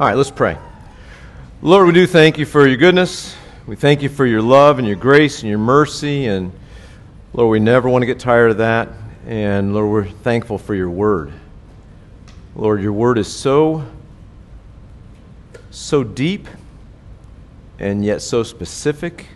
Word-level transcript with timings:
All 0.00 0.06
right, 0.06 0.16
let's 0.16 0.30
pray. 0.30 0.56
Lord, 1.60 1.86
we 1.86 1.92
do 1.92 2.06
thank 2.06 2.38
you 2.38 2.46
for 2.46 2.66
your 2.66 2.78
goodness. 2.78 3.36
We 3.66 3.76
thank 3.76 4.00
you 4.00 4.08
for 4.08 4.24
your 4.24 4.40
love 4.40 4.78
and 4.78 4.88
your 4.88 4.96
grace 4.96 5.40
and 5.40 5.50
your 5.50 5.58
mercy. 5.58 6.24
And 6.24 6.52
Lord, 7.34 7.50
we 7.50 7.60
never 7.60 7.86
want 7.86 8.00
to 8.00 8.06
get 8.06 8.18
tired 8.18 8.50
of 8.50 8.56
that. 8.56 8.88
And 9.26 9.74
Lord, 9.74 9.90
we're 9.90 10.10
thankful 10.10 10.56
for 10.56 10.74
your 10.74 10.88
word. 10.88 11.34
Lord, 12.56 12.80
your 12.80 12.94
word 12.94 13.18
is 13.18 13.30
so, 13.30 13.84
so 15.70 16.02
deep 16.02 16.48
and 17.78 18.02
yet 18.02 18.22
so 18.22 18.42
specific 18.42 19.26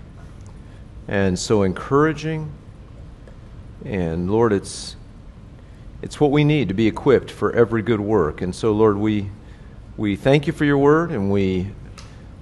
and 1.08 1.38
so 1.38 1.64
encouraging. 1.64 2.50
And 3.84 4.30
Lord, 4.30 4.54
it's, 4.54 4.96
it's 6.00 6.18
what 6.18 6.30
we 6.30 6.42
need 6.42 6.68
to 6.68 6.74
be 6.74 6.86
equipped 6.86 7.30
for 7.30 7.52
every 7.52 7.82
good 7.82 8.00
work. 8.00 8.40
And 8.40 8.54
so, 8.54 8.72
Lord, 8.72 8.96
we, 8.96 9.28
we 9.96 10.16
thank 10.16 10.46
you 10.48 10.52
for 10.52 10.64
your 10.64 10.78
word 10.78 11.12
and 11.12 11.30
we, 11.30 11.70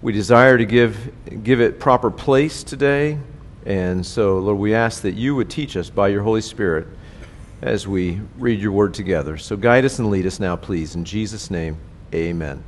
we 0.01 0.13
desire 0.13 0.57
to 0.57 0.65
give, 0.65 1.13
give 1.45 1.61
it 1.61 1.79
proper 1.79 2.11
place 2.11 2.65
today. 2.65 3.19
And 3.67 4.05
so, 4.05 4.39
Lord, 4.39 4.59
we 4.59 4.75
ask 4.75 5.03
that 5.03 5.13
you 5.13 5.35
would 5.37 5.51
teach 5.51 5.77
us 5.77 5.91
by 5.91 6.09
your 6.09 6.23
Holy 6.23 6.41
Spirit 6.41 6.87
as 7.61 7.87
we 7.87 8.21
read 8.39 8.59
your 8.59 8.73
word 8.73 8.95
together. 8.95 9.37
So 9.37 9.57
guide 9.57 9.85
us 9.85 9.99
and 9.99 10.11
lead 10.11 10.27
us 10.27 10.41
now, 10.41 10.57
please. 10.57 10.95
In 10.95 11.05
Jesus' 11.05 11.51
name, 11.51 11.77
amen. 12.15 12.65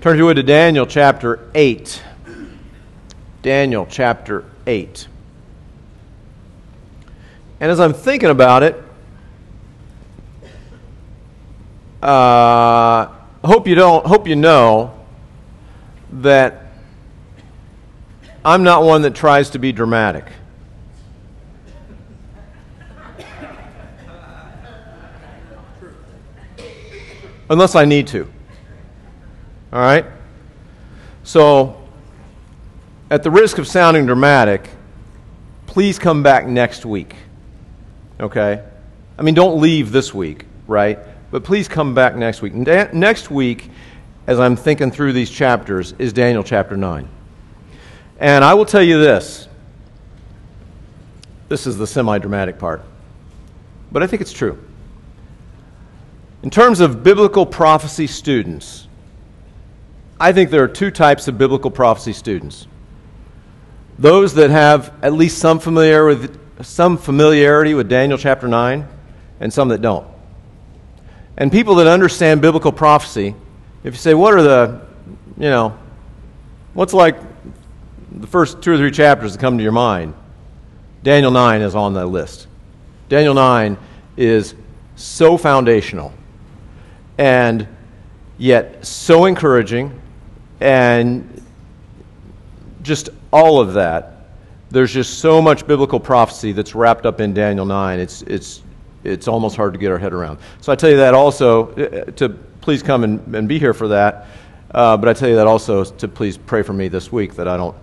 Turn 0.00 0.18
to 0.18 0.28
it 0.30 0.34
to 0.34 0.42
Daniel 0.42 0.84
chapter 0.84 1.48
8. 1.54 2.02
Daniel 3.42 3.86
chapter 3.88 4.44
8. 4.66 5.06
And 7.60 7.70
as 7.70 7.78
I'm 7.78 7.94
thinking 7.94 8.30
about 8.30 8.64
it, 8.64 8.82
uh, 12.02 13.14
hope 13.46 13.66
you 13.66 13.74
don't 13.74 14.04
hope 14.06 14.26
you 14.26 14.36
know 14.36 14.94
that 16.12 16.64
I'm 18.44 18.62
not 18.62 18.82
one 18.82 19.02
that 19.02 19.14
tries 19.14 19.50
to 19.50 19.58
be 19.58 19.72
dramatic. 19.72 20.24
Unless 27.50 27.74
I 27.74 27.84
need 27.84 28.08
to. 28.08 28.30
All 29.72 29.80
right? 29.80 30.04
So, 31.24 31.82
at 33.10 33.22
the 33.22 33.30
risk 33.30 33.58
of 33.58 33.66
sounding 33.66 34.06
dramatic, 34.06 34.68
please 35.66 35.98
come 35.98 36.22
back 36.22 36.46
next 36.46 36.84
week. 36.84 37.14
Okay? 38.20 38.62
I 39.18 39.22
mean, 39.22 39.34
don't 39.34 39.60
leave 39.60 39.92
this 39.92 40.12
week, 40.12 40.46
right? 40.66 40.98
But 41.30 41.44
please 41.44 41.68
come 41.68 41.94
back 41.94 42.16
next 42.16 42.40
week. 42.42 42.54
next 42.54 43.30
week, 43.30 43.70
as 44.26 44.40
I'm 44.40 44.56
thinking 44.56 44.90
through 44.90 45.12
these 45.12 45.30
chapters, 45.30 45.94
is 45.98 46.12
Daniel 46.12 46.42
chapter 46.42 46.76
9. 46.76 47.08
And 48.18 48.44
I 48.44 48.54
will 48.54 48.64
tell 48.64 48.82
you 48.82 48.98
this 48.98 49.48
this 51.48 51.66
is 51.66 51.78
the 51.78 51.86
semi 51.86 52.18
dramatic 52.18 52.58
part, 52.58 52.82
but 53.90 54.02
I 54.02 54.06
think 54.06 54.22
it's 54.22 54.32
true. 54.32 54.58
In 56.42 56.50
terms 56.50 56.80
of 56.80 57.02
biblical 57.02 57.46
prophecy 57.46 58.06
students, 58.06 58.86
I 60.20 60.32
think 60.32 60.50
there 60.50 60.62
are 60.62 60.68
two 60.68 60.90
types 60.90 61.28
of 61.28 61.38
biblical 61.38 61.70
prophecy 61.70 62.12
students 62.12 62.66
those 63.98 64.34
that 64.34 64.50
have 64.50 64.94
at 65.02 65.12
least 65.12 65.38
some 65.38 65.58
familiarity 65.58 66.20
with, 66.20 66.64
some 66.64 66.96
familiarity 66.96 67.74
with 67.74 67.88
Daniel 67.88 68.16
chapter 68.16 68.46
9, 68.46 68.86
and 69.40 69.52
some 69.52 69.68
that 69.68 69.82
don't. 69.82 70.06
And 71.38 71.52
people 71.52 71.76
that 71.76 71.86
understand 71.86 72.42
biblical 72.42 72.72
prophecy, 72.72 73.34
if 73.84 73.94
you 73.94 73.98
say, 73.98 74.12
what 74.12 74.34
are 74.34 74.42
the, 74.42 74.80
you 75.36 75.48
know, 75.48 75.78
what's 76.74 76.92
like 76.92 77.16
the 78.10 78.26
first 78.26 78.60
two 78.60 78.72
or 78.72 78.76
three 78.76 78.90
chapters 78.90 79.32
that 79.32 79.38
come 79.38 79.56
to 79.56 79.62
your 79.62 79.72
mind? 79.72 80.14
Daniel 81.04 81.30
9 81.30 81.62
is 81.62 81.76
on 81.76 81.94
that 81.94 82.06
list. 82.06 82.48
Daniel 83.08 83.34
9 83.34 83.78
is 84.16 84.56
so 84.96 85.38
foundational 85.38 86.12
and 87.18 87.68
yet 88.36 88.84
so 88.84 89.26
encouraging 89.26 89.98
and 90.60 91.40
just 92.82 93.10
all 93.32 93.60
of 93.60 93.74
that. 93.74 94.26
There's 94.70 94.92
just 94.92 95.20
so 95.20 95.40
much 95.40 95.68
biblical 95.68 96.00
prophecy 96.00 96.50
that's 96.50 96.74
wrapped 96.74 97.06
up 97.06 97.20
in 97.20 97.32
Daniel 97.32 97.64
9. 97.64 98.00
It's, 98.00 98.22
it's, 98.22 98.62
it's 99.08 99.28
almost 99.28 99.56
hard 99.56 99.72
to 99.72 99.78
get 99.78 99.90
our 99.90 99.98
head 99.98 100.12
around. 100.12 100.38
So 100.60 100.72
I 100.72 100.76
tell 100.76 100.90
you 100.90 100.98
that 100.98 101.14
also 101.14 101.70
uh, 101.72 102.04
to 102.12 102.28
please 102.60 102.82
come 102.82 103.04
and, 103.04 103.34
and 103.34 103.48
be 103.48 103.58
here 103.58 103.74
for 103.74 103.88
that. 103.88 104.26
Uh, 104.70 104.96
but 104.96 105.08
I 105.08 105.14
tell 105.14 105.28
you 105.28 105.36
that 105.36 105.46
also 105.46 105.84
to 105.84 106.08
please 106.08 106.36
pray 106.36 106.62
for 106.62 106.72
me 106.72 106.88
this 106.88 107.10
week 107.10 107.34
that 107.36 107.48
I 107.48 107.56
don't 107.56 107.76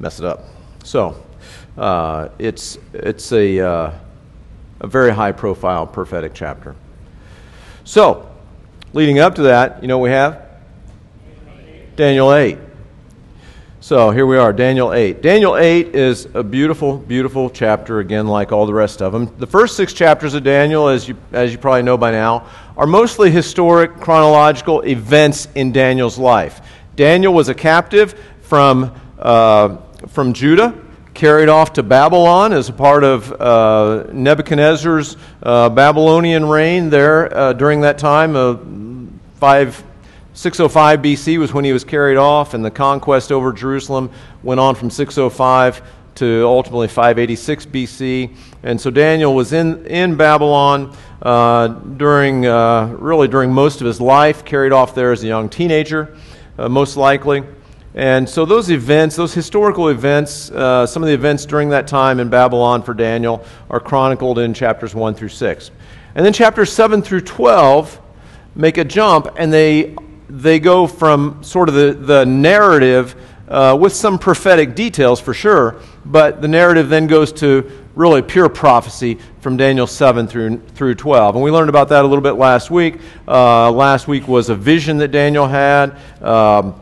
mess 0.00 0.18
it 0.18 0.24
up. 0.24 0.44
So 0.82 1.22
uh, 1.78 2.30
it's, 2.38 2.78
it's 2.92 3.32
a, 3.32 3.60
uh, 3.60 3.92
a 4.80 4.86
very 4.86 5.12
high 5.12 5.32
profile 5.32 5.86
prophetic 5.86 6.32
chapter. 6.34 6.74
So, 7.84 8.30
leading 8.92 9.18
up 9.18 9.36
to 9.36 9.42
that, 9.42 9.82
you 9.82 9.88
know 9.88 9.98
we 9.98 10.10
have? 10.10 10.46
Daniel 11.96 12.32
8. 12.32 12.58
So 13.82 14.10
here 14.10 14.26
we 14.26 14.36
are, 14.36 14.52
Daniel 14.52 14.92
8. 14.92 15.22
Daniel 15.22 15.56
8 15.56 15.94
is 15.94 16.28
a 16.34 16.42
beautiful, 16.42 16.98
beautiful 16.98 17.48
chapter, 17.48 18.00
again, 18.00 18.26
like 18.26 18.52
all 18.52 18.66
the 18.66 18.74
rest 18.74 19.00
of 19.00 19.10
them. 19.10 19.34
The 19.38 19.46
first 19.46 19.74
six 19.74 19.94
chapters 19.94 20.34
of 20.34 20.44
Daniel, 20.44 20.88
as 20.88 21.08
you, 21.08 21.16
as 21.32 21.50
you 21.50 21.56
probably 21.56 21.82
know 21.82 21.96
by 21.96 22.10
now, 22.10 22.46
are 22.76 22.86
mostly 22.86 23.30
historic, 23.30 23.96
chronological 23.96 24.82
events 24.82 25.48
in 25.54 25.72
Daniel's 25.72 26.18
life. 26.18 26.60
Daniel 26.94 27.32
was 27.32 27.48
a 27.48 27.54
captive 27.54 28.22
from, 28.42 28.94
uh, 29.18 29.78
from 30.08 30.34
Judah 30.34 30.78
carried 31.14 31.48
off 31.48 31.72
to 31.72 31.82
Babylon 31.82 32.52
as 32.52 32.68
a 32.68 32.74
part 32.74 33.02
of 33.02 33.32
uh, 33.40 34.04
Nebuchadnezzar's 34.12 35.16
uh, 35.42 35.70
Babylonian 35.70 36.44
reign 36.44 36.90
there 36.90 37.34
uh, 37.34 37.54
during 37.54 37.80
that 37.80 37.96
time. 37.96 38.36
Uh, 38.36 38.58
5, 39.36 39.84
605 40.32 41.00
BC 41.00 41.38
was 41.38 41.52
when 41.52 41.64
he 41.64 41.72
was 41.72 41.84
carried 41.84 42.16
off, 42.16 42.54
and 42.54 42.64
the 42.64 42.70
conquest 42.70 43.32
over 43.32 43.52
Jerusalem 43.52 44.10
went 44.42 44.60
on 44.60 44.74
from 44.74 44.90
605 44.90 45.82
to 46.16 46.44
ultimately 46.44 46.88
586 46.88 47.66
BC. 47.66 48.36
And 48.62 48.80
so 48.80 48.90
Daniel 48.90 49.34
was 49.34 49.52
in, 49.52 49.86
in 49.86 50.16
Babylon 50.16 50.96
uh, 51.22 51.68
during, 51.68 52.46
uh, 52.46 52.94
really 52.98 53.28
during 53.28 53.52
most 53.52 53.80
of 53.80 53.86
his 53.86 54.00
life, 54.00 54.44
carried 54.44 54.72
off 54.72 54.94
there 54.94 55.12
as 55.12 55.24
a 55.24 55.26
young 55.26 55.48
teenager, 55.48 56.16
most 56.58 56.96
likely. 56.96 57.42
And 57.94 58.28
so 58.28 58.44
those 58.44 58.70
events, 58.70 59.16
those 59.16 59.34
historical 59.34 59.88
events, 59.88 60.50
uh, 60.52 60.86
some 60.86 61.02
of 61.02 61.08
the 61.08 61.14
events 61.14 61.44
during 61.44 61.70
that 61.70 61.88
time 61.88 62.20
in 62.20 62.28
Babylon 62.28 62.82
for 62.82 62.94
Daniel 62.94 63.44
are 63.68 63.80
chronicled 63.80 64.38
in 64.38 64.54
chapters 64.54 64.94
1 64.94 65.14
through 65.14 65.28
6. 65.28 65.70
And 66.14 66.24
then 66.24 66.32
chapters 66.32 66.72
7 66.72 67.02
through 67.02 67.22
12 67.22 68.00
make 68.54 68.78
a 68.78 68.84
jump 68.84 69.28
and 69.36 69.52
they, 69.52 69.96
they 70.30 70.60
go 70.60 70.86
from 70.86 71.42
sort 71.42 71.68
of 71.68 71.74
the, 71.74 71.92
the 71.92 72.24
narrative 72.24 73.14
uh, 73.48 73.76
with 73.78 73.92
some 73.92 74.18
prophetic 74.18 74.74
details 74.74 75.20
for 75.20 75.34
sure, 75.34 75.80
but 76.04 76.40
the 76.40 76.48
narrative 76.48 76.88
then 76.88 77.06
goes 77.06 77.32
to 77.32 77.70
really 77.96 78.22
pure 78.22 78.48
prophecy 78.48 79.18
from 79.40 79.56
Daniel 79.56 79.86
7 79.86 80.28
through, 80.28 80.58
through 80.74 80.94
12. 80.94 81.34
And 81.34 81.44
we 81.44 81.50
learned 81.50 81.68
about 81.68 81.88
that 81.88 82.04
a 82.04 82.06
little 82.08 82.22
bit 82.22 82.32
last 82.32 82.70
week. 82.70 83.00
Uh, 83.26 83.70
last 83.72 84.06
week 84.06 84.28
was 84.28 84.48
a 84.48 84.54
vision 84.54 84.98
that 84.98 85.08
Daniel 85.08 85.48
had. 85.48 85.96
Um, 86.22 86.80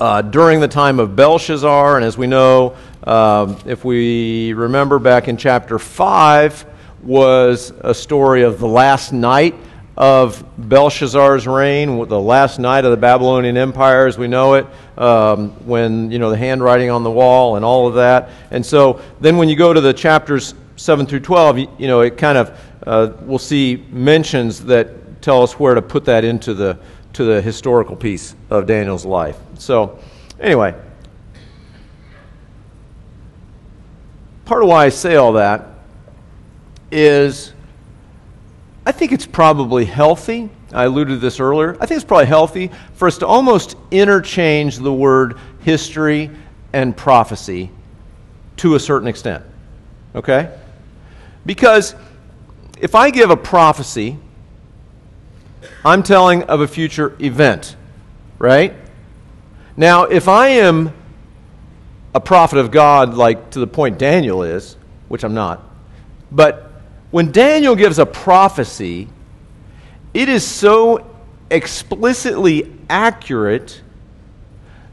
uh, 0.00 0.22
during 0.22 0.60
the 0.60 0.68
time 0.68 0.98
of 0.98 1.14
Belshazzar. 1.14 1.96
And 1.96 2.04
as 2.04 2.16
we 2.16 2.26
know, 2.26 2.74
um, 3.04 3.58
if 3.66 3.84
we 3.84 4.54
remember 4.54 4.98
back 4.98 5.28
in 5.28 5.36
chapter 5.36 5.78
5, 5.78 6.64
was 7.02 7.72
a 7.80 7.94
story 7.94 8.42
of 8.42 8.58
the 8.58 8.68
last 8.68 9.12
night 9.12 9.54
of 10.00 10.42
Belshazzar's 10.56 11.46
reign, 11.46 12.08
the 12.08 12.18
last 12.18 12.58
night 12.58 12.86
of 12.86 12.90
the 12.90 12.96
Babylonian 12.96 13.58
Empire 13.58 14.06
as 14.06 14.16
we 14.16 14.28
know 14.28 14.54
it, 14.54 14.66
um, 14.96 15.50
when, 15.66 16.10
you 16.10 16.18
know, 16.18 16.30
the 16.30 16.38
handwriting 16.38 16.88
on 16.88 17.02
the 17.02 17.10
wall 17.10 17.56
and 17.56 17.66
all 17.66 17.86
of 17.86 17.96
that. 17.96 18.30
And 18.50 18.64
so 18.64 19.02
then 19.20 19.36
when 19.36 19.50
you 19.50 19.56
go 19.56 19.74
to 19.74 19.80
the 19.82 19.92
chapters 19.92 20.54
7 20.76 21.04
through 21.04 21.20
12, 21.20 21.58
you, 21.58 21.68
you 21.76 21.86
know, 21.86 22.00
it 22.00 22.16
kind 22.16 22.38
of, 22.38 22.58
uh, 22.86 23.12
we'll 23.20 23.38
see 23.38 23.84
mentions 23.90 24.64
that 24.64 25.20
tell 25.20 25.42
us 25.42 25.60
where 25.60 25.74
to 25.74 25.82
put 25.82 26.06
that 26.06 26.24
into 26.24 26.54
the, 26.54 26.78
to 27.12 27.24
the 27.24 27.42
historical 27.42 27.94
piece 27.94 28.34
of 28.48 28.64
Daniel's 28.64 29.04
life. 29.04 29.36
So, 29.58 29.98
anyway, 30.40 30.74
part 34.46 34.62
of 34.62 34.68
why 34.70 34.86
I 34.86 34.88
say 34.88 35.16
all 35.16 35.34
that 35.34 35.66
is 36.90 37.52
I 38.90 38.92
think 38.92 39.12
it's 39.12 39.24
probably 39.24 39.84
healthy. 39.84 40.50
I 40.72 40.82
alluded 40.82 41.14
to 41.14 41.20
this 41.20 41.38
earlier. 41.38 41.76
I 41.80 41.86
think 41.86 41.98
it's 41.98 42.04
probably 42.04 42.26
healthy 42.26 42.72
for 42.94 43.06
us 43.06 43.18
to 43.18 43.26
almost 43.28 43.76
interchange 43.92 44.78
the 44.78 44.92
word 44.92 45.38
history 45.60 46.28
and 46.72 46.96
prophecy 46.96 47.70
to 48.56 48.74
a 48.74 48.80
certain 48.80 49.06
extent. 49.06 49.44
Okay? 50.16 50.52
Because 51.46 51.94
if 52.80 52.96
I 52.96 53.10
give 53.10 53.30
a 53.30 53.36
prophecy 53.36 54.18
I'm 55.84 56.02
telling 56.02 56.42
of 56.42 56.60
a 56.60 56.66
future 56.66 57.14
event, 57.20 57.76
right? 58.40 58.74
Now, 59.76 60.06
if 60.06 60.26
I 60.26 60.48
am 60.48 60.92
a 62.12 62.20
prophet 62.20 62.58
of 62.58 62.72
God, 62.72 63.14
like 63.14 63.50
to 63.50 63.60
the 63.60 63.68
point 63.68 64.00
Daniel 64.00 64.42
is, 64.42 64.76
which 65.06 65.22
I'm 65.22 65.34
not, 65.34 65.62
but 66.32 66.69
when 67.10 67.32
Daniel 67.32 67.74
gives 67.74 67.98
a 67.98 68.06
prophecy, 68.06 69.08
it 70.14 70.28
is 70.28 70.46
so 70.46 71.06
explicitly 71.50 72.72
accurate 72.88 73.82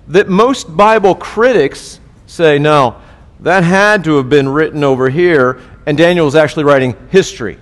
that 0.08 0.28
most 0.28 0.76
Bible 0.76 1.16
critics 1.16 2.00
say, 2.26 2.58
no, 2.60 3.00
that 3.42 3.64
had 3.64 4.04
to 4.06 4.18
have 4.18 4.30
been 4.30 4.50
written 4.50 4.84
over 4.84 5.10
here, 5.10 5.62
and 5.86 5.98
Daniel 5.98 6.28
is 6.28 6.36
actually 6.36 6.64
writing 6.64 6.96
history. 7.10 7.60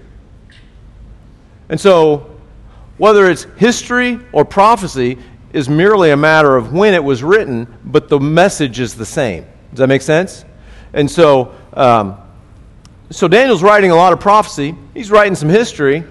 And 1.67 1.79
so, 1.79 2.31
whether 2.97 3.29
it's 3.29 3.43
history 3.57 4.19
or 4.31 4.45
prophecy 4.45 5.17
is 5.51 5.67
merely 5.67 6.11
a 6.11 6.17
matter 6.17 6.55
of 6.55 6.71
when 6.71 6.93
it 6.93 7.03
was 7.03 7.23
written, 7.23 7.67
but 7.83 8.07
the 8.07 8.19
message 8.19 8.79
is 8.79 8.95
the 8.95 9.05
same. 9.05 9.45
Does 9.71 9.79
that 9.79 9.87
make 9.87 10.01
sense? 10.01 10.45
And 10.93 11.09
so, 11.09 11.53
um, 11.73 12.17
so 13.11 13.27
Daniel's 13.27 13.63
writing 13.63 13.91
a 13.91 13.95
lot 13.95 14.13
of 14.13 14.19
prophecy. 14.19 14.75
He's 14.93 15.11
writing 15.11 15.35
some 15.35 15.49
history. 15.49 16.03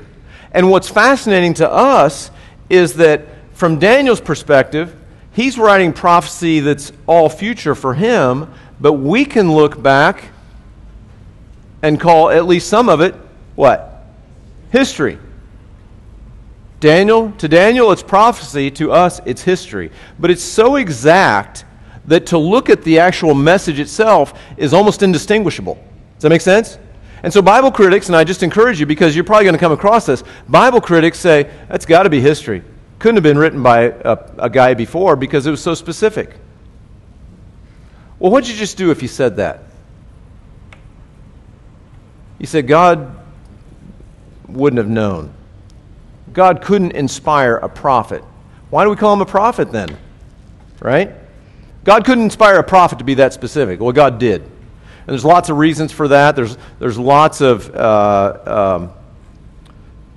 And 0.53 0.71
what's 0.71 0.89
fascinating 0.89 1.55
to 1.55 1.71
us 1.71 2.31
is 2.71 2.95
that 2.95 3.27
from 3.53 3.79
Daniel's 3.79 4.21
perspective, 4.21 4.95
he's 5.33 5.59
writing 5.59 5.93
prophecy 5.93 6.61
that's 6.61 6.93
all 7.07 7.29
future 7.29 7.75
for 7.75 7.95
him, 7.95 8.53
but 8.81 8.95
we 8.95 9.25
can 9.25 9.53
look 9.53 9.83
back 9.83 10.25
and 11.83 12.01
call 12.01 12.31
at 12.31 12.47
least 12.47 12.69
some 12.69 12.89
of 12.89 13.01
it 13.01 13.15
what? 13.55 14.05
History. 14.71 15.19
Daniel, 16.81 17.33
to 17.39 17.49
Daniel, 17.49 17.93
it's 17.93 18.03
prophecy. 18.03 18.71
To 18.73 18.93
us, 18.93 19.21
it's 19.25 19.43
history. 19.43 19.91
But 20.19 20.31
it's 20.31 20.43
so 20.43 20.77
exact 20.77 21.65
that 22.07 22.27
to 22.27 22.39
look 22.39 22.69
at 22.69 22.83
the 22.83 22.99
actual 22.99 23.35
message 23.35 23.81
itself 23.81 24.39
is 24.57 24.75
almost 24.75 25.03
indistinguishable. 25.03 25.77
Does 25.77 26.23
that 26.23 26.29
make 26.29 26.41
sense? 26.41 26.79
And 27.25 27.33
so, 27.33 27.41
Bible 27.41 27.73
critics, 27.73 28.09
and 28.09 28.17
I 28.17 28.23
just 28.23 28.43
encourage 28.43 28.79
you 28.79 28.85
because 28.85 29.17
you're 29.17 29.25
probably 29.25 29.45
going 29.45 29.55
to 29.55 29.59
come 29.59 29.73
across 29.73 30.05
this, 30.05 30.23
Bible 30.47 30.83
critics 30.83 31.19
say 31.19 31.51
that's 31.71 31.87
got 31.87 32.03
to 32.03 32.11
be 32.11 32.21
history. 32.21 32.63
Couldn't 32.99 33.17
have 33.17 33.23
been 33.23 33.39
written 33.39 33.63
by 33.63 33.85
a, 33.85 34.19
a 34.37 34.51
guy 34.51 34.75
before 34.75 35.17
because 35.17 35.47
it 35.47 35.51
was 35.51 35.63
so 35.63 35.73
specific. 35.73 36.37
Well, 38.19 38.31
what'd 38.31 38.47
you 38.47 38.55
just 38.55 38.77
do 38.77 38.91
if 38.91 39.01
you 39.01 39.09
said 39.09 39.37
that? 39.37 39.63
You 42.39 42.47
said 42.47 42.67
God 42.67 43.17
wouldn't 44.47 44.77
have 44.77 44.91
known. 44.91 45.33
God 46.35 46.61
couldn't 46.61 46.93
inspire 46.93 47.57
a 47.57 47.71
prophet. 47.71 48.23
Why 48.69 48.85
do 48.85 48.91
we 48.91 48.97
call 48.97 49.15
him 49.15 49.23
a 49.23 49.27
prophet 49.27 49.73
then? 49.73 49.97
Right? 50.79 51.11
God 51.85 52.05
couldn't 52.05 52.25
inspire 52.25 52.59
a 52.59 52.63
prophet 52.63 52.99
to 52.99 53.05
be 53.05 53.15
that 53.15 53.33
specific. 53.33 53.81
Well, 53.81 53.93
God 53.93 54.19
did. 54.19 54.51
And 55.07 55.13
there's 55.13 55.25
lots 55.25 55.51
of 55.51 55.59
reasons 55.59 55.93
for 55.93 56.09
that. 56.09 56.35
There's, 56.35 56.57
there's 56.79 56.99
lots 56.99 57.43
of, 57.43 57.75
uh, 57.75 58.79
um, 58.81 58.93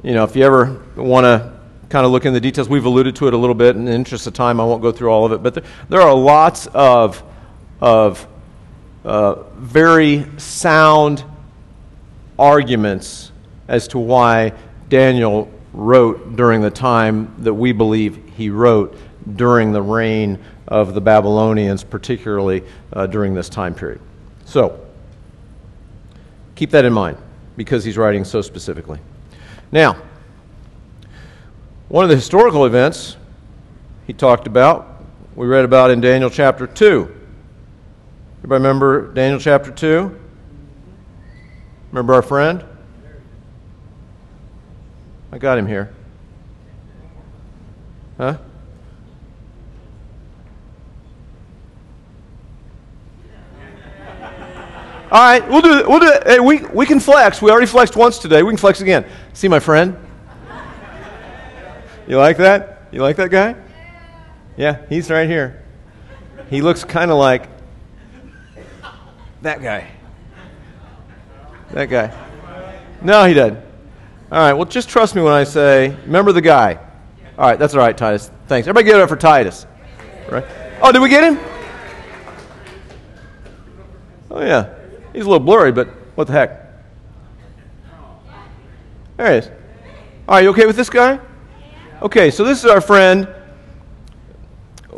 you 0.01 0.13
know, 0.13 0.23
if 0.23 0.35
you 0.35 0.43
ever 0.43 0.81
want 0.95 1.25
to 1.25 1.53
kind 1.89 2.05
of 2.05 2.13
look 2.13 2.25
in 2.25 2.33
the 2.33 2.39
details, 2.39 2.69
we've 2.69 2.85
alluded 2.85 3.17
to 3.17 3.27
it 3.27 3.33
a 3.33 3.37
little 3.37 3.53
bit. 3.53 3.75
In 3.75 3.83
the 3.83 3.91
interest 3.91 4.27
of 4.27 4.33
time, 4.33 4.61
I 4.61 4.63
won't 4.63 4.81
go 4.81 4.93
through 4.93 5.09
all 5.09 5.25
of 5.25 5.33
it. 5.33 5.43
But 5.43 5.55
there, 5.55 5.63
there 5.89 6.01
are 6.01 6.13
lots 6.13 6.67
of, 6.67 7.21
of 7.81 8.25
uh, 9.03 9.43
very 9.55 10.25
sound 10.37 11.25
arguments 12.39 13.33
as 13.67 13.89
to 13.89 13.99
why 13.99 14.53
Daniel 14.87 15.51
wrote 15.73 16.37
during 16.37 16.61
the 16.61 16.71
time 16.71 17.35
that 17.39 17.53
we 17.53 17.73
believe 17.73 18.21
he 18.37 18.49
wrote 18.49 18.97
during 19.35 19.73
the 19.73 19.81
reign 19.81 20.39
of 20.67 20.93
the 20.93 21.01
Babylonians, 21.01 21.83
particularly 21.83 22.63
uh, 22.93 23.07
during 23.07 23.33
this 23.33 23.49
time 23.49 23.73
period. 23.73 24.01
So, 24.47 24.79
keep 26.55 26.71
that 26.71 26.85
in 26.85 26.93
mind 26.93 27.17
because 27.57 27.83
he's 27.83 27.97
writing 27.97 28.23
so 28.23 28.41
specifically. 28.41 28.97
Now, 29.73 30.01
one 31.89 32.05
of 32.05 32.09
the 32.09 32.15
historical 32.15 32.65
events 32.65 33.17
he 34.07 34.13
talked 34.13 34.47
about, 34.47 35.03
we 35.35 35.47
read 35.47 35.65
about 35.65 35.91
in 35.91 35.99
Daniel 35.99 36.29
chapter 36.29 36.65
2. 36.65 37.13
Everybody 38.37 38.63
remember 38.63 39.13
Daniel 39.13 39.37
chapter 39.37 39.69
2? 39.69 40.17
Remember 41.91 42.13
our 42.13 42.21
friend? 42.21 42.63
I 45.33 45.39
got 45.39 45.57
him 45.57 45.67
here. 45.67 45.93
Huh? 48.17 48.37
All 55.09 55.21
right, 55.21 55.47
we'll 55.47 55.61
do 55.61 55.77
it. 55.79 55.87
We'll 55.87 56.01
do 56.01 56.07
it. 56.07 56.27
Hey, 56.27 56.39
we, 56.41 56.59
we 56.65 56.85
can 56.85 56.99
flex. 56.99 57.41
We 57.41 57.49
already 57.49 57.65
flexed 57.65 57.95
once 57.95 58.19
today. 58.19 58.43
We 58.43 58.51
can 58.51 58.57
flex 58.57 58.81
again. 58.81 59.05
See 59.31 59.47
my 59.47 59.59
friend? 59.59 59.97
You 62.07 62.17
like 62.17 62.37
that? 62.37 62.87
You 62.91 63.01
like 63.01 63.15
that 63.15 63.29
guy? 63.29 63.55
Yeah, 64.57 64.85
he's 64.89 65.09
right 65.09 65.29
here. 65.29 65.63
He 66.49 66.61
looks 66.61 66.83
kind 66.83 67.09
of 67.09 67.17
like 67.17 67.47
that 69.43 69.61
guy. 69.61 69.89
That 71.71 71.85
guy. 71.85 72.13
No, 73.01 73.25
he 73.25 73.33
doesn't. 73.33 73.59
All 74.29 74.39
right, 74.39 74.53
well, 74.53 74.65
just 74.65 74.89
trust 74.89 75.15
me 75.15 75.21
when 75.21 75.33
I 75.33 75.45
say, 75.45 75.95
remember 76.05 76.33
the 76.33 76.41
guy. 76.41 76.79
All 77.37 77.47
right, 77.47 77.57
that's 77.57 77.73
all 77.75 77.79
right, 77.79 77.97
Titus. 77.97 78.29
Thanks. 78.47 78.67
Everybody 78.67 78.85
give 78.85 78.97
it 78.97 79.01
up 79.01 79.09
for 79.09 79.15
Titus. 79.15 79.65
Right? 80.29 80.45
Oh, 80.81 80.91
did 80.91 81.01
we 81.01 81.07
get 81.07 81.23
him? 81.23 81.39
Oh, 84.29 84.41
yeah. 84.41 84.76
He's 85.17 85.25
a 85.25 85.29
little 85.29 85.43
blurry, 85.43 85.71
but 85.71 85.87
what 86.13 86.27
the 86.27 86.33
heck? 86.33 86.61
There 89.17 89.31
he 89.31 89.37
is. 89.39 89.47
All 90.27 90.35
right, 90.35 90.43
you 90.43 90.51
okay 90.51 90.67
with 90.67 90.75
this 90.75 90.91
guy? 90.91 91.19
Okay, 92.03 92.29
so 92.29 92.43
this 92.43 92.63
is 92.63 92.69
our 92.69 92.81
friend. 92.81 93.27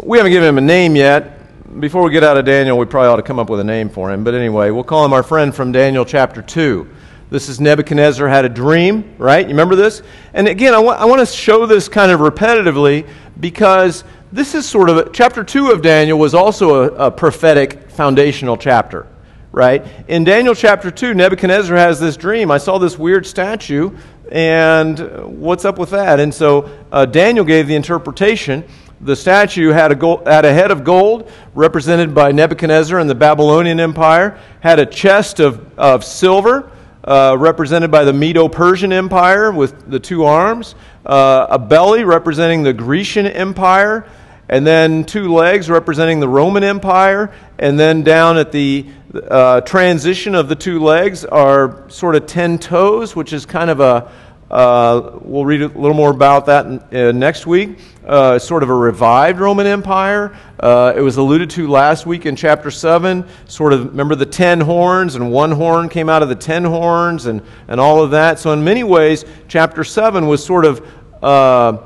We 0.04 0.18
haven't 0.18 0.34
given 0.34 0.50
him 0.50 0.58
a 0.58 0.62
name 0.62 0.98
yet. 0.98 1.80
Before 1.80 2.04
we 2.04 2.12
get 2.12 2.22
out 2.26 2.36
of 2.36 2.44
Daniel, 2.44 2.78
we 2.78 2.86
probably 2.86 3.08
ought 3.08 3.16
to 3.16 3.22
come 3.22 3.40
up 3.40 3.50
with 3.50 3.62
a 3.62 3.64
name 3.64 3.88
for 3.88 4.12
him. 4.12 4.26
But 4.26 4.34
anyway, 4.34 4.72
we'll 4.72 4.84
call 4.84 5.06
him 5.06 5.14
our 5.14 5.24
friend 5.24 5.56
from 5.56 5.72
Daniel 5.72 6.04
chapter 6.04 6.42
2. 6.42 6.86
This 7.30 7.48
is 7.48 7.62
Nebuchadnezzar 7.62 8.28
had 8.28 8.44
a 8.44 8.50
dream, 8.50 9.16
right? 9.18 9.46
You 9.46 9.52
remember 9.52 9.78
this? 9.78 10.02
And 10.34 10.50
again, 10.50 10.74
I 10.74 10.80
want, 10.80 11.00
I 11.00 11.06
want 11.06 11.22
to 11.22 11.34
show 11.34 11.66
this 11.66 11.88
kind 11.88 12.12
of 12.12 12.20
repetitively 12.20 13.08
because 13.40 14.04
this 14.34 14.54
is 14.54 14.68
sort 14.68 14.90
of 14.90 14.98
a, 14.98 15.10
chapter 15.12 15.46
2 15.46 15.72
of 15.72 15.82
Daniel 15.82 16.20
was 16.20 16.34
also 16.34 16.90
a, 16.90 17.08
a 17.08 17.12
prophetic 17.12 17.90
foundational 17.90 18.58
chapter, 18.58 19.08
right? 19.52 19.86
In 20.08 20.24
Daniel 20.24 20.54
chapter 20.56 20.92
2, 20.92 21.14
Nebuchadnezzar 21.14 21.76
has 21.76 22.00
this 22.00 22.18
dream. 22.18 22.52
I 22.52 22.58
saw 22.58 22.78
this 22.78 22.98
weird 22.98 23.26
statue, 23.26 23.96
and 24.32 25.40
what's 25.40 25.66
up 25.66 25.78
with 25.78 25.90
that? 25.92 26.20
And 26.20 26.34
so 26.34 26.70
uh, 26.92 27.06
Daniel 27.06 27.46
gave 27.46 27.68
the 27.68 27.76
interpretation. 27.76 28.64
The 29.02 29.16
statue 29.16 29.70
had 29.70 29.92
a, 29.92 29.96
gold, 29.96 30.28
had 30.28 30.46
a 30.46 30.54
head 30.54 30.72
of 30.72 30.84
gold, 30.84 31.32
represented 31.56 32.14
by 32.14 32.32
Nebuchadnezzar 32.32 33.00
and 33.00 33.10
the 33.10 33.16
Babylonian 33.16 33.80
Empire, 33.80 34.38
had 34.60 34.80
a 34.80 34.86
chest 34.86 35.40
of, 35.40 35.78
of 35.80 36.04
silver 36.04 36.70
uh, 37.04 37.36
represented 37.40 37.90
by 37.90 38.04
the 38.04 38.14
Medo 38.14 38.48
Persian 38.48 38.92
Empire 38.92 39.52
with 39.52 39.90
the 39.90 40.00
two 40.00 40.26
arms, 40.26 40.76
uh, 41.06 41.48
a 41.50 41.58
belly 41.58 42.04
representing 42.04 42.62
the 42.62 42.74
Grecian 42.74 43.26
Empire, 43.26 44.06
and 44.50 44.66
then 44.66 45.06
two 45.06 45.34
legs 45.34 45.70
representing 45.70 46.20
the 46.20 46.28
Roman 46.28 46.64
Empire, 46.64 47.32
and 47.58 47.80
then 47.80 48.04
down 48.04 48.38
at 48.38 48.52
the 48.52 48.88
uh, 49.14 49.62
transition 49.62 50.36
of 50.36 50.50
the 50.50 50.56
two 50.56 50.80
legs 50.80 51.26
are 51.26 51.90
sort 51.90 52.16
of 52.16 52.26
ten 52.26 52.58
toes, 52.58 53.16
which 53.16 53.34
is 53.34 53.46
kind 53.46 53.70
of 53.70 53.80
a 53.80 54.12
uh, 54.50 55.20
we'll 55.22 55.46
read 55.46 55.62
a 55.62 55.68
little 55.68 55.94
more 55.94 56.10
about 56.10 56.48
that 56.48 56.66
in, 56.66 56.80
uh, 56.92 57.12
next 57.12 57.46
week. 57.46 57.78
Uh, 58.06 58.40
sort 58.40 58.64
of 58.64 58.70
a 58.70 58.74
revived 58.74 59.40
Roman 59.40 59.68
Empire. 59.68 60.36
Uh, 60.60 60.92
it 60.96 61.02
was 61.02 61.18
alluded 61.18 61.52
to 61.52 61.68
last 61.68 62.08
week 62.08 62.26
in 62.26 62.36
chapter 62.36 62.72
7. 62.72 63.26
Sort 63.46 63.74
of, 63.74 63.86
remember 63.86 64.16
the 64.16 64.26
ten 64.26 64.60
horns, 64.60 65.14
and 65.14 65.32
one 65.32 65.52
horn 65.52 65.88
came 65.88 66.10
out 66.10 66.24
of 66.24 66.30
the 66.30 66.36
ten 66.36 66.64
horns, 66.64 67.28
and, 67.28 67.44
and 67.68 67.80
all 67.80 68.02
of 68.04 68.12
that. 68.12 68.40
So, 68.40 68.52
in 68.52 68.64
many 68.64 68.84
ways, 68.84 69.24
chapter 69.48 69.84
7 69.84 70.26
was 70.26 70.44
sort 70.44 70.66
of, 70.66 70.84
uh, 71.22 71.78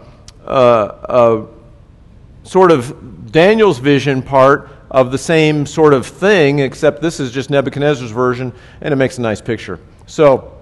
sort 2.43 2.71
of 2.71 3.31
Daniel's 3.31 3.79
vision 3.79 4.21
part 4.21 4.69
of 4.91 5.11
the 5.11 5.17
same 5.17 5.65
sort 5.65 5.93
of 5.93 6.05
thing, 6.05 6.59
except 6.59 7.01
this 7.01 7.19
is 7.19 7.31
just 7.31 7.49
Nebuchadnezzar's 7.49 8.11
version, 8.11 8.53
and 8.81 8.93
it 8.93 8.95
makes 8.97 9.17
a 9.17 9.21
nice 9.21 9.41
picture. 9.41 9.79
So, 10.05 10.53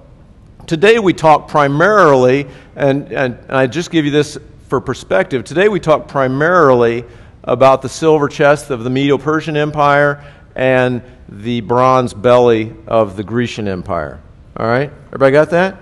Today 0.67 0.99
we 0.99 1.11
talk 1.11 1.47
primarily, 1.47 2.47
and, 2.75 3.11
and, 3.11 3.33
and 3.33 3.51
I 3.51 3.67
just 3.67 3.91
give 3.91 4.05
you 4.05 4.11
this 4.11 4.37
for 4.69 4.79
perspective. 4.79 5.43
Today 5.43 5.67
we 5.67 5.79
talk 5.79 6.07
primarily 6.07 7.03
about 7.43 7.81
the 7.81 7.89
silver 7.89 8.29
chest 8.29 8.69
of 8.69 8.83
the 8.83 8.89
Medo 8.89 9.17
Persian 9.17 9.57
Empire 9.57 10.23
and 10.55 11.01
the 11.27 11.61
bronze 11.61 12.13
belly 12.13 12.73
of 12.87 13.17
the 13.17 13.23
Grecian 13.23 13.67
Empire. 13.67 14.21
All 14.55 14.65
right? 14.65 14.91
Everybody 15.07 15.31
got 15.31 15.49
that? 15.49 15.77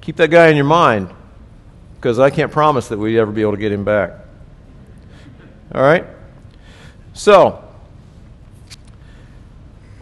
Keep 0.00 0.16
that 0.16 0.30
guy 0.30 0.48
in 0.48 0.56
your 0.56 0.66
mind. 0.66 1.10
because 1.96 2.18
I 2.18 2.30
can't 2.30 2.52
promise 2.52 2.88
that 2.88 2.98
we'd 2.98 3.18
ever 3.18 3.32
be 3.32 3.42
able 3.42 3.52
to 3.52 3.58
get 3.58 3.72
him 3.72 3.84
back. 3.84 4.21
All 5.74 5.82
right? 5.82 6.06
So, 7.14 7.62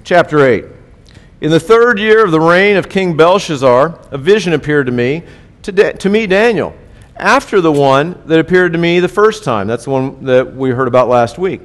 chapter 0.05 0.45
8. 0.45 0.65
In 1.41 1.51
the 1.51 1.61
third 1.61 1.99
year 1.99 2.25
of 2.25 2.33
the 2.33 2.41
reign 2.41 2.77
of 2.77 2.89
King 2.89 3.17
Belshazzar, 3.17 3.99
a 4.11 4.19
vision 4.19 4.53
appeared 4.53 4.87
to 4.87 4.93
me, 4.93 5.23
to, 5.63 5.73
da- 5.73 5.93
to 5.93 6.09
me, 6.09 6.27
Daniel, 6.27 6.75
after 7.17 7.61
the 7.61 7.73
one 7.73 8.21
that 8.27 8.41
appeared 8.41 8.73
to 8.73 8.79
me 8.79 9.01
the 9.01 9.09
first 9.09 9.45
time. 9.45 9.67
That's 9.67 9.85
the 9.85 9.91
one 9.91 10.25
that 10.25 10.55
we 10.55 10.71
heard 10.71 10.89
about 10.89 11.09
last 11.09 11.39
week. 11.39 11.61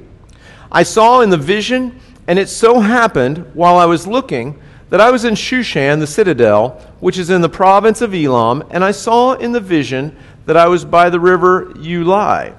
I 0.70 0.82
saw 0.82 1.20
in 1.20 1.30
the 1.30 1.36
vision, 1.36 2.00
and 2.26 2.38
it 2.38 2.48
so 2.48 2.80
happened 2.80 3.38
while 3.54 3.76
I 3.76 3.86
was 3.86 4.06
looking 4.06 4.60
that 4.90 5.00
I 5.00 5.10
was 5.10 5.24
in 5.24 5.34
Shushan, 5.34 5.98
the 5.98 6.06
citadel, 6.06 6.80
which 7.00 7.18
is 7.18 7.30
in 7.30 7.40
the 7.40 7.48
province 7.48 8.00
of 8.00 8.14
Elam, 8.14 8.62
and 8.70 8.84
I 8.84 8.92
saw 8.92 9.32
in 9.32 9.52
the 9.52 9.60
vision 9.60 10.16
that 10.44 10.56
I 10.56 10.68
was 10.68 10.84
by 10.84 11.10
the 11.10 11.18
river 11.18 11.66
Ulai. 11.74 12.54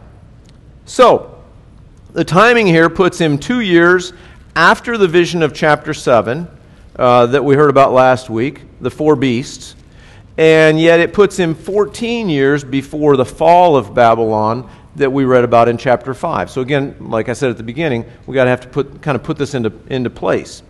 So, 0.86 1.37
the 2.14 2.24
timing 2.24 2.68
here 2.68 2.90
puts 2.90 3.20
him 3.20 3.38
two 3.38 3.60
years 3.60 4.14
after 4.56 4.98
the 4.98 5.08
vision 5.08 5.44
of 5.44 5.54
chapter 5.54 5.94
7 5.94 6.48
uh, 6.96 7.26
that 7.28 7.44
we 7.44 7.56
heard 7.56 7.70
about 7.70 7.92
last 7.92 8.30
week, 8.30 8.62
the 8.82 8.90
four 8.90 9.16
beasts, 9.16 9.76
and 10.38 10.80
yet 10.80 11.00
it 11.00 11.14
puts 11.14 11.38
him 11.38 11.54
14 11.54 12.30
years 12.30 12.64
before 12.64 13.18
the 13.18 13.26
fall 13.26 13.76
of 13.76 13.94
Babylon 13.94 14.70
that 14.96 15.12
we 15.12 15.26
read 15.26 15.44
about 15.44 15.68
in 15.68 15.78
chapter 15.78 16.14
5. 16.14 16.50
So 16.50 16.62
again, 16.62 16.96
like 17.00 17.30
I 17.30 17.34
said 17.34 17.52
at 17.52 17.58
the 17.58 17.64
beginning, 17.64 18.06
we 18.26 18.34
got 18.34 18.46
to 18.46 18.50
have 18.50 18.62
to 18.62 18.68
put 18.70 19.02
kind 19.02 19.16
of 19.16 19.24
put 19.24 19.38
this 19.38 19.54
into 19.54 19.72
into 19.88 20.10
place. 20.10 20.64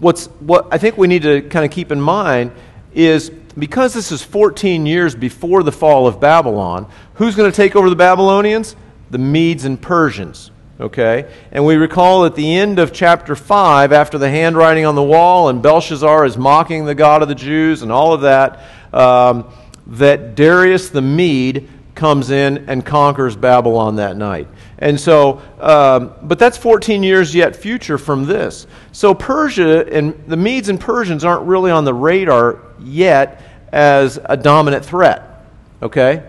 What's 0.00 0.26
what 0.40 0.66
I 0.72 0.78
think 0.78 0.96
we 0.96 1.06
need 1.06 1.22
to 1.22 1.42
kind 1.42 1.64
of 1.64 1.70
keep 1.70 1.92
in 1.92 2.00
mind 2.00 2.52
is 2.94 3.30
because 3.58 3.94
this 3.94 4.10
is 4.10 4.22
14 4.22 4.86
years 4.86 5.14
before 5.14 5.62
the 5.62 5.72
fall 5.72 6.08
of 6.08 6.18
Babylon, 6.18 6.90
who's 7.14 7.36
going 7.36 7.50
to 7.50 7.56
take 7.56 7.76
over 7.76 7.88
the 7.90 7.96
Babylonians? 7.96 8.74
The 9.10 9.18
Medes 9.18 9.64
and 9.64 9.80
Persians. 9.80 10.50
Okay? 10.84 11.32
And 11.50 11.64
we 11.64 11.76
recall 11.76 12.26
at 12.26 12.34
the 12.34 12.56
end 12.56 12.78
of 12.78 12.92
chapter 12.92 13.34
5, 13.34 13.90
after 13.90 14.18
the 14.18 14.28
handwriting 14.28 14.84
on 14.84 14.94
the 14.94 15.02
wall 15.02 15.48
and 15.48 15.62
Belshazzar 15.62 16.26
is 16.26 16.36
mocking 16.36 16.84
the 16.84 16.94
God 16.94 17.22
of 17.22 17.28
the 17.28 17.34
Jews 17.34 17.80
and 17.80 17.90
all 17.90 18.12
of 18.12 18.20
that, 18.20 18.62
um, 18.92 19.50
that 19.86 20.34
Darius 20.34 20.90
the 20.90 21.00
Mede 21.00 21.70
comes 21.94 22.30
in 22.30 22.68
and 22.68 22.84
conquers 22.84 23.34
Babylon 23.34 23.96
that 23.96 24.18
night. 24.18 24.46
And 24.76 25.00
so, 25.00 25.40
um, 25.58 26.12
but 26.22 26.38
that's 26.38 26.58
14 26.58 27.02
years 27.02 27.34
yet 27.34 27.56
future 27.56 27.96
from 27.96 28.26
this. 28.26 28.66
So 28.92 29.14
Persia 29.14 29.86
and 29.90 30.12
the 30.26 30.36
Medes 30.36 30.68
and 30.68 30.78
Persians 30.78 31.24
aren't 31.24 31.46
really 31.46 31.70
on 31.70 31.86
the 31.86 31.94
radar 31.94 32.60
yet 32.78 33.40
as 33.72 34.18
a 34.22 34.36
dominant 34.36 34.84
threat. 34.84 35.46
Okay? 35.82 36.28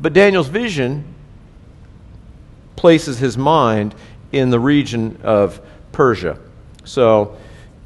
But 0.00 0.14
Daniel's 0.14 0.48
vision 0.48 1.11
places 2.82 3.20
his 3.20 3.38
mind 3.38 3.94
in 4.32 4.50
the 4.50 4.58
region 4.58 5.16
of 5.22 5.60
Persia. 5.92 6.36
So, 6.82 7.36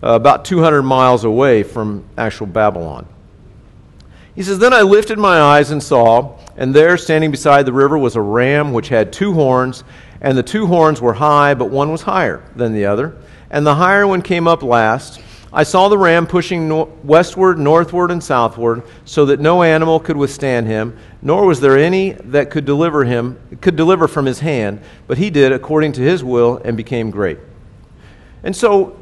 uh, 0.03 0.15
about 0.15 0.47
200 0.47 0.83
miles 0.83 1.25
away 1.25 1.65
from 1.65 2.03
actual 2.17 2.47
Babylon. 2.47 3.07
He 4.35 4.43
says, 4.43 4.59
Then 4.59 4.73
I 4.73 4.81
lifted 4.81 5.19
my 5.19 5.39
eyes 5.39 5.71
and 5.71 5.83
saw, 5.83 6.39
and 6.57 6.73
there 6.73 6.97
standing 6.97 7.31
beside 7.31 7.67
the 7.67 7.75
river 7.75 7.99
was 7.99 8.17
a 8.17 8.23
ram 8.23 8.73
which 8.73 8.89
had 8.89 9.13
two 9.13 9.35
horns, 9.35 9.85
and 10.23 10.39
the 10.39 10.43
two 10.43 10.67
horns 10.67 10.99
were 10.99 11.13
high, 11.13 11.53
but 11.53 11.69
one 11.69 11.93
was 11.93 12.01
higher 12.01 12.43
than 12.57 12.73
the 12.73 12.87
other. 12.87 13.19
And 13.51 13.67
the 13.67 13.75
higher 13.75 14.07
one 14.07 14.23
came 14.23 14.49
up 14.49 14.63
last. 14.63 15.21
I 15.57 15.63
saw 15.63 15.89
the 15.89 15.97
ram 15.97 16.27
pushing 16.27 16.69
no- 16.69 16.93
westward, 17.03 17.59
northward, 17.59 18.11
and 18.11 18.23
southward, 18.23 18.83
so 19.07 19.25
that 19.25 19.41
no 19.41 19.63
animal 19.63 19.99
could 19.99 20.19
withstand 20.19 20.67
him, 20.67 20.99
nor 21.23 21.47
was 21.47 21.61
there 21.61 21.79
any 21.79 22.13
that 22.13 22.51
could 22.51 22.67
deliver 22.67 23.05
him, 23.05 23.39
could 23.63 23.75
deliver 23.75 24.07
from 24.07 24.27
his 24.27 24.41
hand, 24.41 24.83
but 25.07 25.17
he 25.17 25.31
did 25.31 25.53
according 25.53 25.93
to 25.93 26.03
his 26.03 26.23
will 26.23 26.61
and 26.63 26.77
became 26.77 27.11
great. 27.11 27.39
And 28.43 28.55
so, 28.55 28.99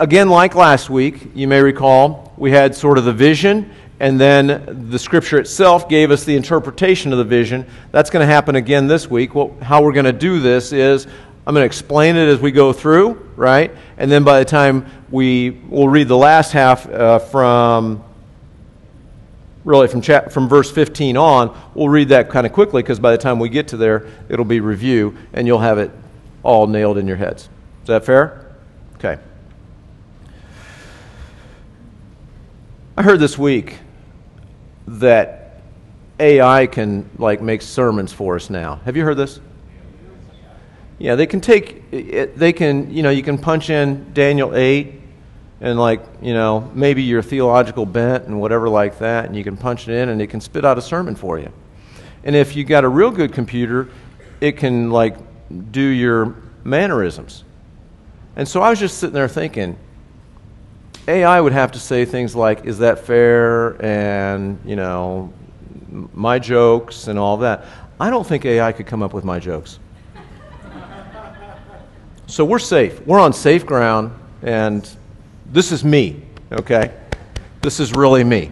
again, 0.00 0.28
like 0.28 0.56
last 0.56 0.90
week, 0.90 1.30
you 1.36 1.46
may 1.46 1.62
recall, 1.62 2.34
we 2.36 2.50
had 2.50 2.74
sort 2.74 2.98
of 2.98 3.04
the 3.04 3.12
vision 3.12 3.70
and 3.98 4.20
then 4.20 4.88
the 4.90 4.98
scripture 4.98 5.38
itself 5.38 5.88
gave 5.88 6.10
us 6.10 6.24
the 6.24 6.36
interpretation 6.36 7.12
of 7.12 7.18
the 7.18 7.24
vision. 7.24 7.64
That's 7.92 8.10
going 8.10 8.26
to 8.26 8.30
happen 8.30 8.54
again 8.54 8.88
this 8.88 9.08
week. 9.08 9.34
Well, 9.34 9.56
how 9.62 9.82
we're 9.82 9.92
going 9.92 10.04
to 10.04 10.12
do 10.12 10.38
this 10.38 10.72
is 10.72 11.06
I'm 11.46 11.54
going 11.54 11.62
to 11.62 11.66
explain 11.66 12.16
it 12.16 12.26
as 12.28 12.40
we 12.40 12.50
go 12.50 12.72
through, 12.72 13.30
right? 13.36 13.70
And 13.98 14.10
then 14.10 14.24
by 14.24 14.40
the 14.40 14.44
time 14.44 14.90
we 15.10 15.50
will 15.50 15.88
read 15.88 16.08
the 16.08 16.16
last 16.16 16.50
half 16.50 16.88
uh, 16.88 17.20
from 17.20 18.02
really 19.64 19.86
from 19.86 20.00
chat, 20.00 20.32
from 20.32 20.48
verse 20.48 20.70
15 20.70 21.16
on, 21.16 21.56
we'll 21.74 21.88
read 21.88 22.08
that 22.08 22.30
kind 22.30 22.46
of 22.46 22.52
quickly 22.52 22.82
because 22.82 22.98
by 22.98 23.12
the 23.12 23.18
time 23.18 23.38
we 23.38 23.48
get 23.48 23.68
to 23.68 23.76
there, 23.76 24.08
it'll 24.28 24.44
be 24.44 24.58
review 24.58 25.16
and 25.32 25.46
you'll 25.46 25.60
have 25.60 25.78
it 25.78 25.92
all 26.42 26.66
nailed 26.66 26.98
in 26.98 27.06
your 27.06 27.16
heads. 27.16 27.48
Is 27.82 27.88
that 27.88 28.04
fair? 28.04 28.56
Okay. 28.96 29.18
I 32.96 33.02
heard 33.02 33.20
this 33.20 33.38
week 33.38 33.78
that 34.88 35.60
AI 36.18 36.66
can 36.66 37.08
like 37.18 37.40
make 37.40 37.62
sermons 37.62 38.12
for 38.12 38.34
us 38.34 38.50
now. 38.50 38.76
Have 38.84 38.96
you 38.96 39.04
heard 39.04 39.16
this? 39.16 39.38
Yeah, 40.98 41.14
they 41.14 41.26
can 41.26 41.40
take 41.40 41.90
they 41.90 42.52
can, 42.52 42.90
you 42.90 43.02
know, 43.02 43.10
you 43.10 43.22
can 43.22 43.38
punch 43.38 43.70
in 43.70 44.12
Daniel 44.14 44.54
8 44.54 44.94
and 45.60 45.78
like, 45.78 46.02
you 46.22 46.34
know, 46.34 46.70
maybe 46.74 47.02
your 47.02 47.22
theological 47.22 47.86
bent 47.86 48.24
and 48.26 48.40
whatever 48.40 48.68
like 48.68 48.98
that 48.98 49.26
and 49.26 49.36
you 49.36 49.44
can 49.44 49.56
punch 49.56 49.88
it 49.88 49.94
in 49.94 50.08
and 50.08 50.22
it 50.22 50.28
can 50.28 50.40
spit 50.40 50.64
out 50.64 50.78
a 50.78 50.82
sermon 50.82 51.14
for 51.14 51.38
you. 51.38 51.52
And 52.24 52.34
if 52.34 52.56
you 52.56 52.64
got 52.64 52.84
a 52.84 52.88
real 52.88 53.10
good 53.10 53.32
computer, 53.32 53.88
it 54.40 54.56
can 54.56 54.90
like 54.90 55.16
do 55.70 55.80
your 55.80 56.34
mannerisms. 56.64 57.44
And 58.34 58.46
so 58.46 58.60
I 58.60 58.70
was 58.70 58.78
just 58.78 58.98
sitting 58.98 59.14
there 59.14 59.28
thinking, 59.28 59.78
AI 61.08 61.40
would 61.40 61.52
have 61.52 61.72
to 61.72 61.78
say 61.78 62.04
things 62.04 62.34
like, 62.34 62.64
is 62.64 62.78
that 62.78 63.00
fair? 63.00 63.80
And, 63.82 64.58
you 64.64 64.76
know, 64.76 65.32
my 66.12 66.38
jokes 66.38 67.06
and 67.08 67.18
all 67.18 67.38
that. 67.38 67.64
I 68.00 68.10
don't 68.10 68.26
think 68.26 68.44
AI 68.44 68.72
could 68.72 68.86
come 68.86 69.02
up 69.02 69.14
with 69.14 69.24
my 69.24 69.38
jokes. 69.38 69.78
So 72.36 72.44
we're 72.44 72.58
safe. 72.58 73.00
We're 73.06 73.18
on 73.18 73.32
safe 73.32 73.64
ground, 73.64 74.12
and 74.42 74.86
this 75.46 75.72
is 75.72 75.82
me, 75.82 76.20
okay? 76.52 76.92
This 77.62 77.80
is 77.80 77.94
really 77.94 78.24
me, 78.24 78.50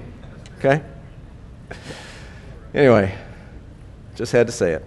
okay? 0.57 0.81
Anyway, 2.73 3.14
just 4.14 4.33
had 4.33 4.47
to 4.47 4.55
say 4.55 4.73
it. 4.73 4.83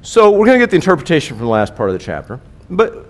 So 0.00 0.30
we're 0.30 0.46
going 0.46 0.58
to 0.58 0.62
get 0.62 0.70
the 0.70 0.76
interpretation 0.76 1.36
from 1.36 1.44
the 1.44 1.52
last 1.52 1.76
part 1.76 1.90
of 1.90 1.92
the 1.92 2.02
chapter. 2.02 2.40
But 2.70 3.04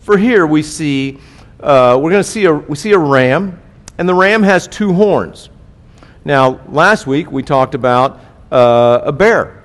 for 0.00 0.18
here 0.18 0.46
we 0.46 0.62
see 0.62 1.18
uh, 1.60 1.98
we're 1.98 2.10
going 2.10 2.22
to 2.22 2.30
see 2.30 2.44
a 2.44 2.52
we 2.52 2.76
see 2.76 2.92
a 2.92 2.98
ram, 2.98 3.58
and 3.96 4.06
the 4.06 4.14
ram 4.14 4.42
has 4.42 4.68
two 4.68 4.92
horns. 4.92 5.48
Now, 6.26 6.60
last 6.68 7.06
week 7.06 7.32
we 7.32 7.42
talked 7.42 7.74
about 7.74 8.20
uh, 8.52 9.00
a 9.04 9.12
bear 9.12 9.55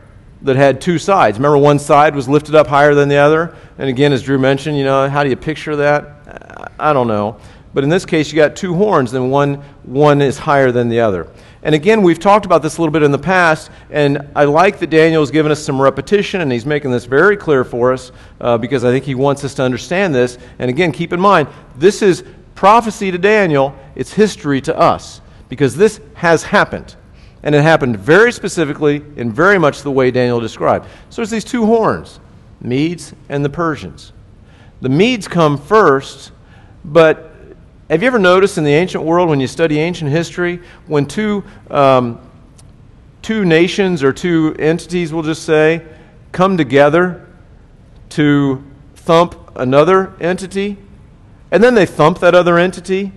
that 0.43 0.55
had 0.55 0.81
two 0.81 0.97
sides. 0.97 1.37
Remember, 1.37 1.57
one 1.57 1.79
side 1.79 2.15
was 2.15 2.27
lifted 2.27 2.55
up 2.55 2.67
higher 2.67 2.95
than 2.95 3.09
the 3.09 3.17
other. 3.17 3.55
And 3.77 3.89
again, 3.89 4.11
as 4.13 4.23
Drew 4.23 4.39
mentioned, 4.39 4.77
you 4.77 4.83
know, 4.83 5.09
how 5.09 5.23
do 5.23 5.29
you 5.29 5.35
picture 5.35 5.75
that? 5.75 6.73
I 6.79 6.93
don't 6.93 7.07
know. 7.07 7.37
But 7.73 7.83
in 7.83 7.89
this 7.89 8.05
case, 8.05 8.31
you 8.31 8.35
got 8.35 8.55
two 8.55 8.73
horns, 8.73 9.13
and 9.13 9.31
one 9.31 9.55
one 9.83 10.21
is 10.21 10.37
higher 10.37 10.71
than 10.71 10.89
the 10.89 10.99
other. 10.99 11.27
And 11.63 11.75
again, 11.75 12.01
we've 12.01 12.19
talked 12.19 12.45
about 12.45 12.63
this 12.63 12.77
a 12.77 12.81
little 12.81 12.91
bit 12.91 13.03
in 13.03 13.11
the 13.11 13.19
past, 13.19 13.69
and 13.91 14.29
I 14.35 14.45
like 14.45 14.79
that 14.79 14.89
Daniel 14.89 15.21
has 15.21 15.31
given 15.31 15.51
us 15.51 15.63
some 15.63 15.79
repetition, 15.79 16.41
and 16.41 16.51
he's 16.51 16.65
making 16.65 16.91
this 16.91 17.05
very 17.05 17.37
clear 17.37 17.63
for 17.63 17.93
us 17.93 18.11
uh, 18.41 18.57
because 18.57 18.83
I 18.83 18.91
think 18.91 19.05
he 19.05 19.15
wants 19.15 19.43
us 19.43 19.53
to 19.55 19.63
understand 19.63 20.13
this. 20.13 20.37
And 20.59 20.69
again, 20.69 20.91
keep 20.91 21.13
in 21.13 21.19
mind, 21.19 21.47
this 21.75 22.01
is 22.01 22.23
prophecy 22.55 23.11
to 23.11 23.17
Daniel, 23.17 23.75
it's 23.95 24.11
history 24.11 24.59
to 24.61 24.77
us 24.77 25.21
because 25.49 25.75
this 25.75 26.01
has 26.15 26.43
happened. 26.43 26.95
And 27.43 27.55
it 27.55 27.61
happened 27.63 27.97
very 27.97 28.31
specifically 28.31 29.03
in 29.15 29.31
very 29.31 29.57
much 29.57 29.81
the 29.81 29.91
way 29.91 30.11
Daniel 30.11 30.39
described. 30.39 30.87
So 31.09 31.21
it's 31.21 31.31
these 31.31 31.43
two 31.43 31.65
horns, 31.65 32.19
Medes 32.61 33.13
and 33.29 33.43
the 33.43 33.49
Persians. 33.49 34.13
The 34.81 34.89
Medes 34.89 35.27
come 35.27 35.57
first, 35.57 36.31
but 36.85 37.31
have 37.89 38.01
you 38.01 38.07
ever 38.07 38.19
noticed 38.19 38.57
in 38.57 38.63
the 38.63 38.73
ancient 38.73 39.03
world, 39.03 39.27
when 39.27 39.39
you 39.39 39.47
study 39.47 39.79
ancient 39.79 40.11
history, 40.11 40.61
when 40.87 41.05
two, 41.05 41.43
um, 41.69 42.19
two 43.21 43.43
nations 43.43 44.03
or 44.03 44.13
two 44.13 44.55
entities, 44.57 45.13
we'll 45.13 45.23
just 45.23 45.43
say, 45.43 45.85
come 46.31 46.57
together 46.57 47.27
to 48.09 48.63
thump 48.95 49.35
another 49.55 50.13
entity, 50.21 50.77
and 51.51 51.63
then 51.63 51.75
they 51.75 51.85
thump 51.85 52.19
that 52.19 52.33
other 52.33 52.57
entity? 52.57 53.11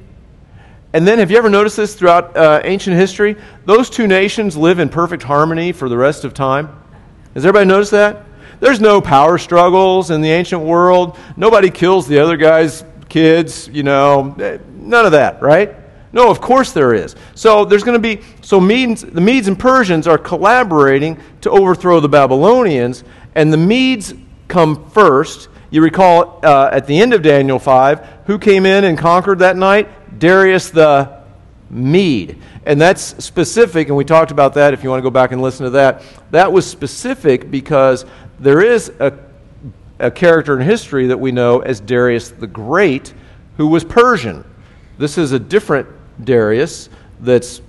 And 0.94 1.04
then, 1.08 1.18
have 1.18 1.28
you 1.28 1.36
ever 1.36 1.50
noticed 1.50 1.76
this 1.76 1.96
throughout 1.96 2.36
uh, 2.36 2.60
ancient 2.62 2.96
history? 2.96 3.34
Those 3.64 3.90
two 3.90 4.06
nations 4.06 4.56
live 4.56 4.78
in 4.78 4.88
perfect 4.88 5.24
harmony 5.24 5.72
for 5.72 5.88
the 5.88 5.96
rest 5.96 6.24
of 6.24 6.34
time. 6.34 6.68
Has 7.34 7.44
everybody 7.44 7.66
noticed 7.66 7.90
that? 7.90 8.24
There's 8.60 8.80
no 8.80 9.00
power 9.00 9.36
struggles 9.36 10.12
in 10.12 10.20
the 10.20 10.30
ancient 10.30 10.62
world. 10.62 11.18
Nobody 11.36 11.68
kills 11.68 12.06
the 12.06 12.20
other 12.20 12.36
guy's 12.36 12.84
kids, 13.08 13.68
you 13.72 13.82
know, 13.82 14.36
none 14.70 15.04
of 15.04 15.10
that, 15.10 15.42
right? 15.42 15.74
No, 16.12 16.30
of 16.30 16.40
course 16.40 16.70
there 16.70 16.94
is. 16.94 17.16
So 17.34 17.64
there's 17.64 17.82
going 17.82 18.00
to 18.00 18.16
be 18.16 18.22
so 18.40 18.60
Medes, 18.60 19.02
the 19.02 19.20
Medes 19.20 19.48
and 19.48 19.58
Persians 19.58 20.06
are 20.06 20.16
collaborating 20.16 21.20
to 21.40 21.50
overthrow 21.50 21.98
the 21.98 22.08
Babylonians, 22.08 23.02
and 23.34 23.52
the 23.52 23.56
Medes 23.56 24.14
come 24.46 24.88
first. 24.90 25.48
You 25.74 25.82
recall 25.82 26.38
uh, 26.44 26.68
at 26.70 26.86
the 26.86 26.96
end 27.00 27.14
of 27.14 27.22
Daniel 27.22 27.58
5, 27.58 28.26
who 28.26 28.38
came 28.38 28.64
in 28.64 28.84
and 28.84 28.96
conquered 28.96 29.40
that 29.40 29.56
night? 29.56 30.20
Darius 30.20 30.70
the 30.70 31.20
Mede. 31.68 32.40
And 32.64 32.80
that's 32.80 33.02
specific, 33.24 33.88
and 33.88 33.96
we 33.96 34.04
talked 34.04 34.30
about 34.30 34.54
that 34.54 34.72
if 34.72 34.84
you 34.84 34.90
want 34.90 35.00
to 35.00 35.02
go 35.02 35.10
back 35.10 35.32
and 35.32 35.42
listen 35.42 35.64
to 35.64 35.70
that. 35.70 36.04
That 36.30 36.52
was 36.52 36.64
specific 36.64 37.50
because 37.50 38.06
there 38.38 38.60
is 38.60 38.92
a, 39.00 39.18
a 39.98 40.12
character 40.12 40.56
in 40.56 40.64
history 40.64 41.08
that 41.08 41.18
we 41.18 41.32
know 41.32 41.58
as 41.58 41.80
Darius 41.80 42.30
the 42.30 42.46
Great 42.46 43.12
who 43.56 43.66
was 43.66 43.82
Persian. 43.82 44.44
This 44.98 45.18
is 45.18 45.32
a 45.32 45.40
different 45.40 45.88
Darius 46.22 46.88
that's, 47.18 47.62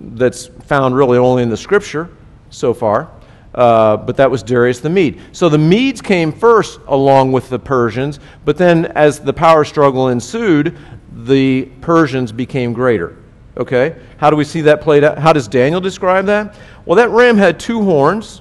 that's 0.00 0.46
found 0.46 0.96
really 0.96 1.18
only 1.18 1.42
in 1.42 1.50
the 1.50 1.56
scripture 1.58 2.08
so 2.48 2.72
far. 2.72 3.10
Uh, 3.54 3.96
but 3.96 4.16
that 4.16 4.30
was 4.30 4.42
Darius 4.42 4.80
the 4.80 4.90
Mede. 4.90 5.20
So 5.32 5.48
the 5.48 5.58
Medes 5.58 6.00
came 6.00 6.32
first 6.32 6.80
along 6.86 7.32
with 7.32 7.48
the 7.48 7.58
Persians, 7.58 8.20
but 8.44 8.56
then 8.56 8.86
as 8.86 9.18
the 9.20 9.32
power 9.32 9.64
struggle 9.64 10.08
ensued, 10.08 10.76
the 11.12 11.64
Persians 11.80 12.30
became 12.30 12.72
greater. 12.72 13.16
Okay? 13.56 13.96
How 14.18 14.30
do 14.30 14.36
we 14.36 14.44
see 14.44 14.60
that 14.62 14.80
played 14.80 15.02
out? 15.02 15.18
How 15.18 15.32
does 15.32 15.48
Daniel 15.48 15.80
describe 15.80 16.26
that? 16.26 16.54
Well, 16.84 16.96
that 16.96 17.10
ram 17.10 17.36
had 17.36 17.58
two 17.58 17.82
horns, 17.82 18.40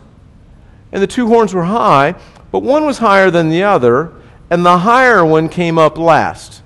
and 0.92 1.02
the 1.02 1.08
two 1.08 1.28
horns 1.28 1.54
were 1.54 1.64
high, 1.64 2.16
but 2.52 2.62
one 2.64 2.86
was 2.86 3.00
higher 3.00 3.32
than 3.32 3.50
the 3.50 3.64
other, 3.64 4.14
and 4.50 4.66
the 4.66 4.80
higher 4.80 5.26
one 5.26 5.50
came 5.50 5.78
up 5.78 5.98
last. 5.98 6.62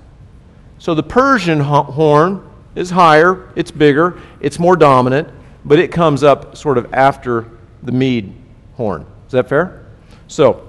So 0.78 0.94
the 0.94 1.02
Persian 1.02 1.60
horn 1.60 2.46
is 2.74 2.90
higher, 2.90 3.50
it's 3.56 3.70
bigger, 3.70 4.20
it's 4.40 4.58
more 4.58 4.76
dominant, 4.76 5.28
but 5.64 5.78
it 5.78 5.90
comes 5.90 6.22
up 6.22 6.56
sort 6.56 6.76
of 6.76 6.92
after 6.92 7.50
the 7.84 7.92
Mede 7.92 8.34
horn. 8.76 9.06
Is 9.26 9.32
that 9.32 9.48
fair? 9.48 9.86
So 10.26 10.66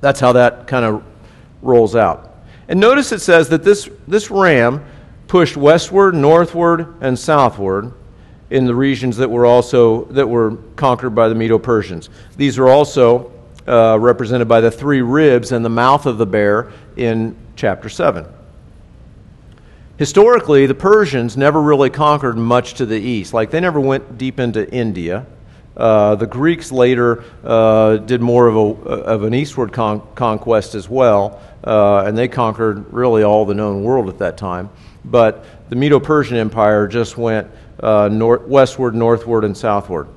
that's 0.00 0.20
how 0.20 0.32
that 0.32 0.66
kind 0.66 0.84
of 0.84 1.02
rolls 1.62 1.96
out. 1.96 2.36
And 2.68 2.78
notice 2.78 3.12
it 3.12 3.20
says 3.20 3.48
that 3.48 3.64
this, 3.64 3.88
this 4.06 4.30
ram 4.30 4.84
pushed 5.26 5.56
westward, 5.56 6.14
northward, 6.14 6.94
and 7.00 7.18
southward 7.18 7.92
in 8.50 8.64
the 8.64 8.74
regions 8.74 9.16
that 9.16 9.30
were 9.30 9.44
also 9.44 10.04
that 10.06 10.26
were 10.26 10.56
conquered 10.76 11.10
by 11.10 11.28
the 11.28 11.34
Medo-Persians. 11.34 12.08
These 12.36 12.58
are 12.58 12.68
also 12.68 13.32
uh, 13.66 13.98
represented 14.00 14.48
by 14.48 14.60
the 14.60 14.70
three 14.70 15.02
ribs 15.02 15.52
and 15.52 15.64
the 15.64 15.70
mouth 15.70 16.06
of 16.06 16.16
the 16.18 16.26
bear 16.26 16.70
in 16.96 17.36
chapter 17.56 17.88
7. 17.88 18.26
Historically, 19.98 20.66
the 20.66 20.74
Persians 20.74 21.36
never 21.36 21.60
really 21.60 21.90
conquered 21.90 22.36
much 22.36 22.74
to 22.74 22.86
the 22.86 22.98
east. 22.98 23.34
Like, 23.34 23.50
they 23.50 23.60
never 23.60 23.80
went 23.80 24.16
deep 24.16 24.38
into 24.38 24.70
India. 24.72 25.26
Uh, 25.78 26.16
the 26.16 26.26
Greeks 26.26 26.72
later 26.72 27.22
uh, 27.44 27.98
did 27.98 28.20
more 28.20 28.48
of, 28.48 28.56
a, 28.56 28.90
of 28.90 29.22
an 29.22 29.32
eastward 29.32 29.72
con- 29.72 30.02
conquest 30.16 30.74
as 30.74 30.88
well, 30.88 31.40
uh, 31.62 32.02
and 32.04 32.18
they 32.18 32.26
conquered 32.26 32.92
really 32.92 33.22
all 33.22 33.46
the 33.46 33.54
known 33.54 33.84
world 33.84 34.08
at 34.08 34.18
that 34.18 34.36
time. 34.36 34.70
But 35.04 35.44
the 35.70 35.76
Medo 35.76 36.00
Persian 36.00 36.36
Empire 36.36 36.88
just 36.88 37.16
went 37.16 37.48
uh, 37.80 38.08
north, 38.10 38.42
westward, 38.42 38.96
northward, 38.96 39.44
and 39.44 39.56
southward. 39.56 40.08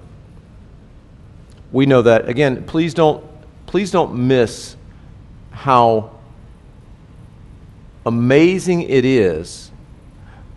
We 1.72 1.86
know 1.86 2.02
that. 2.02 2.28
Again, 2.28 2.64
please 2.66 2.96
don't, 2.96 3.24
please 3.68 3.92
don't 3.92 4.28
miss 4.28 4.76
how 5.52 6.10
amazing 8.04 8.82
it 8.82 9.06
is 9.06 9.70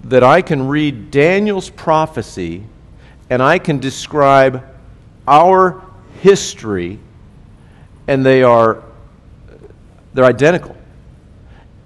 that 0.04 0.24
I 0.24 0.40
can 0.40 0.66
read 0.66 1.10
Daniel's 1.10 1.68
prophecy 1.68 2.64
and 3.28 3.42
I 3.42 3.58
can 3.58 3.80
describe 3.80 4.64
our 5.26 5.82
history 6.20 6.98
and 8.06 8.24
they 8.24 8.42
are 8.42 8.82
they're 10.12 10.24
identical. 10.24 10.76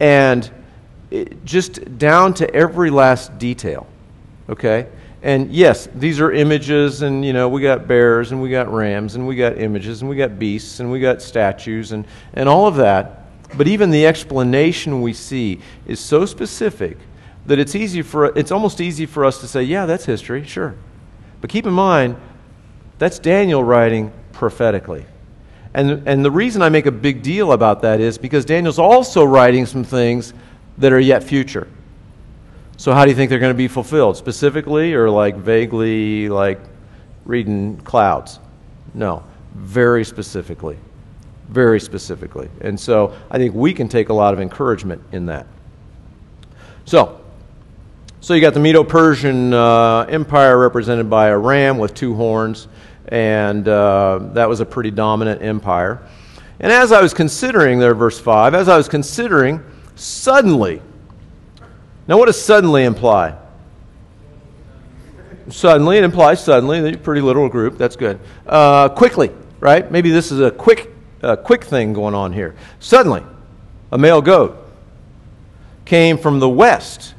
And 0.00 0.48
it, 1.10 1.44
just 1.44 1.98
down 1.98 2.34
to 2.34 2.54
every 2.54 2.90
last 2.90 3.38
detail 3.38 3.86
okay? 4.48 4.86
And 5.22 5.52
yes 5.52 5.88
these 5.94 6.20
are 6.20 6.32
images 6.32 7.02
and 7.02 7.24
you 7.24 7.32
know 7.32 7.48
we 7.48 7.60
got 7.60 7.86
bears 7.88 8.32
and 8.32 8.40
we 8.40 8.50
got 8.50 8.72
rams 8.72 9.14
and 9.14 9.26
we 9.26 9.36
got 9.36 9.58
images 9.58 10.00
and 10.00 10.10
we 10.10 10.16
got 10.16 10.38
beasts 10.38 10.80
and 10.80 10.90
we 10.90 11.00
got 11.00 11.20
statues 11.20 11.92
and, 11.92 12.06
and 12.34 12.48
all 12.48 12.66
of 12.66 12.76
that. 12.76 13.24
But 13.56 13.66
even 13.66 13.90
the 13.90 14.06
explanation 14.06 15.00
we 15.00 15.12
see 15.12 15.60
is 15.86 16.00
so 16.00 16.26
specific 16.26 16.98
that 17.46 17.58
it's 17.58 17.74
easy 17.74 18.02
for 18.02 18.26
it's 18.38 18.52
almost 18.52 18.80
easy 18.80 19.06
for 19.06 19.24
us 19.24 19.40
to 19.40 19.48
say, 19.48 19.62
yeah, 19.62 19.86
that's 19.86 20.04
history, 20.04 20.44
sure. 20.44 20.74
But 21.40 21.50
keep 21.50 21.66
in 21.66 21.72
mind, 21.72 22.16
that's 22.98 23.18
Daniel 23.18 23.62
writing 23.62 24.12
prophetically. 24.32 25.06
And, 25.74 26.06
and 26.08 26.24
the 26.24 26.30
reason 26.30 26.62
I 26.62 26.68
make 26.68 26.86
a 26.86 26.92
big 26.92 27.22
deal 27.22 27.52
about 27.52 27.82
that 27.82 28.00
is 28.00 28.18
because 28.18 28.44
Daniel's 28.44 28.78
also 28.78 29.24
writing 29.24 29.66
some 29.66 29.84
things 29.84 30.34
that 30.78 30.92
are 30.92 31.00
yet 31.00 31.22
future. 31.22 31.68
So, 32.76 32.92
how 32.92 33.04
do 33.04 33.10
you 33.10 33.16
think 33.16 33.28
they're 33.28 33.40
going 33.40 33.52
to 33.52 33.58
be 33.58 33.68
fulfilled? 33.68 34.16
Specifically, 34.16 34.94
or 34.94 35.10
like 35.10 35.36
vaguely, 35.36 36.28
like 36.28 36.60
reading 37.24 37.76
clouds? 37.78 38.38
No, 38.94 39.24
very 39.54 40.04
specifically. 40.04 40.78
Very 41.48 41.80
specifically. 41.80 42.48
And 42.60 42.78
so, 42.78 43.16
I 43.30 43.38
think 43.38 43.54
we 43.54 43.72
can 43.74 43.88
take 43.88 44.10
a 44.10 44.12
lot 44.12 44.32
of 44.32 44.40
encouragement 44.40 45.02
in 45.10 45.26
that. 45.26 45.46
So, 46.84 47.20
so 48.20 48.34
you 48.34 48.40
got 48.40 48.54
the 48.54 48.60
Medo 48.60 48.84
Persian 48.84 49.52
uh, 49.52 50.00
Empire 50.02 50.58
represented 50.58 51.10
by 51.10 51.28
a 51.28 51.38
ram 51.38 51.78
with 51.78 51.94
two 51.94 52.14
horns, 52.14 52.68
and 53.08 53.66
uh, 53.66 54.20
that 54.32 54.48
was 54.48 54.60
a 54.60 54.66
pretty 54.66 54.90
dominant 54.90 55.42
empire. 55.42 56.06
And 56.60 56.72
as 56.72 56.92
I 56.92 57.00
was 57.00 57.14
considering 57.14 57.78
there, 57.78 57.94
verse 57.94 58.18
5, 58.18 58.54
as 58.54 58.68
I 58.68 58.76
was 58.76 58.88
considering, 58.88 59.62
suddenly, 59.94 60.82
now 62.06 62.18
what 62.18 62.26
does 62.26 62.40
suddenly 62.40 62.84
imply? 62.84 63.36
Suddenly, 65.50 65.98
it 65.98 66.04
implies 66.04 66.44
suddenly, 66.44 66.96
pretty 66.96 67.22
literal 67.22 67.48
group, 67.48 67.78
that's 67.78 67.96
good. 67.96 68.20
Uh, 68.46 68.88
quickly, 68.90 69.30
right? 69.60 69.90
Maybe 69.90 70.10
this 70.10 70.30
is 70.30 70.40
a 70.40 70.50
quick, 70.50 70.90
quick 71.44 71.64
thing 71.64 71.92
going 71.92 72.14
on 72.14 72.32
here. 72.32 72.54
Suddenly, 72.80 73.22
a 73.90 73.96
male 73.96 74.20
goat 74.20 74.56
came 75.86 76.18
from 76.18 76.38
the 76.38 76.48
west 76.48 77.14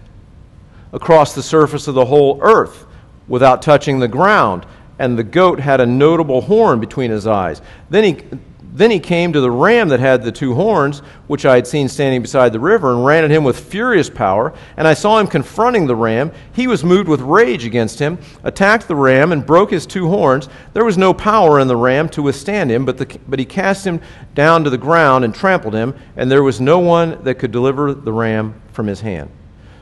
across 0.94 1.34
the 1.34 1.42
surface 1.42 1.88
of 1.88 1.96
the 1.96 2.06
whole 2.06 2.40
earth 2.42 2.86
without 3.28 3.62
touching 3.62 4.00
the 4.00 4.08
ground. 4.08 4.66
And 5.00 5.18
the 5.18 5.24
goat 5.24 5.60
had 5.60 5.82
a 5.82 5.86
notable 5.86 6.42
horn 6.42 6.80
between 6.80 7.10
his 7.10 7.26
eyes. 7.26 7.62
Then 7.90 8.04
he, 8.04 8.24
then 8.72 8.92
he 8.92 9.00
came 9.00 9.34
to 9.34 9.42
the 9.42 9.50
ram 9.50 9.90
that 9.90 10.00
had 10.00 10.24
the 10.24 10.32
two 10.32 10.54
horns, 10.54 11.00
which 11.28 11.46
I 11.46 11.56
had 11.56 11.66
seen 11.66 11.90
standing 11.90 12.22
beside 12.22 12.54
the 12.54 12.60
river, 12.60 12.92
and 12.92 13.04
ran 13.04 13.24
at 13.24 13.32
him 13.32 13.44
with 13.44 13.60
furious 13.60 14.10
power. 14.10 14.54
And 14.78 14.88
I 14.88 14.94
saw 14.94 15.20
him 15.20 15.28
confronting 15.28 15.88
the 15.88 15.96
ram. 15.96 16.32
He 16.54 16.68
was 16.68 16.84
moved 16.84 17.10
with 17.10 17.22
rage 17.22 17.66
against 17.66 17.98
him, 17.98 18.20
attacked 18.44 18.88
the 18.88 18.96
ram, 18.96 19.32
and 19.32 19.46
broke 19.46 19.72
his 19.72 19.86
two 19.86 20.08
horns. 20.08 20.50
There 20.74 20.86
was 20.86 20.98
no 20.98 21.14
power 21.14 21.60
in 21.60 21.68
the 21.68 21.76
ram 21.76 22.10
to 22.10 22.22
withstand 22.22 22.70
him, 22.70 22.86
but, 22.86 22.98
the, 22.98 23.20
but 23.28 23.40
he 23.40 23.46
cast 23.46 23.88
him 23.88 24.02
down 24.36 24.64
to 24.66 24.70
the 24.70 24.78
ground 24.78 25.26
and 25.26 25.34
trampled 25.34 25.74
him, 25.74 25.96
and 26.16 26.30
there 26.30 26.44
was 26.44 26.62
no 26.62 26.78
one 26.80 27.24
that 27.24 27.36
could 27.36 27.52
deliver 27.52 27.94
the 27.94 28.14
ram 28.14 28.62
from 28.72 28.86
his 28.86 29.02
hand. 29.02 29.32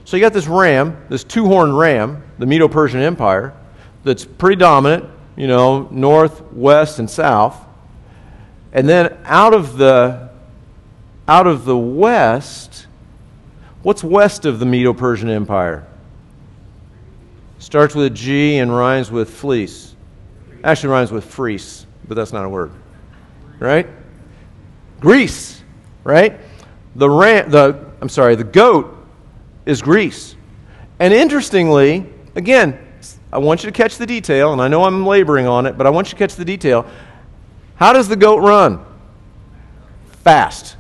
So 0.06 0.16
you 0.16 0.22
got 0.22 0.32
this 0.32 0.48
ram, 0.48 0.98
this 1.10 1.26
two 1.26 1.48
horned 1.48 1.78
ram, 1.78 2.24
the 2.40 2.46
Medo 2.46 2.70
Persian 2.70 3.02
Empire, 3.02 3.54
that's 4.04 4.26
pretty 4.26 4.56
dominant, 4.56 5.06
you 5.36 5.48
know, 5.48 5.88
north, 5.92 6.42
west, 6.54 7.00
and 7.00 7.10
south. 7.10 7.66
And 8.72 8.88
then 8.88 9.18
out 9.26 9.54
of 9.54 9.78
the 9.78 10.30
out 11.28 11.48
of 11.48 11.66
the 11.66 11.78
west, 11.78 12.88
what's 13.84 14.04
west 14.04 14.46
of 14.46 14.60
the 14.60 14.66
Medo 14.66 14.94
Persian 14.94 15.30
Empire? 15.30 15.86
Starts 17.60 17.96
with 17.96 18.06
a 18.06 18.10
G 18.10 18.58
and 18.58 18.76
rhymes 18.76 19.12
with 19.12 19.30
fleece. 19.30 19.96
Actually 20.64 20.90
rhymes 20.90 21.12
with 21.12 21.26
freeze, 21.26 21.86
but 22.08 22.16
that's 22.16 22.32
not 22.32 22.46
a 22.46 22.50
word. 22.50 22.72
Right? 23.60 23.88
Greece, 25.00 25.62
right? 26.04 26.40
The 26.96 27.10
ram, 27.10 27.50
the 27.50 27.88
I'm 28.02 28.10
sorry, 28.10 28.36
the 28.36 28.44
goat 28.44 28.96
is 29.66 29.82
Greece. 29.82 30.36
And 31.00 31.14
interestingly, 31.14 32.08
again, 32.36 32.87
I 33.32 33.40
want 33.40 33.64
you 33.64 33.70
to 33.70 33.76
catch 33.76 33.98
the 33.98 34.06
detail, 34.06 34.54
and 34.54 34.62
I 34.62 34.68
know 34.68 34.84
I'm 34.86 35.06
laboring 35.06 35.48
on 35.48 35.66
it, 35.66 35.78
but 35.78 35.86
I 35.86 35.90
want 35.90 36.08
you 36.08 36.12
to 36.12 36.18
catch 36.18 36.36
the 36.36 36.46
detail. 36.46 36.86
How 37.76 37.94
does 37.94 38.08
the 38.08 38.16
goat 38.16 38.40
run? 38.40 38.84
Fast. 40.24 40.78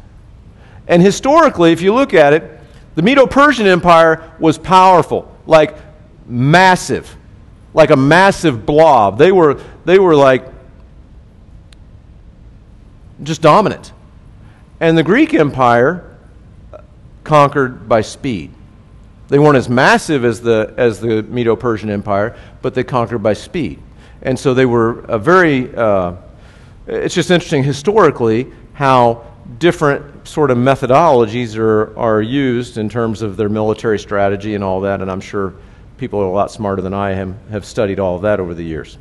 And 0.87 1.01
historically, 1.01 1.71
if 1.71 1.81
you 1.81 1.93
look 1.93 2.13
at 2.13 2.33
it, 2.33 2.59
the 2.95 3.01
Medo 3.01 3.27
Persian 3.27 3.67
Empire 3.67 4.33
was 4.39 4.57
powerful, 4.57 5.31
like 5.45 5.77
massive, 6.25 7.15
like 7.73 7.91
a 7.91 7.95
massive 7.95 8.65
blob. 8.65 9.17
They 9.17 9.31
were, 9.31 9.61
they 9.85 9.99
were 9.99 10.15
like 10.15 10.45
just 13.21 13.41
dominant. 13.41 13.91
And 14.79 14.97
the 14.97 15.03
Greek 15.03 15.33
Empire 15.33 16.17
conquered 17.23 17.89
by 17.89 18.01
speed. 18.01 18.51
They 19.29 19.39
weren't 19.39 19.57
as 19.57 19.69
massive 19.69 20.23
as 20.23 20.41
the, 20.41 20.73
as 20.77 20.99
the 20.99 21.23
Medo 21.23 21.55
Persian 21.55 21.89
Empire, 21.89 22.37
but 22.61 22.73
they 22.73 22.83
conquered 22.83 23.19
by 23.19 23.33
speed. 23.33 23.81
And 24.21 24.37
so 24.39 24.53
they 24.53 24.65
were 24.65 24.99
a 25.01 25.19
very, 25.19 25.75
uh, 25.75 26.13
it's 26.87 27.13
just 27.13 27.29
interesting 27.29 27.63
historically 27.63 28.51
how 28.73 29.25
different 29.59 30.27
sort 30.27 30.51
of 30.51 30.57
methodologies 30.57 31.57
are, 31.57 31.97
are 31.97 32.21
used 32.21 32.77
in 32.77 32.89
terms 32.89 33.21
of 33.21 33.37
their 33.37 33.49
military 33.49 33.99
strategy 33.99 34.55
and 34.55 34.63
all 34.63 34.81
that. 34.81 35.01
And 35.01 35.11
I'm 35.11 35.21
sure 35.21 35.53
people 35.97 36.19
are 36.19 36.25
a 36.25 36.31
lot 36.31 36.51
smarter 36.51 36.81
than 36.81 36.93
I 36.93 37.11
am, 37.11 37.37
have 37.49 37.65
studied 37.65 37.99
all 37.99 38.15
of 38.15 38.21
that 38.21 38.39
over 38.39 38.53
the 38.53 38.63
years. 38.63 38.97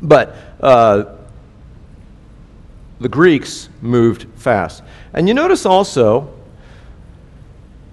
But 0.00 0.36
uh, 0.60 1.16
the 3.00 3.08
Greeks 3.08 3.68
moved 3.80 4.26
fast. 4.36 4.82
And 5.12 5.28
you 5.28 5.34
notice 5.34 5.66
also 5.66 6.32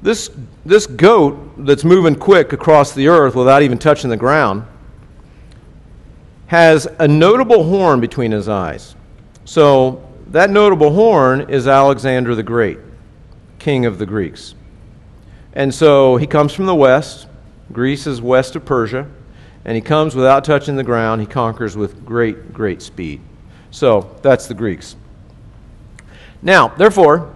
this, 0.01 0.29
this 0.65 0.87
goat 0.87 1.53
that's 1.57 1.83
moving 1.83 2.15
quick 2.15 2.53
across 2.53 2.93
the 2.93 3.07
earth 3.07 3.35
without 3.35 3.61
even 3.63 3.77
touching 3.77 4.09
the 4.09 4.17
ground 4.17 4.65
has 6.47 6.87
a 6.99 7.07
notable 7.07 7.63
horn 7.63 7.99
between 7.99 8.31
his 8.31 8.47
eyes. 8.47 8.95
So 9.45 10.07
that 10.27 10.49
notable 10.49 10.93
horn 10.93 11.49
is 11.49 11.67
Alexander 11.67 12.35
the 12.35 12.43
Great, 12.43 12.79
king 13.59 13.85
of 13.85 13.97
the 13.97 14.05
Greeks. 14.05 14.55
And 15.53 15.73
so 15.73 16.15
he 16.17 16.27
comes 16.27 16.53
from 16.53 16.65
the 16.65 16.75
west. 16.75 17.27
Greece 17.71 18.07
is 18.07 18.21
west 18.21 18.55
of 18.55 18.65
Persia. 18.65 19.07
And 19.65 19.75
he 19.75 19.81
comes 19.81 20.15
without 20.15 20.43
touching 20.43 20.75
the 20.75 20.83
ground. 20.83 21.21
He 21.21 21.27
conquers 21.27 21.75
with 21.77 22.05
great, 22.05 22.53
great 22.53 22.81
speed. 22.81 23.21
So 23.71 24.15
that's 24.21 24.47
the 24.47 24.53
Greeks. 24.53 24.95
Now, 26.41 26.67
therefore, 26.67 27.33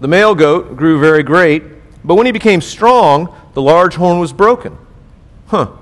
the 0.00 0.08
male 0.08 0.34
goat 0.34 0.76
grew 0.76 1.00
very 1.00 1.22
great 1.22 1.62
but 2.04 2.14
when 2.14 2.26
he 2.26 2.32
became 2.32 2.60
strong, 2.60 3.34
the 3.54 3.62
large 3.62 3.94
horn 3.94 4.18
was 4.18 4.32
broken. 4.32 4.76
Huh. 5.48 5.72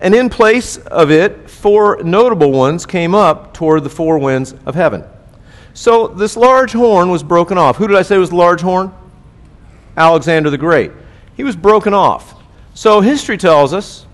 And 0.00 0.14
in 0.14 0.28
place 0.28 0.76
of 0.76 1.10
it, 1.10 1.50
four 1.50 2.02
notable 2.02 2.52
ones 2.52 2.86
came 2.86 3.14
up 3.14 3.54
toward 3.54 3.84
the 3.84 3.90
four 3.90 4.18
winds 4.18 4.54
of 4.66 4.74
heaven. 4.74 5.04
So 5.74 6.08
this 6.08 6.36
large 6.36 6.72
horn 6.72 7.10
was 7.10 7.22
broken 7.22 7.58
off. 7.58 7.76
Who 7.76 7.88
did 7.88 7.96
I 7.96 8.02
say 8.02 8.18
was 8.18 8.30
the 8.30 8.36
large 8.36 8.60
horn? 8.60 8.92
Alexander 9.96 10.50
the 10.50 10.58
Great. 10.58 10.92
He 11.36 11.44
was 11.44 11.56
broken 11.56 11.94
off. 11.94 12.34
So 12.74 13.00
history 13.00 13.38
tells 13.38 13.72
us 13.72 14.06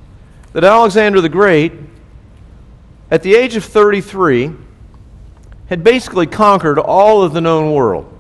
that 0.53 0.64
Alexander 0.64 1.20
the 1.20 1.29
Great, 1.29 1.73
at 3.11 3.23
the 3.23 3.35
age 3.35 3.57
of 3.57 3.64
33, 3.64 4.53
had 5.68 5.83
basically 5.83 6.27
conquered 6.27 6.79
all 6.79 7.23
of 7.23 7.33
the 7.33 7.40
known 7.40 7.73
world. 7.73 8.11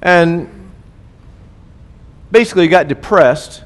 And 0.00 0.53
basically 2.34 2.66
got 2.66 2.88
depressed 2.88 3.62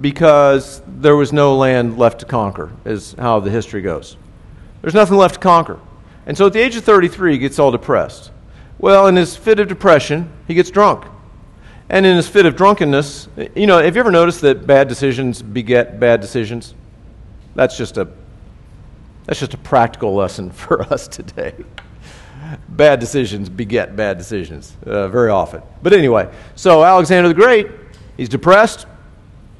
because 0.00 0.80
there 0.86 1.14
was 1.14 1.30
no 1.30 1.54
land 1.58 1.98
left 1.98 2.20
to 2.20 2.24
conquer, 2.24 2.72
is 2.86 3.14
how 3.18 3.38
the 3.38 3.50
history 3.50 3.82
goes. 3.82 4.16
There's 4.80 4.94
nothing 4.94 5.18
left 5.18 5.34
to 5.34 5.40
conquer. 5.40 5.78
And 6.24 6.34
so 6.34 6.46
at 6.46 6.54
the 6.54 6.60
age 6.60 6.74
of 6.74 6.84
33, 6.84 7.32
he 7.32 7.38
gets 7.38 7.58
all 7.58 7.70
depressed. 7.70 8.30
Well, 8.78 9.08
in 9.08 9.16
his 9.16 9.36
fit 9.36 9.60
of 9.60 9.68
depression, 9.68 10.32
he 10.48 10.54
gets 10.54 10.70
drunk. 10.70 11.04
And 11.90 12.06
in 12.06 12.16
his 12.16 12.26
fit 12.26 12.46
of 12.46 12.56
drunkenness, 12.56 13.28
you 13.54 13.66
know, 13.66 13.78
have 13.78 13.94
you 13.94 14.00
ever 14.00 14.10
noticed 14.10 14.40
that 14.40 14.66
bad 14.66 14.88
decisions 14.88 15.42
beget 15.42 16.00
bad 16.00 16.22
decisions? 16.22 16.74
That's 17.54 17.76
just 17.76 17.98
a 17.98 18.08
that's 19.26 19.38
just 19.38 19.52
a 19.52 19.58
practical 19.58 20.14
lesson 20.14 20.50
for 20.62 20.82
us 20.90 21.08
today 21.08 21.54
bad 22.68 23.00
decisions 23.00 23.48
beget 23.48 23.96
bad 23.96 24.18
decisions 24.18 24.76
uh, 24.84 25.08
very 25.08 25.30
often. 25.30 25.62
But 25.82 25.92
anyway, 25.92 26.30
so 26.54 26.84
Alexander 26.84 27.28
the 27.28 27.34
Great, 27.34 27.68
he's 28.16 28.28
depressed, 28.28 28.86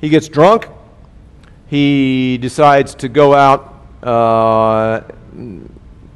he 0.00 0.08
gets 0.08 0.28
drunk, 0.28 0.68
he 1.66 2.38
decides 2.38 2.94
to 2.96 3.08
go 3.08 3.34
out 3.34 3.74
uh, 4.02 5.02
in 5.34 5.70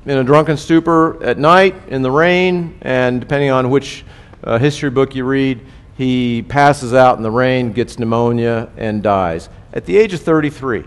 a 0.07 0.25
drunken 0.25 0.57
stupor 0.57 1.23
at 1.23 1.39
night 1.39 1.75
in 1.89 2.03
the 2.03 2.11
rain, 2.11 2.79
and 2.83 3.21
depending 3.21 3.51
on 3.51 3.71
which 3.71 4.05
uh, 4.45 4.59
history 4.59 4.91
book 4.91 5.15
you 5.15 5.25
read, 5.25 5.61
he 5.97 6.43
passes 6.43 6.95
out 6.95 7.17
in 7.17 7.23
the 7.23 7.31
rain, 7.31 7.73
gets 7.73 7.99
pneumonia, 7.99 8.69
and 8.77 9.03
dies. 9.03 9.49
At 9.73 9.87
the 9.87 9.97
age 9.97 10.13
of 10.15 10.21
33. 10.21 10.85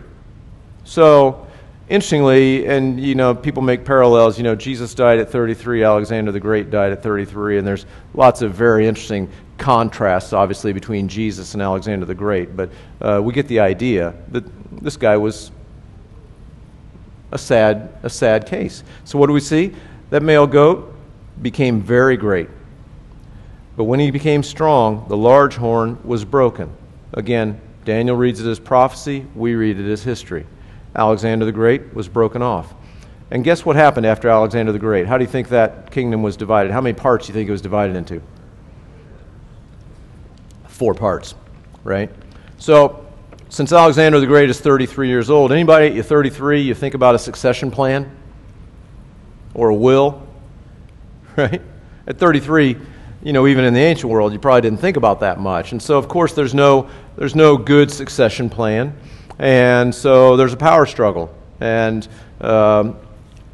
So, 0.84 1.48
interestingly, 1.90 2.68
and 2.68 3.00
you 3.00 3.16
know, 3.16 3.36
people 3.36 3.62
make 3.62 3.84
parallels. 3.84 4.38
You 4.38 4.44
know, 4.44 4.56
Jesus 4.56 4.94
died 4.94 5.20
at 5.20 5.30
33, 5.30 5.84
Alexander 5.84 6.32
the 6.32 6.40
Great 6.40 6.70
died 6.70 6.92
at 6.92 7.04
33, 7.04 7.58
and 7.58 7.68
there's 7.68 7.86
lots 8.14 8.42
of 8.42 8.54
very 8.54 8.88
interesting 8.88 9.30
contrasts, 9.58 10.32
obviously, 10.32 10.72
between 10.72 11.08
Jesus 11.08 11.54
and 11.54 11.62
Alexander 11.62 12.06
the 12.06 12.16
Great. 12.16 12.56
But 12.56 12.70
uh, 13.02 13.22
we 13.24 13.34
get 13.34 13.48
the 13.48 13.60
idea 13.60 14.14
that 14.30 14.46
this 14.82 14.96
guy 14.96 15.18
was 15.18 15.52
a 17.32 17.38
sad, 17.38 17.94
a 18.04 18.10
sad 18.10 18.46
case. 18.46 18.84
So 19.04 19.20
what 19.20 19.28
do 19.28 19.34
we 19.34 19.40
see? 19.40 19.76
That 20.10 20.24
male 20.24 20.48
goat 20.48 20.96
became 21.42 21.82
very 21.82 22.18
great. 22.18 22.50
But 23.78 23.84
when 23.86 24.00
he 24.00 24.12
became 24.12 24.44
strong, 24.44 25.06
the 25.08 25.18
large 25.18 25.56
horn 25.56 26.00
was 26.04 26.26
broken. 26.26 26.76
Again, 27.14 27.62
Daniel 27.86 28.16
reads 28.16 28.42
it 28.42 28.50
as 28.50 28.60
prophecy, 28.60 29.26
we 29.36 29.56
read 29.56 29.80
it 29.80 29.90
as 29.90 30.04
history. 30.04 30.46
Alexander 30.96 31.46
the 31.46 31.52
Great 31.52 31.94
was 31.94 32.08
broken 32.08 32.42
off. 32.42 32.74
And 33.32 33.44
guess 33.44 33.64
what 33.64 33.76
happened 33.76 34.06
after 34.06 34.28
Alexander 34.28 34.72
the 34.72 34.80
Great? 34.80 35.06
How 35.06 35.18
do 35.18 35.24
you 35.24 35.30
think 35.30 35.50
that 35.50 35.92
kingdom 35.92 36.24
was 36.24 36.36
divided? 36.36 36.72
How 36.72 36.82
many 36.82 36.94
parts 36.94 37.28
do 37.28 37.32
you 37.32 37.36
think 37.36 37.48
it 37.48 37.52
was 37.52 37.62
divided 37.62 37.96
into? 37.96 38.22
Four 40.68 40.96
parts, 40.96 41.36
right? 41.84 42.10
So, 42.58 43.06
since 43.50 43.72
Alexander 43.72 44.20
the 44.20 44.28
Great 44.28 44.50
is 44.50 44.60
33 44.60 45.08
years 45.08 45.30
old, 45.30 45.52
anybody 45.52 46.00
at 46.00 46.06
33, 46.06 46.62
you 46.62 46.74
think 46.74 46.94
about 46.94 47.16
a 47.16 47.20
succession 47.20 47.70
plan 47.72 48.16
or 49.54 49.70
a 49.70 49.76
will, 49.76 50.28
right? 51.38 51.62
At 52.08 52.18
33, 52.18 52.78
you 53.22 53.34
know, 53.34 53.48
even 53.48 53.66
in 53.66 53.74
the 53.74 53.80
ancient 53.80 54.12
world, 54.12 54.34
you 54.34 54.40
probably 54.40 54.62
didn't 54.62 54.80
think 54.80 54.98
about 54.98 55.20
that 55.20 55.40
much. 55.40 55.72
And 55.72 55.82
so, 55.82 55.98
of 55.98 56.08
course, 56.08 56.34
there's 56.34 56.54
no, 56.54 56.90
there's 57.16 57.36
no 57.36 57.58
good 57.58 57.92
succession 57.92 58.50
plan. 58.50 58.96
And 59.40 59.96
so 59.96 60.36
there's 60.36 60.54
a 60.54 60.58
power 60.58 60.86
struggle. 60.86 61.34
And 61.62 62.08
um, 62.42 62.98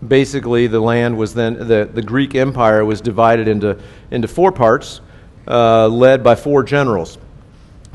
basically, 0.06 0.68
the 0.68 0.80
land 0.80 1.18
was 1.18 1.34
then, 1.34 1.68
the, 1.68 1.90
the 1.92 2.02
Greek 2.02 2.36
Empire 2.36 2.84
was 2.84 3.02
divided 3.02 3.48
into, 3.48 3.80
into 4.12 4.28
four 4.28 4.52
parts, 4.52 5.02
uh, 5.48 5.88
led 5.88 6.24
by 6.24 6.36
four 6.36 6.64
generals, 6.64 7.18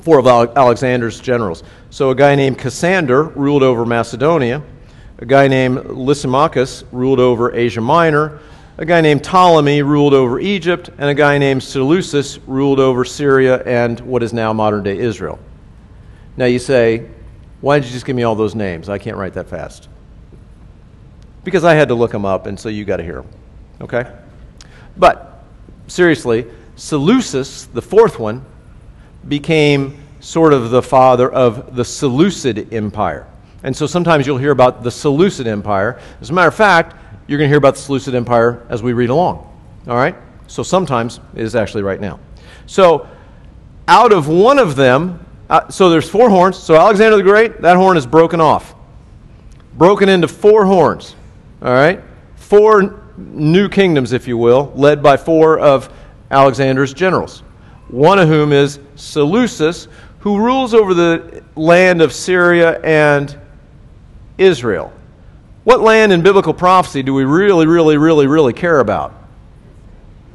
four 0.03 0.19
of 0.19 0.27
Alexander's 0.27 1.21
generals. 1.21 1.63
So 1.91 2.11
a 2.11 2.15
guy 2.15 2.37
named 2.37 2.59
Cassander 2.59 3.25
ruled 3.25 3.65
over 3.65 3.85
Macedonia, 3.85 4.63
a 5.19 5.27
guy 5.27 5.49
named 5.49 5.79
Lysimachus 5.79 6.85
ruled 6.93 7.21
over 7.21 7.55
Asia 7.55 7.81
Minor, 7.81 8.39
a 8.79 8.87
guy 8.87 9.01
named 9.01 9.23
Ptolemy 9.23 9.83
ruled 9.83 10.15
over 10.15 10.41
Egypt, 10.41 10.89
and 10.97 11.11
a 11.11 11.15
guy 11.15 11.37
named 11.37 11.63
Seleucus 11.63 12.39
ruled 12.47 12.81
over 12.81 13.05
Syria 13.05 13.63
and 13.65 14.01
what 14.01 14.23
is 14.23 14.33
now 14.33 14.53
modern 14.53 14.83
day 14.83 14.99
Israel. 14.99 15.39
Now 16.37 16.47
you 16.47 16.59
say, 16.59 17.09
why 17.61 17.79
did 17.79 17.87
you 17.87 17.93
just 17.93 18.07
give 18.07 18.17
me 18.17 18.23
all 18.23 18.35
those 18.35 18.55
names? 18.55 18.89
I 18.89 18.99
can't 18.99 19.17
write 19.17 19.35
that 19.35 19.49
fast. 19.49 19.89
Because 21.45 21.65
I 21.65 21.75
had 21.75 21.89
to 21.89 21.95
look 21.95 22.13
them 22.13 22.25
up, 22.25 22.47
and 22.47 22.59
so 22.59 22.69
you 22.69 22.85
got 22.85 22.99
to 22.99 23.03
hear 23.03 23.23
them. 23.23 23.29
Okay? 23.81 24.11
But, 24.97 25.43
seriously, 25.87 26.47
Seleucus, 26.77 27.67
the 27.67 27.83
fourth 27.83 28.19
one, 28.19 28.45
became 29.29 29.99
sort 30.21 30.53
of 30.53 30.71
the 30.71 30.83
father 30.83 31.31
of 31.31 31.77
the 31.77 31.85
Seleucid 31.85 32.73
Empire. 32.73 33.27
And 33.63 33.77
so 33.77 33.87
sometimes 33.87 34.27
you'll 34.27 34.39
hear 34.39 34.53
about 34.53 34.83
the 34.83 34.91
Seleucid 34.91 35.47
Empire. 35.47 36.01
As 36.21 36.31
a 36.31 36.33
matter 36.33 36.49
of 36.49 36.55
fact, 36.55 36.97
you're 37.27 37.39
going 37.39 37.49
to 37.49 37.51
hear 37.51 37.59
about 37.59 37.75
the 37.75 37.81
Seleucid 37.81 38.15
Empire 38.15 38.67
as 38.69 38.83
we 38.83 38.93
read 38.93 39.11
along. 39.11 39.47
All 39.87 39.97
right? 39.97 40.17
So 40.47 40.63
sometimes 40.63 41.21
it 41.35 41.43
is 41.43 41.55
actually 41.55 41.83
right 41.83 42.01
now. 42.01 42.19
So, 42.67 43.09
out 43.89 44.13
of 44.13 44.29
one 44.29 44.59
of 44.59 44.77
them, 44.77 45.25
uh, 45.51 45.69
so 45.69 45.91
there's 45.91 46.09
four 46.09 46.31
horns. 46.31 46.57
So 46.57 46.77
Alexander 46.77 47.17
the 47.17 47.25
Great, 47.25 47.61
that 47.61 47.77
horn 47.77 47.97
is 47.97 48.07
broken 48.07 48.41
off. 48.41 48.75
Broken 49.75 50.09
into 50.09 50.29
four 50.29 50.65
horns. 50.65 51.17
All 51.61 51.73
right? 51.73 52.01
Four 52.37 53.03
new 53.17 53.69
kingdoms, 53.69 54.13
if 54.13 54.29
you 54.29 54.39
will, 54.39 54.73
led 54.77 55.03
by 55.03 55.17
four 55.17 55.59
of 55.59 55.93
Alexander's 56.31 56.95
generals. 56.95 57.41
One 57.89 58.21
of 58.21 58.29
whom 58.29 58.53
is 58.53 58.79
Seleucus, 58.95 59.89
who 60.21 60.39
rules 60.39 60.73
over 60.73 60.95
the 60.95 61.43
land 61.57 62.01
of 62.01 62.13
Syria 62.13 62.81
and 62.83 63.37
Israel. 64.39 64.93
What 65.65 65.81
land 65.81 66.13
in 66.13 66.23
biblical 66.23 66.55
prophecy 66.55 67.03
do 67.03 67.13
we 67.13 67.25
really, 67.25 67.67
really, 67.67 67.97
really, 67.97 68.29
really 68.29 68.53
care 68.53 68.79
about? 68.79 69.15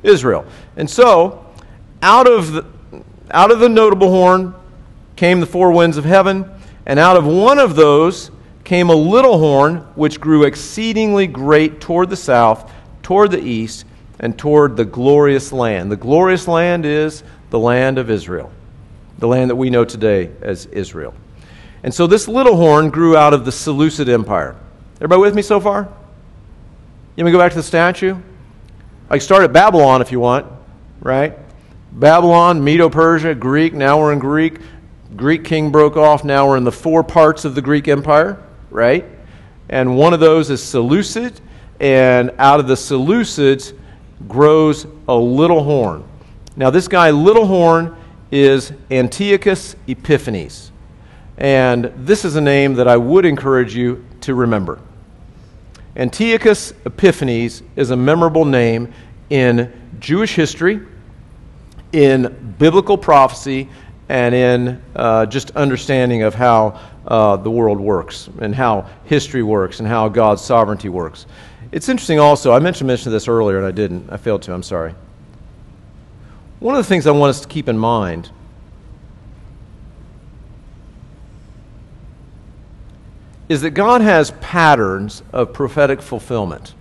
Israel. 0.03 0.45
And 0.75 0.89
so, 0.89 1.45
out 2.01 2.27
of 2.27 2.51
the, 2.51 2.65
out 3.31 3.51
of 3.51 3.59
the 3.59 3.69
notable 3.69 4.09
horn, 4.09 4.53
came 5.15 5.39
the 5.39 5.45
four 5.45 5.71
winds 5.71 5.97
of 5.97 6.05
heaven, 6.05 6.49
and 6.85 6.99
out 6.99 7.17
of 7.17 7.25
one 7.25 7.59
of 7.59 7.75
those 7.75 8.31
came 8.63 8.89
a 8.89 8.95
little 8.95 9.37
horn, 9.37 9.77
which 9.95 10.19
grew 10.19 10.43
exceedingly 10.43 11.27
great 11.27 11.79
toward 11.79 12.09
the 12.09 12.15
south, 12.15 12.71
toward 13.03 13.31
the 13.31 13.41
east, 13.41 13.85
and 14.19 14.37
toward 14.37 14.75
the 14.75 14.85
glorious 14.85 15.51
land. 15.51 15.91
The 15.91 15.95
glorious 15.95 16.47
land 16.47 16.85
is 16.85 17.23
the 17.49 17.59
land 17.59 17.97
of 17.97 18.09
Israel. 18.09 18.51
the 19.17 19.27
land 19.27 19.49
that 19.49 19.55
we 19.55 19.69
know 19.69 19.85
today 19.85 20.31
as 20.41 20.65
Israel. 20.67 21.13
And 21.83 21.93
so 21.93 22.07
this 22.07 22.27
little 22.27 22.55
horn 22.55 22.89
grew 22.89 23.15
out 23.15 23.33
of 23.33 23.45
the 23.45 23.51
Seleucid 23.51 24.09
Empire. 24.09 24.55
Everybody 24.97 25.21
with 25.21 25.35
me 25.35 25.41
so 25.41 25.59
far? 25.59 25.83
You 25.83 27.23
want 27.23 27.25
me 27.25 27.25
to 27.25 27.31
go 27.31 27.39
back 27.39 27.51
to 27.51 27.57
the 27.57 27.63
statue? 27.63 28.17
I 29.09 29.17
can 29.17 29.21
start 29.21 29.43
at 29.43 29.53
Babylon 29.53 30.01
if 30.01 30.11
you 30.11 30.19
want, 30.19 30.47
right? 30.99 31.37
Babylon, 31.91 32.63
Medo 32.63 32.89
Persia, 32.89 33.35
Greek, 33.35 33.73
now 33.73 33.99
we're 33.99 34.11
in 34.11 34.19
Greek. 34.19 34.59
Greek 35.15 35.45
king 35.45 35.71
broke 35.71 35.95
off, 35.95 36.23
now 36.23 36.47
we're 36.47 36.57
in 36.57 36.63
the 36.63 36.71
four 36.71 37.03
parts 37.03 37.45
of 37.45 37.55
the 37.55 37.61
Greek 37.61 37.87
Empire, 37.87 38.41
right? 38.69 39.05
And 39.69 39.97
one 39.97 40.13
of 40.13 40.19
those 40.19 40.49
is 40.49 40.61
Seleucid, 40.61 41.39
and 41.79 42.31
out 42.37 42.59
of 42.59 42.67
the 42.67 42.75
Seleucids 42.75 43.73
grows 44.27 44.87
a 45.07 45.15
little 45.15 45.63
horn. 45.63 46.03
Now, 46.57 46.69
this 46.69 46.87
guy, 46.87 47.11
Little 47.11 47.45
Horn, 47.45 47.95
is 48.31 48.71
Antiochus 48.91 49.75
Epiphanes. 49.87 50.71
And 51.37 51.91
this 51.97 52.25
is 52.25 52.35
a 52.35 52.41
name 52.41 52.75
that 52.75 52.87
I 52.87 52.97
would 52.97 53.25
encourage 53.25 53.75
you 53.75 54.05
to 54.21 54.35
remember. 54.35 54.79
Antiochus 55.97 56.73
Epiphanes 56.85 57.61
is 57.75 57.91
a 57.91 57.95
memorable 57.95 58.45
name 58.45 58.93
in 59.29 59.71
Jewish 59.99 60.35
history, 60.35 60.81
in 61.91 62.55
biblical 62.57 62.97
prophecy, 62.97 63.69
and 64.09 64.35
in 64.35 64.81
uh, 64.95 65.25
just 65.25 65.51
understanding 65.51 66.23
of 66.23 66.35
how 66.35 66.79
uh, 67.07 67.37
the 67.37 67.49
world 67.49 67.79
works 67.79 68.29
and 68.39 68.53
how 68.53 68.87
history 69.05 69.43
works 69.43 69.79
and 69.79 69.87
how 69.87 70.09
God's 70.09 70.43
sovereignty 70.43 70.89
works. 70.89 71.25
It's 71.71 71.89
interesting 71.89 72.19
also, 72.19 72.53
I 72.53 72.59
mentioned, 72.59 72.87
mentioned 72.87 73.13
this 73.13 73.27
earlier 73.27 73.57
and 73.57 73.65
I 73.65 73.71
didn't. 73.71 74.09
I 74.09 74.17
failed 74.17 74.43
to, 74.43 74.53
I'm 74.53 74.63
sorry. 74.63 74.93
One 76.59 76.75
of 76.75 76.83
the 76.83 76.87
things 76.87 77.05
I 77.05 77.11
want 77.11 77.31
us 77.31 77.41
to 77.41 77.47
keep 77.47 77.67
in 77.67 77.77
mind 77.77 78.29
is 83.49 83.61
that 83.61 83.71
God 83.71 84.01
has 84.01 84.31
patterns 84.41 85.21
of 85.31 85.53
prophetic 85.53 86.01
fulfillment. 86.01 86.73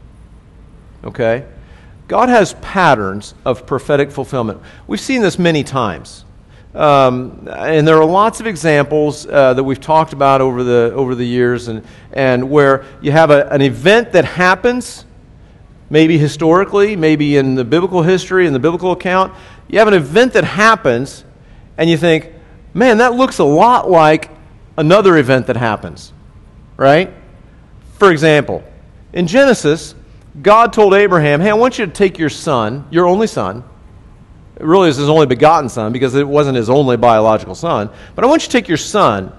Okay? 1.03 1.47
God 2.09 2.29
has 2.29 2.55
patterns 2.55 3.35
of 3.45 3.67
prophetic 3.67 4.11
fulfillment. 4.11 4.61
We've 4.87 5.01
seen 5.01 5.23
this 5.23 5.39
many 5.39 5.65
times. 5.65 6.24
Um, 6.75 7.49
and 7.51 7.87
there 7.87 7.97
are 7.97 8.05
lots 8.05 8.41
of 8.41 8.47
examples 8.47 9.27
uh, 9.27 9.55
that 9.55 9.63
we've 9.63 9.81
talked 9.81 10.13
about 10.13 10.41
over 10.41 10.65
the, 10.65 10.93
over 10.95 11.15
the 11.15 11.25
years, 11.25 11.69
and, 11.69 11.85
and 12.13 12.51
where 12.51 12.85
you 13.01 13.13
have 13.13 13.31
a, 13.31 13.49
an 13.51 13.63
event 13.63 14.13
that 14.13 14.25
happens, 14.25 15.05
maybe 15.89 16.19
historically, 16.19 16.97
maybe 16.97 17.37
in 17.37 17.55
the 17.55 17.65
biblical 17.65 18.03
history, 18.03 18.47
in 18.47 18.53
the 18.53 18.59
biblical 18.59 18.93
account. 18.93 19.33
You 19.69 19.79
have 19.79 19.89
an 19.89 19.95
event 19.95 20.33
that 20.33 20.45
happens, 20.45 21.25
and 21.79 21.89
you 21.89 21.97
think, 21.97 22.33
man, 22.73 22.99
that 22.99 23.15
looks 23.15 23.39
a 23.39 23.45
lot 23.45 23.89
like 23.89 24.31
another 24.77 25.17
event 25.17 25.47
that 25.47 25.57
happens 25.57 26.13
right? 26.77 27.13
For 27.99 28.11
example, 28.11 28.65
in 29.13 29.27
Genesis, 29.27 29.95
God 30.43 30.73
told 30.73 30.95
Abraham, 30.95 31.41
Hey, 31.41 31.51
I 31.51 31.55
want 31.55 31.79
you 31.79 31.87
to 31.87 31.93
take 31.93 32.19
your 32.19 32.31
son, 32.31 32.87
your 32.91 33.07
only 33.07 33.27
son. 33.27 33.65
Really 34.59 34.89
is 34.89 34.97
his 34.97 35.09
only 35.09 35.27
begotten 35.27 35.69
son 35.69 35.93
because 35.93 36.15
it 36.15 36.27
wasn't 36.27 36.57
his 36.57 36.71
only 36.71 36.97
biological 36.97 37.55
son. 37.55 37.91
But 38.15 38.25
I 38.25 38.29
want 38.29 38.43
you 38.43 38.47
to 38.47 38.53
take 38.53 38.69
your 38.69 38.77
son, 38.77 39.33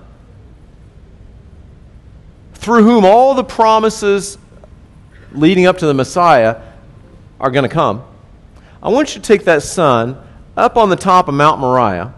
through 2.54 2.84
whom 2.84 3.06
all 3.06 3.34
the 3.34 3.43
promises 3.43 4.38
leading 5.32 5.65
up 5.65 5.78
to 5.78 5.86
the 5.86 5.93
Messiah 5.93 6.62
are 7.39 7.51
going 7.51 7.63
to 7.63 7.69
come. 7.69 8.04
I 8.82 8.89
want 8.89 9.15
you 9.15 9.21
to 9.21 9.28
take 9.28 9.45
that 9.45 9.63
son 9.63 10.17
up 10.58 10.78
on 10.78 10.89
the 10.89 10.95
top 10.95 11.28
of 11.28 11.34
Mount 11.34 11.60
Moriah, 11.60 12.13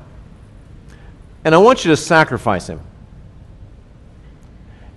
and 1.43 1.53
I 1.53 1.57
want 1.57 1.85
you 1.85 1.91
to 1.91 1.97
sacrifice 1.97 2.67
him. 2.67 2.79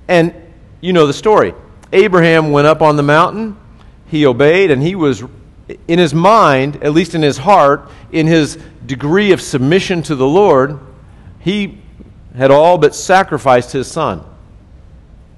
And 0.09 0.35
you 0.81 0.93
know 0.93 1.07
the 1.07 1.13
story. 1.13 1.55
Abraham 1.93 2.51
went 2.51 2.67
up 2.67 2.83
on 2.83 2.97
the 2.97 3.03
mountain, 3.03 3.57
he 4.07 4.27
obeyed, 4.27 4.71
and 4.71 4.83
he 4.83 4.95
was, 4.95 5.23
in 5.89 5.99
his 5.99 6.15
mind, 6.15 6.83
at 6.83 6.93
least 6.93 7.15
in 7.15 7.23
his 7.23 7.39
heart, 7.39 7.91
in 8.13 8.27
his 8.27 8.59
degree 8.87 9.33
of 9.33 9.41
submission 9.41 10.03
to 10.05 10.15
the 10.15 10.27
Lord, 10.27 10.79
he 11.41 11.79
had 12.37 12.51
all 12.51 12.79
but 12.79 12.95
sacrificed 12.95 13.73
his 13.73 13.91
son. 13.91 14.25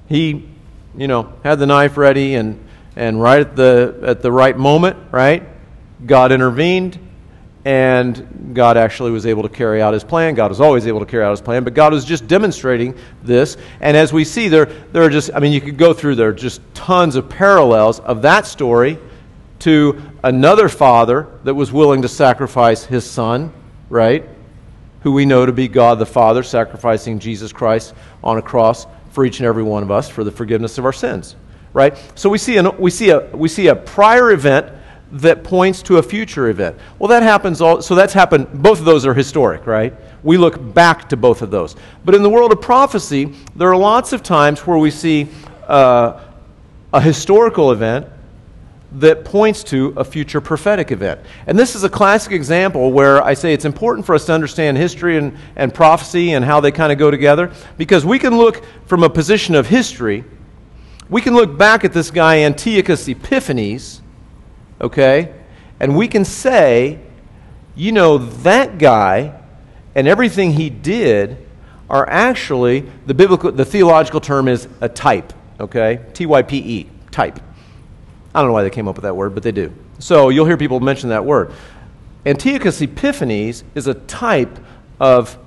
He, 0.09 0.49
you 0.97 1.09
know, 1.09 1.33
had 1.42 1.59
the 1.59 1.66
knife 1.66 1.97
ready, 1.97 2.35
and, 2.35 2.62
and 2.97 3.21
right 3.21 3.40
at 3.40 3.57
the, 3.57 3.99
at 4.03 4.23
the 4.23 4.31
right 4.31 4.57
moment, 4.57 4.97
right, 5.11 5.42
God 6.05 6.33
intervened 6.33 6.99
and 7.64 8.51
God 8.55 8.77
actually 8.77 9.12
was 9.12 9.25
able 9.25 9.45
to 9.45 9.49
carry 9.49 9.81
out 9.81 9.95
his 9.95 10.03
plan. 10.03 10.35
God 10.35 10.51
was 10.51 10.61
always 10.61 10.87
able 10.88 10.99
to 10.99 11.07
carry 11.07 11.25
out 11.25 11.31
his 11.31 11.40
plan, 11.40 11.62
but 11.62 11.75
God 11.75 11.92
was 11.92 12.05
just 12.05 12.27
demonstrating 12.27 12.97
this. 13.23 13.57
And 13.81 13.97
as 13.97 14.12
we 14.12 14.25
see, 14.25 14.49
there, 14.49 14.66
there 14.66 15.05
are 15.05 15.11
just, 15.11 15.31
I 15.33 15.38
mean, 15.38 15.53
you 15.53 15.61
could 15.61 15.79
go 15.79 15.92
through, 15.92 16.16
there 16.16 16.31
are 16.31 16.35
just 16.35 16.61
tons 16.75 17.14
of 17.14 17.29
parallels 17.29 18.01
of 18.01 18.23
that 18.23 18.47
story 18.47 18.99
to 19.62 20.01
another 20.25 20.68
father 20.68 21.29
that 21.44 21.55
was 21.55 21.72
willing 21.72 22.03
to 22.03 22.09
sacrifice 22.09 22.85
his 22.85 23.09
son, 23.09 23.53
right? 23.88 24.29
Who 25.03 25.12
we 25.12 25.25
know 25.25 25.46
to 25.46 25.53
be 25.53 25.68
God 25.68 25.98
the 25.98 26.07
Father, 26.07 26.42
sacrificing 26.42 27.18
Jesus 27.18 27.53
Christ 27.53 27.94
on 28.25 28.38
a 28.38 28.42
cross 28.42 28.87
for 29.11 29.25
each 29.25 29.38
and 29.38 29.46
every 29.46 29.62
one 29.62 29.83
of 29.83 29.90
us 29.90 30.09
for 30.09 30.25
the 30.25 30.31
forgiveness 30.33 30.79
of 30.79 30.85
our 30.85 30.92
sins, 30.92 31.37
right? 31.72 31.96
So 32.14 32.29
we 32.29 32.38
see, 32.38 32.57
an, 32.57 32.77
we 32.79 32.90
see, 32.90 33.11
a, 33.11 33.20
we 33.37 33.48
see 33.48 33.68
a 33.68 33.77
prior 33.77 34.33
event 34.33 34.72
that 35.12 35.44
points 35.44 35.83
to 35.83 35.98
a 35.98 36.03
future 36.03 36.48
event. 36.48 36.77
Well, 36.98 37.09
that 37.09 37.22
happens 37.22 37.61
all, 37.61 37.83
so 37.83 37.94
that's 37.94 38.14
happened, 38.14 38.48
both 38.62 38.79
of 38.79 38.85
those 38.85 39.07
are 39.07 39.14
historic, 39.14 39.66
right? 39.66 39.94
We 40.25 40.38
look 40.38 40.75
back 40.75 41.09
to 41.11 41.16
both 41.16 41.42
of 41.42 41.51
those. 41.51 41.77
But 42.05 42.14
in 42.14 42.22
the 42.22 42.31
world 42.31 42.51
of 42.51 42.61
prophecy, 42.61 43.33
there 43.55 43.68
are 43.68 43.77
lots 43.77 44.12
of 44.12 44.22
times 44.22 44.66
where 44.66 44.79
we 44.79 44.90
see 44.90 45.29
uh, 45.68 46.20
a 46.92 47.01
historical 47.01 47.72
event 47.72 48.07
that 48.94 49.24
points 49.24 49.64
to 49.64 49.94
a 49.96 50.05
future 50.05 50.40
prophetic 50.40 50.90
event. 50.90 51.20
And 51.46 51.59
this 51.59 51.74
is 51.74 51.85
a 51.85 51.88
classic 51.88 52.33
example 52.33 52.92
where 52.92 53.22
I 53.22 53.35
say 53.35 53.55
it's 53.55 53.64
important 53.64 54.05
for 54.05 54.14
us 54.14 54.26
to 54.26 54.33
understand 54.33 54.76
history 54.76 55.16
and, 55.16 55.37
and 55.57 55.72
prophecy 55.72 56.33
and 56.33 56.44
how 56.44 56.61
they 56.61 56.70
kind 56.70 56.92
of 56.92 56.98
go 56.98 57.11
together 57.11 57.52
because 57.78 58.05
we 58.05 58.18
can 58.18 58.37
look 58.37 58.62
from 58.87 59.02
a 59.02 59.09
position 59.09 59.55
of 59.55 59.66
history. 59.66 60.24
We 61.09 61.20
can 61.20 61.35
look 61.35 61.57
back 61.57 61.85
at 61.85 61.92
this 61.92 62.11
guy, 62.11 62.40
Antiochus 62.40 63.09
Epiphanes, 63.09 64.02
okay? 64.81 65.35
And 65.81 65.96
we 65.96 66.07
can 66.07 66.24
say, 66.24 67.00
you 67.74 67.92
know, 67.92 68.18
that 68.18 68.78
guy 68.78 69.40
and 69.94 70.07
everything 70.07 70.52
he 70.52 70.70
did 70.70 71.38
are 71.88 72.09
actually, 72.09 72.90
the 73.07 73.14
biblical, 73.14 73.52
the 73.52 73.64
theological 73.64 74.20
term 74.20 74.48
is 74.48 74.68
a 74.81 74.88
type, 74.88 75.33
okay? 75.61 76.00
T 76.14 76.26
Y 76.26 76.42
P 76.42 76.57
E, 76.59 76.90
type. 77.11 77.40
I 78.35 78.40
don't 78.40 78.49
know 78.49 78.55
why 78.55 78.62
they 78.62 78.71
came 78.71 78.88
up 78.88 78.97
with 78.97 79.03
that 79.03 79.16
word, 79.16 79.35
but 79.35 79.42
they 79.42 79.53
do. 79.53 79.73
So 79.99 80.31
you'll 80.31 80.47
hear 80.47 80.57
people 80.57 80.81
mention 80.81 81.11
that 81.11 81.25
word. 81.25 81.53
Antiochus 82.25 82.81
Epiphanes 82.81 83.64
is 83.75 83.87
a 83.87 83.95
type 83.95 84.59
of 85.01 85.38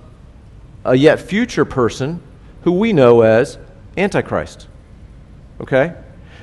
a 0.84 0.96
yet 0.96 1.20
future 1.20 1.66
person 1.66 2.22
who 2.64 2.74
we 2.74 2.94
know 2.94 3.22
as 3.22 3.58
Antichrist. 3.98 4.68
Okay? 5.60 5.94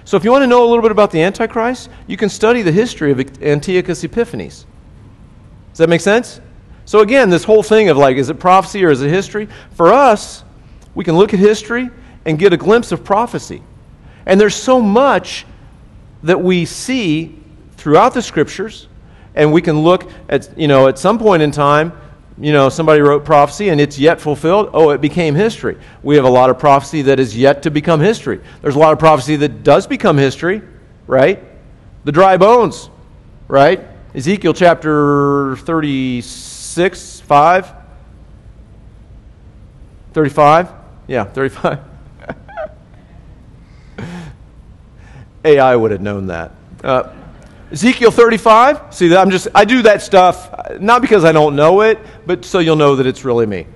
So, 0.04 0.16
if 0.16 0.24
you 0.24 0.32
want 0.32 0.42
to 0.42 0.48
know 0.48 0.64
a 0.64 0.68
little 0.68 0.82
bit 0.82 0.90
about 0.90 1.12
the 1.12 1.22
Antichrist, 1.22 1.88
you 2.08 2.16
can 2.16 2.28
study 2.28 2.62
the 2.62 2.72
history 2.72 3.12
of 3.12 3.42
Antiochus 3.42 4.02
Epiphanes. 4.02 4.66
Does 5.70 5.78
that 5.78 5.88
make 5.88 6.00
sense? 6.00 6.40
So, 6.86 7.00
again, 7.00 7.30
this 7.30 7.44
whole 7.44 7.62
thing 7.62 7.88
of 7.88 7.96
like, 7.96 8.16
is 8.16 8.28
it 8.28 8.40
prophecy 8.40 8.84
or 8.84 8.90
is 8.90 9.00
it 9.00 9.10
history? 9.10 9.48
For 9.74 9.92
us, 9.92 10.42
we 10.94 11.04
can 11.04 11.16
look 11.16 11.32
at 11.32 11.38
history 11.38 11.88
and 12.24 12.38
get 12.38 12.52
a 12.52 12.56
glimpse 12.56 12.90
of 12.90 13.04
prophecy. 13.04 13.62
And 14.26 14.40
there's 14.40 14.56
so 14.56 14.80
much 14.80 15.46
that 16.22 16.40
we 16.40 16.64
see 16.64 17.38
throughout 17.76 18.14
the 18.14 18.22
scriptures, 18.22 18.88
and 19.34 19.52
we 19.52 19.62
can 19.62 19.80
look 19.80 20.10
at, 20.28 20.56
you 20.58 20.68
know, 20.68 20.88
at 20.88 20.98
some 20.98 21.18
point 21.18 21.42
in 21.42 21.50
time, 21.50 21.92
you 22.38 22.52
know, 22.52 22.68
somebody 22.68 23.00
wrote 23.00 23.24
prophecy 23.24 23.68
and 23.68 23.80
it's 23.80 23.98
yet 23.98 24.20
fulfilled. 24.20 24.70
Oh, 24.72 24.90
it 24.90 25.00
became 25.00 25.34
history. 25.34 25.78
We 26.02 26.16
have 26.16 26.24
a 26.24 26.30
lot 26.30 26.50
of 26.50 26.58
prophecy 26.58 27.02
that 27.02 27.20
is 27.20 27.36
yet 27.36 27.62
to 27.64 27.70
become 27.70 28.00
history. 28.00 28.40
There's 28.62 28.74
a 28.74 28.78
lot 28.78 28.92
of 28.92 28.98
prophecy 28.98 29.36
that 29.36 29.62
does 29.62 29.86
become 29.86 30.16
history, 30.16 30.62
right? 31.06 31.42
The 32.04 32.12
dry 32.12 32.36
bones, 32.36 32.90
right? 33.48 33.80
Ezekiel 34.14 34.54
chapter 34.54 35.56
36, 35.56 37.20
5. 37.20 37.72
35? 40.12 40.72
Yeah, 41.06 41.24
35. 41.24 41.91
AI 45.44 45.74
would 45.76 45.90
have 45.90 46.00
known 46.00 46.26
that. 46.28 46.52
Uh, 46.82 47.12
Ezekiel 47.70 48.10
35. 48.10 48.94
See, 48.94 49.14
I'm 49.16 49.30
just 49.30 49.48
I 49.54 49.64
do 49.64 49.82
that 49.82 50.02
stuff 50.02 50.52
not 50.78 51.02
because 51.02 51.24
I 51.24 51.32
don't 51.32 51.56
know 51.56 51.80
it, 51.80 51.98
but 52.26 52.44
so 52.44 52.58
you'll 52.58 52.76
know 52.76 52.96
that 52.96 53.06
it's 53.06 53.24
really 53.24 53.46
me. 53.46 53.66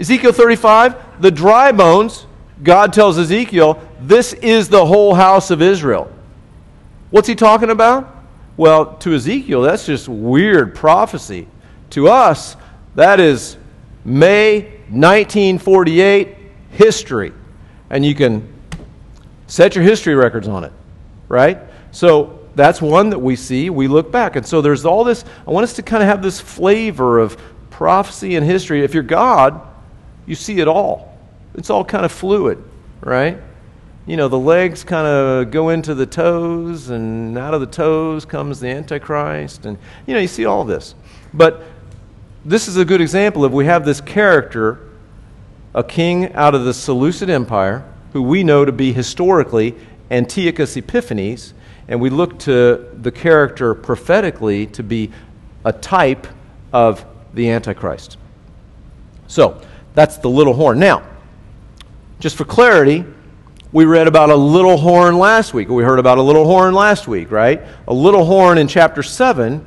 Ezekiel 0.00 0.32
35, 0.32 1.20
the 1.20 1.30
dry 1.30 1.70
bones, 1.70 2.26
God 2.62 2.92
tells 2.92 3.18
Ezekiel, 3.18 3.80
this 4.00 4.32
is 4.32 4.68
the 4.68 4.84
whole 4.84 5.14
house 5.14 5.50
of 5.50 5.62
Israel. 5.62 6.10
What's 7.10 7.28
he 7.28 7.34
talking 7.34 7.70
about? 7.70 8.16
Well, 8.56 8.96
to 8.98 9.14
Ezekiel, 9.14 9.62
that's 9.62 9.86
just 9.86 10.08
weird 10.08 10.74
prophecy. 10.74 11.46
To 11.90 12.08
us, 12.08 12.56
that 12.94 13.20
is 13.20 13.56
May 14.04 14.62
1948, 14.88 16.36
history. 16.70 17.32
And 17.90 18.04
you 18.04 18.14
can 18.14 18.48
set 19.46 19.74
your 19.74 19.84
history 19.84 20.14
records 20.14 20.48
on 20.48 20.64
it, 20.64 20.72
right? 21.32 21.58
So 21.92 22.40
that's 22.54 22.82
one 22.82 23.08
that 23.08 23.18
we 23.18 23.36
see. 23.36 23.70
We 23.70 23.88
look 23.88 24.12
back. 24.12 24.36
And 24.36 24.46
so 24.46 24.60
there's 24.60 24.84
all 24.84 25.02
this, 25.02 25.24
I 25.46 25.50
want 25.50 25.64
us 25.64 25.72
to 25.76 25.82
kind 25.82 26.02
of 26.02 26.08
have 26.10 26.22
this 26.22 26.38
flavor 26.38 27.18
of 27.18 27.38
prophecy 27.70 28.36
and 28.36 28.44
history. 28.44 28.84
If 28.84 28.92
you're 28.92 29.02
God, 29.02 29.58
you 30.26 30.34
see 30.34 30.60
it 30.60 30.68
all. 30.68 31.18
It's 31.54 31.70
all 31.70 31.86
kind 31.86 32.04
of 32.04 32.12
fluid, 32.12 32.62
right? 33.00 33.38
You 34.06 34.18
know, 34.18 34.28
the 34.28 34.38
legs 34.38 34.84
kind 34.84 35.06
of 35.06 35.50
go 35.50 35.70
into 35.70 35.94
the 35.94 36.04
toes, 36.04 36.90
and 36.90 37.38
out 37.38 37.54
of 37.54 37.60
the 37.60 37.66
toes 37.66 38.26
comes 38.26 38.60
the 38.60 38.68
Antichrist. 38.68 39.64
And, 39.64 39.78
you 40.06 40.12
know, 40.12 40.20
you 40.20 40.28
see 40.28 40.44
all 40.44 40.66
this. 40.66 40.94
But 41.32 41.62
this 42.44 42.68
is 42.68 42.76
a 42.76 42.84
good 42.84 43.00
example 43.00 43.42
of 43.42 43.54
we 43.54 43.64
have 43.64 43.86
this 43.86 44.02
character, 44.02 44.80
a 45.74 45.82
king 45.82 46.34
out 46.34 46.54
of 46.54 46.66
the 46.66 46.74
Seleucid 46.74 47.30
Empire, 47.30 47.90
who 48.12 48.20
we 48.20 48.44
know 48.44 48.66
to 48.66 48.72
be 48.72 48.92
historically 48.92 49.74
Antiochus 50.12 50.76
Epiphanes, 50.76 51.54
and 51.88 52.00
we 52.00 52.10
look 52.10 52.38
to 52.40 52.88
the 52.94 53.10
character 53.10 53.74
prophetically 53.74 54.66
to 54.68 54.82
be 54.82 55.10
a 55.64 55.72
type 55.72 56.26
of 56.72 57.04
the 57.34 57.50
Antichrist. 57.50 58.18
So, 59.26 59.60
that's 59.94 60.18
the 60.18 60.28
little 60.28 60.54
horn. 60.54 60.78
Now, 60.78 61.02
just 62.20 62.36
for 62.36 62.44
clarity, 62.44 63.04
we 63.72 63.86
read 63.86 64.06
about 64.06 64.30
a 64.30 64.36
little 64.36 64.76
horn 64.76 65.18
last 65.18 65.54
week. 65.54 65.68
We 65.68 65.82
heard 65.82 65.98
about 65.98 66.18
a 66.18 66.22
little 66.22 66.44
horn 66.44 66.74
last 66.74 67.08
week, 67.08 67.30
right? 67.30 67.62
A 67.88 67.94
little 67.94 68.24
horn 68.24 68.58
in 68.58 68.68
chapter 68.68 69.02
7 69.02 69.64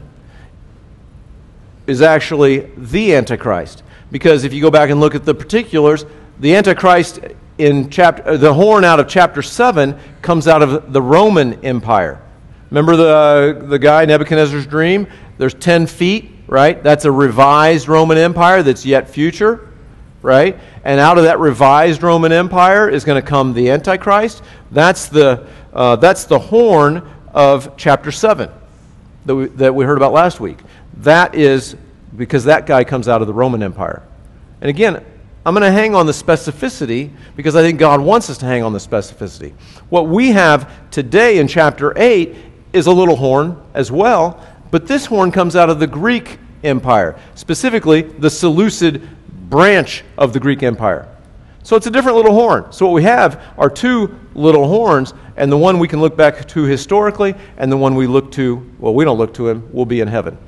is 1.88 2.02
actually 2.02 2.72
the 2.78 3.16
Antichrist. 3.16 3.84
Because 4.12 4.44
if 4.44 4.54
you 4.54 4.62
go 4.62 4.72
back 4.72 4.90
and 4.90 5.00
look 5.00 5.16
at 5.16 5.26
the 5.26 5.34
particulars, 5.34 6.06
the 6.40 6.56
Antichrist 6.56 7.20
in 7.58 7.90
chapter, 7.90 8.28
uh, 8.28 8.38
the 8.38 8.54
horn 8.54 8.84
out 8.84 9.00
of 9.00 9.08
chapter 9.08 9.42
7 9.42 9.98
comes 10.22 10.48
out 10.48 10.62
of 10.62 10.92
the 10.92 11.02
Roman 11.02 11.64
Empire. 11.66 12.22
Remember 12.70 12.96
the, 12.96 13.66
the 13.68 13.80
guy, 13.80 14.06
Nebuchadnezzar's 14.06 14.68
dream? 14.68 15.08
There's 15.38 15.54
10 15.54 15.88
feet, 15.88 16.32
right? 16.48 16.82
That's 16.82 17.06
a 17.06 17.12
revised 17.12 17.88
Roman 17.88 18.18
Empire 18.18 18.64
that's 18.64 18.86
yet 18.86 19.10
future, 19.10 19.72
right? 20.22 20.60
And 20.84 21.00
out 21.00 21.18
of 21.18 21.26
that 21.26 21.40
revised 21.40 22.04
Roman 22.04 22.32
Empire 22.32 22.90
is 22.90 23.06
going 23.06 23.22
to 23.22 23.28
come 23.28 23.54
the 23.54 23.70
Antichrist. 23.70 24.44
That's 24.72 25.08
the, 25.08 25.48
uh, 25.74 25.96
that's 25.98 26.26
the 26.26 26.40
horn 26.40 27.08
of 27.34 27.78
chapter 27.78 28.12
7 28.12 28.50
that 29.26 29.36
we, 29.36 29.46
that 29.48 29.74
we 29.74 29.86
heard 29.86 29.98
about 29.98 30.14
last 30.14 30.40
week. 30.40 30.60
That 30.98 31.36
is 31.36 31.76
because 32.16 32.46
that 32.46 32.66
guy 32.66 32.84
comes 32.84 33.08
out 33.08 33.22
of 33.22 33.28
the 33.28 33.34
Roman 33.34 33.62
Empire. 33.64 34.04
And 34.62 34.70
again, 34.70 35.06
I'm 35.46 35.54
going 35.54 35.62
to 35.62 35.72
hang 35.72 35.94
on 35.94 36.08
the 36.08 36.12
specificity 36.12 37.12
because 37.36 37.56
I 37.56 37.62
think 37.62 37.78
God 37.78 38.02
wants 38.02 38.32
us 38.32 38.38
to 38.40 38.48
hang 38.48 38.64
on 38.64 38.74
the 38.74 38.80
specificity. 38.80 39.54
What 39.90 40.08
we 40.08 40.32
have 40.32 40.90
today 40.90 41.38
in 41.38 41.48
chapter 41.48 41.94
8 41.96 42.36
is 42.74 42.88
a 42.88 42.92
little 42.92 43.16
horn 43.16 43.62
as 43.76 43.92
well, 43.92 44.44
but 44.72 44.88
this 44.88 45.06
horn 45.06 45.32
comes 45.32 45.56
out 45.56 45.70
of 45.70 45.80
the 45.80 45.86
Greek 45.86 46.40
Empire, 46.64 47.20
specifically 47.36 48.02
the 48.02 48.30
Seleucid 48.30 49.08
branch 49.48 50.04
of 50.18 50.34
the 50.34 50.40
Greek 50.40 50.64
Empire. 50.64 51.08
So 51.62 51.76
it's 51.76 51.86
a 51.86 51.92
different 51.92 52.18
little 52.18 52.34
horn. 52.34 52.72
So 52.72 52.88
what 52.88 52.94
we 52.94 53.04
have 53.04 53.54
are 53.58 53.70
two 53.70 54.20
little 54.34 54.68
horns, 54.68 55.14
and 55.38 55.52
the 55.52 55.58
one 55.58 55.78
we 55.78 55.88
can 55.88 56.02
look 56.02 56.18
back 56.18 56.48
to 56.48 56.64
historically, 56.64 57.36
and 57.58 57.72
the 57.72 57.78
one 57.78 57.94
we 57.94 58.08
look 58.08 58.32
to, 58.32 58.68
well, 58.80 58.96
we 58.96 59.06
don't 59.06 59.20
look 59.20 59.34
to 59.36 59.48
him, 59.48 59.70
we'll 59.72 59.86
be 59.86 60.02
in 60.02 60.08
heaven, 60.08 60.40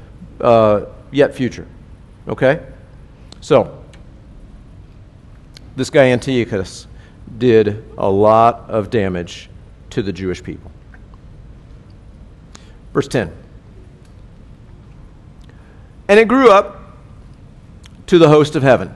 uh, 0.41 0.85
yet 1.11 1.35
future. 1.35 1.67
Okay? 2.27 2.65
So, 3.41 3.76
this 5.77 5.91
guy 5.91 6.05
Antiochus 6.05 6.87
did 7.37 7.85
a 7.99 8.09
lot 8.09 8.67
of 8.67 8.89
damage 8.89 9.47
to 9.91 10.01
the 10.01 10.11
Jewish 10.11 10.41
people. 10.41 10.71
Verse 12.93 13.07
10. 13.07 13.31
And 16.07 16.19
it 16.19 16.27
grew 16.27 16.49
up 16.49 16.81
to 18.07 18.17
the 18.17 18.27
host 18.27 18.55
of 18.55 18.63
heaven. 18.63 18.93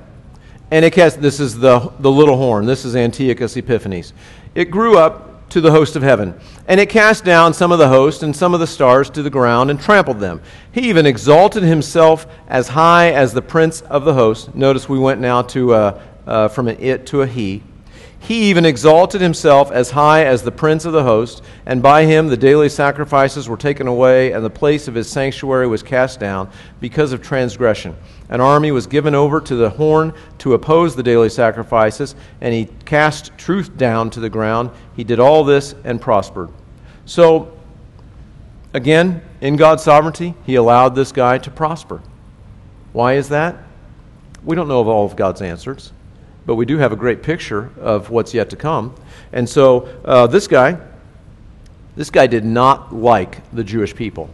And 0.71 0.83
it 0.83 0.91
cast, 0.91 1.21
this 1.21 1.39
is 1.39 1.59
the, 1.59 1.91
the 1.99 2.09
little 2.09 2.37
horn. 2.37 2.65
This 2.65 2.83
is 2.83 2.95
Antiochus 2.95 3.55
Epiphanes. 3.57 4.13
It 4.55 4.71
grew 4.71 4.97
up 4.97 5.49
to 5.51 5.61
the 5.61 5.69
host 5.69 5.95
of 5.95 6.01
heaven. 6.01 6.33
And 6.67 6.79
it 6.79 6.89
cast 6.89 7.23
down 7.23 7.53
some 7.53 7.71
of 7.71 7.77
the 7.77 7.89
host 7.89 8.23
and 8.23 8.35
some 8.35 8.55
of 8.55 8.59
the 8.59 8.65
stars 8.65 9.09
to 9.11 9.21
the 9.21 9.29
ground 9.29 9.69
and 9.69 9.79
trampled 9.79 10.19
them. 10.19 10.41
He 10.71 10.89
even 10.89 11.05
exalted 11.05 11.61
himself 11.61 12.25
as 12.47 12.69
high 12.69 13.11
as 13.11 13.33
the 13.33 13.41
prince 13.41 13.81
of 13.81 14.03
the 14.03 14.13
host. 14.13 14.55
Notice 14.55 14.89
we 14.89 14.97
went 14.97 15.21
now 15.21 15.43
to 15.43 15.73
uh, 15.73 16.01
uh, 16.27 16.47
from 16.47 16.67
an 16.67 16.77
it 16.79 17.05
to 17.07 17.21
a 17.21 17.27
he. 17.27 17.63
He 18.21 18.51
even 18.51 18.65
exalted 18.65 19.19
himself 19.19 19.71
as 19.71 19.89
high 19.89 20.25
as 20.25 20.43
the 20.43 20.51
prince 20.51 20.85
of 20.85 20.93
the 20.93 21.03
host, 21.03 21.41
and 21.65 21.81
by 21.81 22.05
him 22.05 22.27
the 22.27 22.37
daily 22.37 22.69
sacrifices 22.69 23.49
were 23.49 23.57
taken 23.57 23.87
away, 23.87 24.31
and 24.31 24.45
the 24.45 24.49
place 24.49 24.87
of 24.87 24.93
his 24.93 25.09
sanctuary 25.09 25.67
was 25.67 25.81
cast 25.81 26.19
down 26.19 26.47
because 26.79 27.13
of 27.13 27.23
transgression. 27.23 27.95
An 28.29 28.39
army 28.39 28.71
was 28.71 28.85
given 28.85 29.15
over 29.15 29.41
to 29.41 29.55
the 29.55 29.71
horn 29.71 30.13
to 30.37 30.53
oppose 30.53 30.95
the 30.95 31.01
daily 31.01 31.29
sacrifices, 31.29 32.13
and 32.41 32.53
he 32.53 32.69
cast 32.85 33.35
truth 33.39 33.75
down 33.75 34.11
to 34.11 34.19
the 34.19 34.29
ground. 34.29 34.69
He 34.95 35.03
did 35.03 35.19
all 35.19 35.43
this 35.43 35.73
and 35.83 35.99
prospered. 35.99 36.49
So, 37.05 37.51
again, 38.75 39.23
in 39.41 39.55
God's 39.55 39.81
sovereignty, 39.81 40.35
he 40.45 40.55
allowed 40.55 40.93
this 40.93 41.11
guy 41.11 41.39
to 41.39 41.49
prosper. 41.49 42.03
Why 42.93 43.13
is 43.13 43.29
that? 43.29 43.57
We 44.43 44.55
don't 44.55 44.67
know 44.67 44.79
of 44.79 44.87
all 44.87 45.05
of 45.05 45.15
God's 45.15 45.41
answers 45.41 45.91
but 46.45 46.55
we 46.55 46.65
do 46.65 46.77
have 46.77 46.91
a 46.91 46.95
great 46.95 47.23
picture 47.23 47.69
of 47.79 48.09
what's 48.09 48.33
yet 48.33 48.49
to 48.49 48.55
come. 48.55 48.95
And 49.31 49.47
so 49.47 49.81
uh, 50.03 50.27
this 50.27 50.47
guy, 50.47 50.77
this 51.95 52.09
guy 52.09 52.27
did 52.27 52.45
not 52.45 52.93
like 52.93 53.49
the 53.51 53.63
Jewish 53.63 53.95
people. 53.95 54.29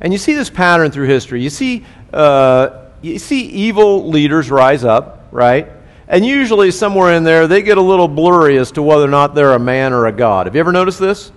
And 0.00 0.12
you 0.12 0.18
see 0.18 0.34
this 0.34 0.50
pattern 0.50 0.90
through 0.90 1.06
history. 1.06 1.42
You 1.42 1.50
see, 1.50 1.84
uh, 2.12 2.86
you 3.02 3.18
see 3.18 3.42
evil 3.46 4.08
leaders 4.08 4.50
rise 4.50 4.84
up, 4.84 5.28
right? 5.30 5.68
And 6.08 6.26
usually 6.26 6.70
somewhere 6.70 7.14
in 7.14 7.24
there, 7.24 7.46
they 7.46 7.62
get 7.62 7.78
a 7.78 7.82
little 7.82 8.08
blurry 8.08 8.58
as 8.58 8.72
to 8.72 8.82
whether 8.82 9.04
or 9.04 9.08
not 9.08 9.34
they're 9.34 9.52
a 9.52 9.58
man 9.58 9.92
or 9.92 10.06
a 10.06 10.12
god. 10.12 10.46
Have 10.46 10.54
you 10.54 10.60
ever 10.60 10.72
noticed 10.72 10.98
this? 10.98 11.32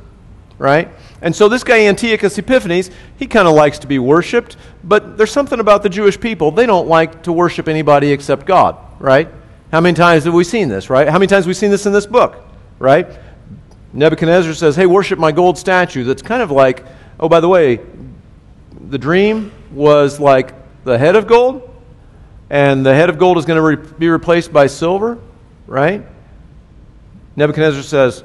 Right? 0.57 0.89
And 1.21 1.35
so 1.35 1.49
this 1.49 1.63
guy, 1.63 1.85
Antiochus 1.85 2.37
Epiphanes, 2.37 2.89
he 3.17 3.27
kind 3.27 3.47
of 3.47 3.55
likes 3.55 3.79
to 3.79 3.87
be 3.87 3.99
worshiped, 3.99 4.57
but 4.83 5.17
there's 5.17 5.31
something 5.31 5.59
about 5.59 5.83
the 5.83 5.89
Jewish 5.89 6.19
people. 6.19 6.51
They 6.51 6.65
don't 6.65 6.87
like 6.87 7.23
to 7.23 7.31
worship 7.31 7.67
anybody 7.67 8.11
except 8.11 8.45
God, 8.45 8.77
right? 8.99 9.29
How 9.71 9.81
many 9.81 9.95
times 9.95 10.23
have 10.25 10.33
we 10.33 10.43
seen 10.43 10.69
this, 10.69 10.89
right? 10.89 11.07
How 11.07 11.17
many 11.17 11.27
times 11.27 11.45
have 11.45 11.49
we 11.49 11.53
seen 11.53 11.71
this 11.71 11.85
in 11.85 11.93
this 11.93 12.05
book, 12.05 12.45
right? 12.79 13.07
Nebuchadnezzar 13.93 14.53
says, 14.53 14.75
Hey, 14.75 14.85
worship 14.85 15.19
my 15.19 15.31
gold 15.31 15.57
statue. 15.57 16.03
That's 16.03 16.21
kind 16.21 16.41
of 16.41 16.51
like, 16.51 16.85
oh, 17.19 17.29
by 17.29 17.39
the 17.39 17.49
way, 17.49 17.79
the 18.89 18.97
dream 18.97 19.51
was 19.71 20.19
like 20.19 20.53
the 20.83 20.97
head 20.97 21.15
of 21.15 21.27
gold, 21.27 21.69
and 22.49 22.85
the 22.85 22.93
head 22.93 23.09
of 23.09 23.17
gold 23.17 23.37
is 23.37 23.45
going 23.45 23.57
to 23.57 23.81
re- 23.81 23.93
be 23.97 24.07
replaced 24.09 24.53
by 24.53 24.67
silver, 24.67 25.17
right? 25.65 26.05
Nebuchadnezzar 27.35 27.83
says, 27.83 28.23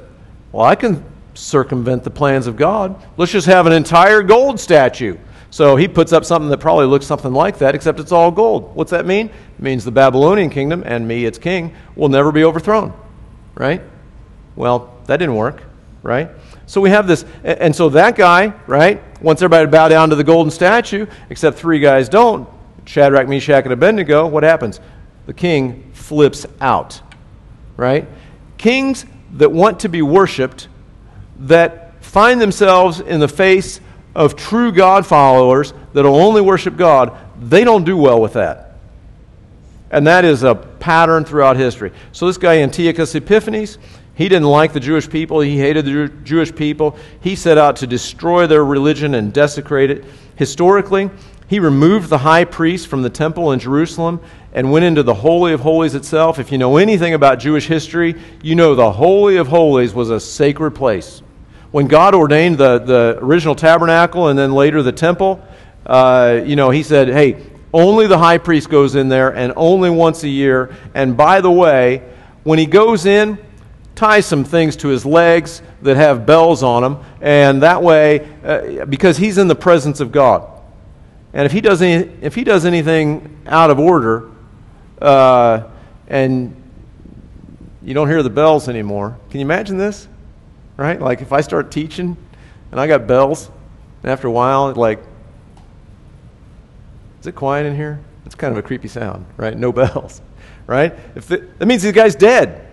Well, 0.53 0.65
I 0.65 0.75
can 0.75 1.05
circumvent 1.35 2.05
the 2.05 2.11
plans 2.11 2.47
of 2.47 2.57
God. 2.57 3.03
Let's 3.17 3.33
just 3.33 3.47
have 3.47 3.67
an 3.67 3.73
entire 3.73 4.23
gold 4.23 4.61
statue. 4.61 5.17
So 5.51 5.75
he 5.75 5.89
puts 5.89 6.13
up 6.13 6.25
something 6.25 6.49
that 6.51 6.59
probably 6.59 6.87
looks 6.87 7.07
something 7.07 7.33
like 7.33 7.59
that, 7.59 7.75
except 7.75 7.99
it's 7.99 8.13
all 8.13 8.31
gold. 8.31 8.75
What's 8.77 8.93
that 8.93 9.05
mean? 9.05 9.27
It 9.27 9.61
means 9.63 9.85
the 9.85 9.91
Babylonian 9.91 10.49
kingdom, 10.49 10.85
and 10.87 11.07
me, 11.07 11.25
its 11.25 11.39
king, 11.39 11.75
will 11.97 12.09
never 12.09 12.31
be 12.31 12.45
overthrown. 12.45 12.93
Right? 13.57 13.83
Well, 14.55 14.97
that 15.07 15.17
didn't 15.17 15.35
work. 15.35 15.63
Right? 16.03 16.31
So 16.67 16.81
we 16.81 16.91
have 16.91 17.07
this, 17.07 17.25
and 17.43 17.75
so 17.75 17.89
that 17.91 18.15
guy, 18.15 18.55
right, 18.67 19.03
wants 19.21 19.43
everybody 19.43 19.67
to 19.67 19.71
bow 19.71 19.89
down 19.89 20.11
to 20.11 20.17
the 20.17 20.25
golden 20.25 20.53
statue, 20.53 21.07
except 21.29 21.59
three 21.59 21.81
guys 21.81 22.09
don't 22.09 22.49
Shadrach, 22.87 23.29
Meshach, 23.29 23.65
and 23.65 23.73
Abednego. 23.73 24.27
What 24.27 24.43
happens? 24.43 24.81
The 25.27 25.35
king 25.35 25.91
flips 25.93 26.47
out. 26.61 27.01
Right? 27.77 28.09
Kings 28.57 29.05
that 29.33 29.53
want 29.53 29.81
to 29.81 29.89
be 29.89 30.03
worshiped, 30.03 30.69
that 31.41 32.03
find 32.03 32.41
themselves 32.41 33.01
in 33.01 33.21
the 33.21 33.29
face 33.29 33.81
of 34.15 34.37
true 34.37 34.73
God 34.73 35.07
followers 35.07 35.73
that 35.93 36.05
will 36.05 36.17
only 36.17 36.41
worship 36.41 36.77
God, 36.77 37.17
they 37.41 37.65
don't 37.65 37.85
do 37.85 37.97
well 37.97 38.21
with 38.21 38.35
that. 38.35 38.75
And 39.91 40.07
that 40.07 40.25
is 40.25 40.43
a 40.43 40.55
pattern 40.55 41.25
throughout 41.25 41.57
history. 41.57 41.93
So 42.13 42.27
this 42.27 42.39
guy, 42.39 42.59
Antiochus 42.59 43.15
Epiphanes, 43.15 43.79
he 44.15 44.29
didn't 44.29 44.49
like 44.49 44.73
the 44.73 44.81
Jewish 44.81 45.09
people. 45.09 45.41
He 45.41 45.59
hated 45.59 45.85
the 45.85 46.09
Jewish 46.25 46.55
people. 46.55 46.97
He 47.21 47.35
set 47.35 47.59
out 47.59 47.77
to 47.77 47.87
destroy 47.87 48.47
their 48.47 48.65
religion 48.65 49.15
and 49.15 49.33
desecrate 49.33 49.91
it. 49.91 50.05
Historically, 50.37 51.11
he 51.49 51.59
removed 51.59 52.09
the 52.09 52.19
high 52.19 52.45
priest 52.45 52.87
from 52.87 53.03
the 53.03 53.11
temple 53.11 53.51
in 53.53 53.59
Jerusalem 53.59 54.21
and 54.53 54.71
went 54.71 54.85
into 54.85 55.03
the 55.03 55.15
Holy 55.15 55.53
of 55.53 55.61
Holies 55.61 55.95
itself. 55.95 56.39
If 56.39 56.53
you 56.53 56.59
know 56.59 56.77
anything 56.77 57.15
about 57.15 57.41
Jewish 57.41 57.67
history, 57.67 58.15
you 58.43 58.55
know 58.55 58.75
the 58.75 58.93
Holy 58.93 59.37
of 59.37 59.49
Holies 59.49 59.95
was 59.95 60.11
a 60.11 60.21
sacred 60.21 60.73
place 60.73 61.23
when 61.71 61.87
God 61.87 62.15
ordained 62.15 62.59
the, 62.59 62.79
the 62.79 63.19
original 63.21 63.55
tabernacle 63.55 64.29
and 64.29 64.39
then 64.39 64.53
later 64.53 64.83
the 64.83 64.93
temple, 64.93 65.47
uh, 65.87 66.41
you 66.45 66.57
know, 66.57 66.71
he 66.71 66.83
said, 66.83 67.09
hey, 67.09 67.37
Only 67.73 68.07
the 68.09 68.19
high 68.19 68.39
priest 68.39 68.69
goes 68.69 68.97
in 68.97 69.09
there, 69.09 69.35
and 69.35 69.53
only 69.57 69.91
once 69.91 70.25
a 70.25 70.29
year. 70.29 70.75
And 70.93 71.17
by 71.17 71.41
the 71.41 71.51
way, 71.51 72.03
when 72.43 72.59
he 72.59 72.67
goes 72.67 73.07
in, 73.07 73.39
tie 73.95 74.21
some 74.21 74.45
things 74.45 74.77
to 74.77 74.89
his 74.89 75.07
legs 75.07 75.63
that 75.83 75.97
have 75.97 76.27
bells 76.27 76.63
on 76.63 76.83
them, 76.83 77.05
and 77.21 77.63
that 77.63 77.83
way, 77.83 78.29
uh, 78.45 78.87
because 78.87 79.17
he's 79.17 79.39
in 79.39 79.47
the 79.47 79.55
presence 79.55 80.01
of 80.01 80.11
God. 80.11 80.49
And 81.33 81.47
if 81.47 81.53
he 81.53 81.61
does, 81.61 81.81
any, 81.81 82.11
if 82.21 82.35
he 82.35 82.43
does 82.43 82.65
anything 82.65 83.41
out 83.47 83.71
of 83.71 83.79
order, 83.79 84.29
uh, 85.01 85.69
and 86.09 86.57
you 87.83 87.95
don't 87.95 88.09
hear 88.09 88.25
the 88.25 88.31
bells 88.31 88.69
anymore, 88.69 89.17
can 89.31 89.39
you 89.39 89.47
imagine 89.47 89.79
this? 89.79 90.09
Right? 90.81 90.99
Like 90.99 91.21
if 91.21 91.31
I 91.31 91.43
start 91.43 91.71
teaching 91.71 92.17
and 92.71 92.81
I 92.81 92.87
got 92.87 93.07
bells, 93.07 93.51
and 94.03 94.11
after 94.11 94.29
a 94.29 94.31
while, 94.31 94.73
like, 94.73 94.99
is 97.21 97.27
it 97.27 97.35
quiet 97.35 97.67
in 97.67 97.77
here? 97.77 98.01
It's 98.25 98.35
kind 98.35 98.51
of 98.51 98.57
a 98.57 98.63
creepy 98.67 98.89
sound, 98.89 99.27
right? 99.37 99.55
No 99.55 99.73
bells, 99.81 100.23
right? 100.67 100.95
If 101.15 101.27
the, 101.27 101.47
that 101.59 101.67
means 101.67 101.83
the 101.83 101.93
guy's 101.93 102.15
dead. 102.15 102.67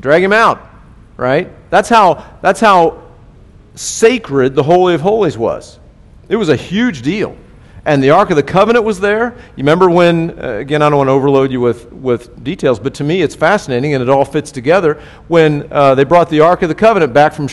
Drag 0.00 0.22
him 0.22 0.32
out, 0.32 0.66
right? 1.18 1.50
That's 1.68 1.90
how, 1.90 2.24
that's 2.40 2.58
how 2.58 3.02
sacred 3.74 4.54
the 4.54 4.62
Holy 4.62 4.94
of 4.94 5.02
Holies 5.02 5.36
was. 5.36 5.78
It 6.30 6.36
was 6.36 6.48
a 6.48 6.56
huge 6.56 7.02
deal. 7.02 7.36
And 7.84 8.02
the 8.02 8.10
Ark 8.10 8.30
of 8.30 8.36
the 8.36 8.44
Covenant 8.44 8.84
was 8.84 9.00
there. 9.00 9.34
You 9.56 9.62
remember 9.62 9.90
when, 9.90 10.38
uh, 10.38 10.52
again, 10.58 10.82
I 10.82 10.88
don't 10.88 10.98
want 10.98 11.08
to 11.08 11.12
overload 11.12 11.50
you 11.50 11.60
with, 11.60 11.92
with 11.92 12.44
details, 12.44 12.78
but 12.78 12.94
to 12.94 13.04
me 13.04 13.22
it's 13.22 13.34
fascinating 13.34 13.94
and 13.94 14.02
it 14.02 14.08
all 14.08 14.24
fits 14.24 14.52
together. 14.52 15.02
When 15.26 15.66
uh, 15.72 15.96
they 15.96 16.04
brought 16.04 16.30
the 16.30 16.40
Ark 16.40 16.62
of 16.62 16.68
the 16.68 16.76
Covenant 16.76 17.12
back 17.12 17.32
from, 17.32 17.48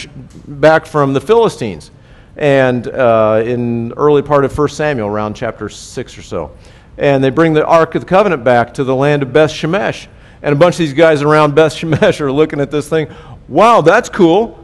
back 0.47 0.86
from 0.86 1.13
the 1.13 1.21
Philistines, 1.21 1.89
and 2.38 2.88
uh, 2.88 3.41
in 3.43 3.91
early 3.93 4.21
part 4.21 4.45
of 4.45 4.55
1 4.55 4.69
Samuel, 4.69 5.07
around 5.07 5.36
chapter 5.36 5.67
6 5.67 6.17
or 6.17 6.21
so. 6.21 6.55
And 6.97 7.23
they 7.23 7.32
bring 7.32 7.53
the 7.53 7.65
Ark 7.65 7.95
of 7.95 8.01
the 8.03 8.07
Covenant 8.07 8.43
back 8.43 8.73
to 8.75 8.84
the 8.84 8.95
land 8.95 9.23
of 9.23 9.34
Beth 9.34 9.51
Shemesh. 9.51 10.07
And 10.41 10.53
a 10.53 10.55
bunch 10.55 10.75
of 10.75 10.80
these 10.80 10.93
guys 10.93 11.21
around 11.21 11.55
Beth 11.55 11.73
Shemesh 11.73 12.21
are 12.21 12.32
looking 12.32 12.61
at 12.61 12.71
this 12.71 12.88
thing. 12.88 13.13
Wow, 13.47 13.82
that's 13.82 14.09
cool. 14.09 14.63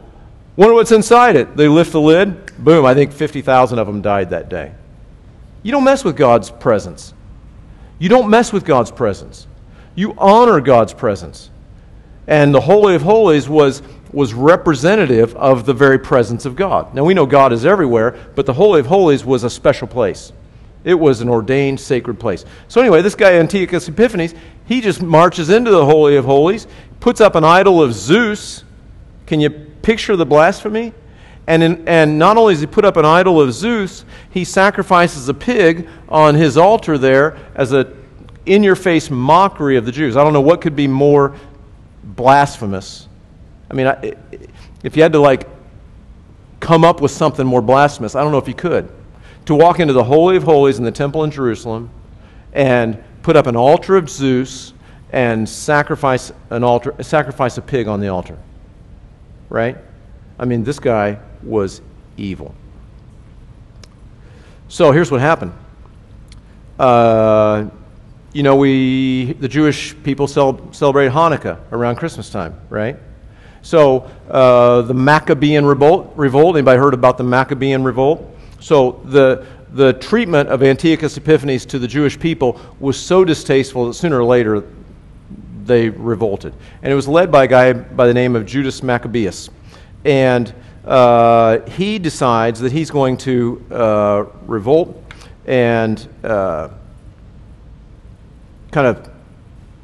Wonder 0.54 0.74
what's 0.74 0.92
inside 0.92 1.36
it. 1.36 1.56
They 1.56 1.68
lift 1.68 1.92
the 1.92 2.00
lid. 2.00 2.56
Boom, 2.56 2.86
I 2.86 2.94
think 2.94 3.12
50,000 3.12 3.78
of 3.78 3.86
them 3.86 4.00
died 4.00 4.30
that 4.30 4.48
day. 4.48 4.72
You 5.66 5.72
don't 5.72 5.82
mess 5.82 6.04
with 6.04 6.14
God's 6.14 6.48
presence. 6.48 7.12
You 7.98 8.08
don't 8.08 8.30
mess 8.30 8.52
with 8.52 8.64
God's 8.64 8.92
presence. 8.92 9.48
You 9.96 10.14
honor 10.16 10.60
God's 10.60 10.94
presence. 10.94 11.50
And 12.28 12.54
the 12.54 12.60
Holy 12.60 12.94
of 12.94 13.02
Holies 13.02 13.48
was, 13.48 13.82
was 14.12 14.32
representative 14.32 15.34
of 15.34 15.66
the 15.66 15.74
very 15.74 15.98
presence 15.98 16.46
of 16.46 16.54
God. 16.54 16.94
Now, 16.94 17.02
we 17.02 17.14
know 17.14 17.26
God 17.26 17.52
is 17.52 17.66
everywhere, 17.66 18.16
but 18.36 18.46
the 18.46 18.52
Holy 18.52 18.78
of 18.78 18.86
Holies 18.86 19.24
was 19.24 19.42
a 19.42 19.50
special 19.50 19.88
place. 19.88 20.32
It 20.84 20.94
was 20.94 21.20
an 21.20 21.28
ordained 21.28 21.80
sacred 21.80 22.20
place. 22.20 22.44
So, 22.68 22.80
anyway, 22.80 23.02
this 23.02 23.16
guy, 23.16 23.32
Antiochus 23.32 23.88
Epiphanes, 23.88 24.36
he 24.66 24.80
just 24.80 25.02
marches 25.02 25.50
into 25.50 25.72
the 25.72 25.84
Holy 25.84 26.14
of 26.14 26.26
Holies, 26.26 26.68
puts 27.00 27.20
up 27.20 27.34
an 27.34 27.42
idol 27.42 27.82
of 27.82 27.92
Zeus. 27.92 28.62
Can 29.26 29.40
you 29.40 29.50
picture 29.50 30.14
the 30.14 30.26
blasphemy? 30.26 30.92
And, 31.46 31.62
in, 31.62 31.88
and 31.88 32.18
not 32.18 32.36
only 32.36 32.54
does 32.54 32.60
he 32.60 32.66
put 32.66 32.84
up 32.84 32.96
an 32.96 33.04
idol 33.04 33.40
of 33.40 33.52
Zeus, 33.52 34.04
he 34.30 34.44
sacrifices 34.44 35.28
a 35.28 35.34
pig 35.34 35.88
on 36.08 36.34
his 36.34 36.56
altar 36.56 36.98
there 36.98 37.38
as 37.54 37.72
a 37.72 37.92
in 38.46 38.62
your 38.62 38.76
face 38.76 39.10
mockery 39.10 39.76
of 39.76 39.84
the 39.84 39.92
Jews. 39.92 40.16
I 40.16 40.22
don't 40.24 40.32
know 40.32 40.40
what 40.40 40.60
could 40.60 40.76
be 40.76 40.86
more 40.86 41.36
blasphemous. 42.02 43.08
I 43.70 43.74
mean, 43.74 43.88
I, 43.88 44.14
if 44.84 44.96
you 44.96 45.02
had 45.02 45.12
to 45.12 45.18
like 45.18 45.48
come 46.60 46.84
up 46.84 47.00
with 47.00 47.10
something 47.10 47.44
more 47.44 47.60
blasphemous, 47.60 48.14
I 48.14 48.22
don't 48.22 48.32
know 48.32 48.38
if 48.38 48.48
you 48.48 48.54
could. 48.54 48.88
To 49.46 49.54
walk 49.54 49.80
into 49.80 49.92
the 49.92 50.04
Holy 50.04 50.36
of 50.36 50.44
Holies 50.44 50.78
in 50.78 50.84
the 50.84 50.92
temple 50.92 51.24
in 51.24 51.30
Jerusalem 51.30 51.90
and 52.52 53.02
put 53.22 53.36
up 53.36 53.46
an 53.46 53.56
altar 53.56 53.96
of 53.96 54.08
Zeus 54.08 54.72
and 55.10 55.48
sacrifice 55.48 56.32
an 56.50 56.64
altar 56.64 56.94
sacrifice 57.02 57.58
a 57.58 57.62
pig 57.62 57.88
on 57.88 58.00
the 58.00 58.08
altar. 58.08 58.38
Right? 59.48 59.76
I 60.38 60.44
mean, 60.44 60.64
this 60.64 60.78
guy 60.78 61.18
was 61.42 61.80
evil. 62.16 62.54
So 64.68 64.92
here's 64.92 65.10
what 65.10 65.20
happened. 65.20 65.52
Uh, 66.78 67.68
you 68.32 68.42
know, 68.42 68.56
we 68.56 69.32
the 69.40 69.48
Jewish 69.48 69.94
people 70.02 70.26
cel- 70.26 70.72
celebrate 70.72 71.10
Hanukkah 71.10 71.58
around 71.72 71.96
Christmas 71.96 72.28
time, 72.28 72.60
right? 72.68 72.96
So 73.62 74.10
uh, 74.30 74.82
the 74.82 74.94
Maccabean 74.94 75.64
revolt, 75.64 76.12
revolt. 76.16 76.56
Anybody 76.56 76.78
heard 76.78 76.94
about 76.94 77.16
the 77.18 77.24
Maccabean 77.24 77.82
revolt? 77.82 78.30
So 78.60 79.00
the 79.04 79.46
the 79.72 79.94
treatment 79.94 80.48
of 80.48 80.62
Antiochus 80.62 81.16
Epiphanes 81.16 81.66
to 81.66 81.78
the 81.78 81.88
Jewish 81.88 82.18
people 82.18 82.60
was 82.78 82.98
so 82.98 83.24
distasteful 83.24 83.86
that 83.86 83.94
sooner 83.94 84.18
or 84.18 84.24
later 84.24 84.64
they 85.64 85.88
revolted, 85.88 86.54
and 86.82 86.92
it 86.92 86.94
was 86.94 87.08
led 87.08 87.32
by 87.32 87.44
a 87.44 87.48
guy 87.48 87.72
by 87.72 88.06
the 88.06 88.14
name 88.14 88.36
of 88.36 88.46
Judas 88.46 88.82
Maccabeus, 88.82 89.50
and 90.04 90.54
uh, 90.84 91.60
he 91.70 91.98
decides 91.98 92.60
that 92.60 92.72
he's 92.72 92.90
going 92.90 93.16
to 93.16 93.64
uh, 93.70 94.24
revolt 94.46 95.02
and 95.46 96.08
uh, 96.22 96.68
kind 98.70 98.86
of 98.86 99.10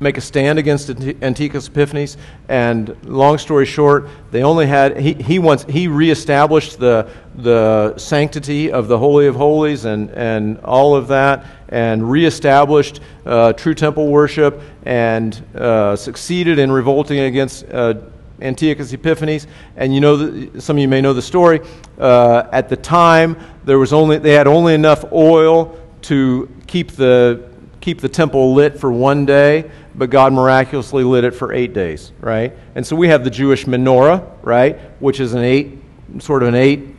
make 0.02 0.16
a 0.16 0.20
stand 0.20 0.58
against 0.58 0.90
Antiochus 0.90 1.68
Epiphanes. 1.68 2.16
And 2.48 2.96
long 3.04 3.38
story 3.38 3.64
short, 3.64 4.08
they 4.30 4.42
only 4.42 4.66
had 4.66 4.98
he 4.98 5.14
he 5.14 5.38
wants 5.38 5.64
he 5.64 5.88
reestablished 5.88 6.78
the 6.78 7.08
the 7.36 7.96
sanctity 7.96 8.70
of 8.70 8.88
the 8.88 8.98
Holy 8.98 9.26
of 9.26 9.36
Holies 9.36 9.84
and 9.84 10.10
and 10.10 10.58
all 10.60 10.94
of 10.94 11.08
that, 11.08 11.46
and 11.68 12.10
reestablished 12.10 13.00
uh, 13.24 13.52
true 13.54 13.74
temple 13.74 14.08
worship, 14.08 14.60
and 14.84 15.40
uh, 15.56 15.96
succeeded 15.96 16.58
in 16.58 16.70
revolting 16.70 17.20
against 17.20 17.64
uh, 17.70 17.94
Antiochus 18.42 18.92
Epiphanes, 18.92 19.46
and 19.76 19.94
you 19.94 20.00
know, 20.00 20.16
the, 20.16 20.60
some 20.60 20.76
of 20.76 20.80
you 20.80 20.88
may 20.88 21.00
know 21.00 21.12
the 21.12 21.22
story. 21.22 21.60
Uh, 21.98 22.48
at 22.52 22.68
the 22.68 22.76
time, 22.76 23.36
there 23.64 23.78
was 23.78 23.92
only 23.92 24.18
they 24.18 24.32
had 24.32 24.46
only 24.46 24.74
enough 24.74 25.10
oil 25.12 25.78
to 26.02 26.48
keep 26.66 26.92
the 26.92 27.48
keep 27.80 28.00
the 28.00 28.08
temple 28.08 28.54
lit 28.54 28.78
for 28.78 28.92
one 28.92 29.26
day, 29.26 29.70
but 29.94 30.10
God 30.10 30.32
miraculously 30.32 31.04
lit 31.04 31.24
it 31.24 31.32
for 31.32 31.52
eight 31.52 31.72
days, 31.72 32.12
right? 32.20 32.54
And 32.74 32.86
so 32.86 32.96
we 32.96 33.08
have 33.08 33.24
the 33.24 33.30
Jewish 33.30 33.66
menorah, 33.66 34.26
right, 34.42 34.78
which 35.00 35.20
is 35.20 35.34
an 35.34 35.42
eight 35.42 35.78
sort 36.18 36.42
of 36.42 36.48
an 36.48 36.54
eight 36.54 36.94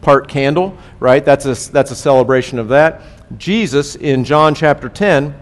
part 0.00 0.28
candle, 0.28 0.76
right? 1.00 1.24
That's 1.24 1.46
a 1.46 1.72
that's 1.72 1.90
a 1.90 1.96
celebration 1.96 2.58
of 2.58 2.68
that. 2.68 3.02
Jesus 3.38 3.96
in 3.96 4.24
John 4.24 4.54
chapter 4.54 4.88
ten 4.88 5.34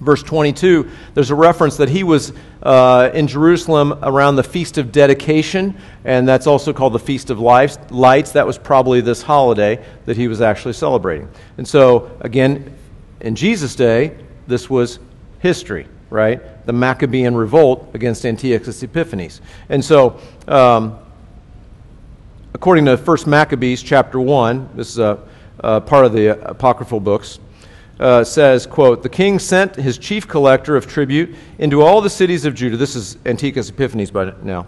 verse 0.00 0.22
22, 0.22 0.90
there's 1.14 1.30
a 1.30 1.34
reference 1.34 1.76
that 1.78 1.88
he 1.88 2.02
was 2.02 2.32
uh, 2.62 3.10
in 3.14 3.26
Jerusalem 3.26 3.98
around 4.02 4.36
the 4.36 4.42
Feast 4.42 4.78
of 4.78 4.92
Dedication, 4.92 5.76
and 6.04 6.28
that's 6.28 6.46
also 6.46 6.72
called 6.72 6.92
the 6.92 6.98
Feast 6.98 7.30
of 7.30 7.38
Lights. 7.38 8.32
That 8.32 8.46
was 8.46 8.58
probably 8.58 9.00
this 9.00 9.22
holiday 9.22 9.84
that 10.04 10.16
he 10.16 10.28
was 10.28 10.40
actually 10.40 10.74
celebrating. 10.74 11.28
And 11.58 11.66
so, 11.66 12.10
again, 12.20 12.76
in 13.20 13.34
Jesus' 13.34 13.74
day, 13.74 14.16
this 14.46 14.68
was 14.68 14.98
history, 15.38 15.86
right? 16.10 16.66
The 16.66 16.72
Maccabean 16.72 17.34
revolt 17.34 17.90
against 17.94 18.24
Antiochus 18.26 18.82
Epiphanes. 18.82 19.40
And 19.68 19.84
so, 19.84 20.20
um, 20.48 20.98
according 22.54 22.84
to 22.86 22.96
1 22.96 23.18
Maccabees 23.26 23.82
chapter 23.82 24.20
1, 24.20 24.70
this 24.74 24.90
is 24.90 24.98
a, 24.98 25.20
a 25.60 25.80
part 25.80 26.04
of 26.04 26.12
the 26.12 26.48
apocryphal 26.48 27.00
books, 27.00 27.38
uh, 27.98 28.24
says, 28.24 28.66
quote, 28.66 29.02
The 29.02 29.08
king 29.08 29.38
sent 29.38 29.76
his 29.76 29.98
chief 29.98 30.28
collector 30.28 30.76
of 30.76 30.86
tribute 30.86 31.34
into 31.58 31.82
all 31.82 32.00
the 32.00 32.10
cities 32.10 32.44
of 32.44 32.54
Judah. 32.54 32.76
This 32.76 32.94
is 32.94 33.16
Antiochus 33.24 33.70
Epiphanes 33.70 34.10
by 34.10 34.32
now. 34.42 34.66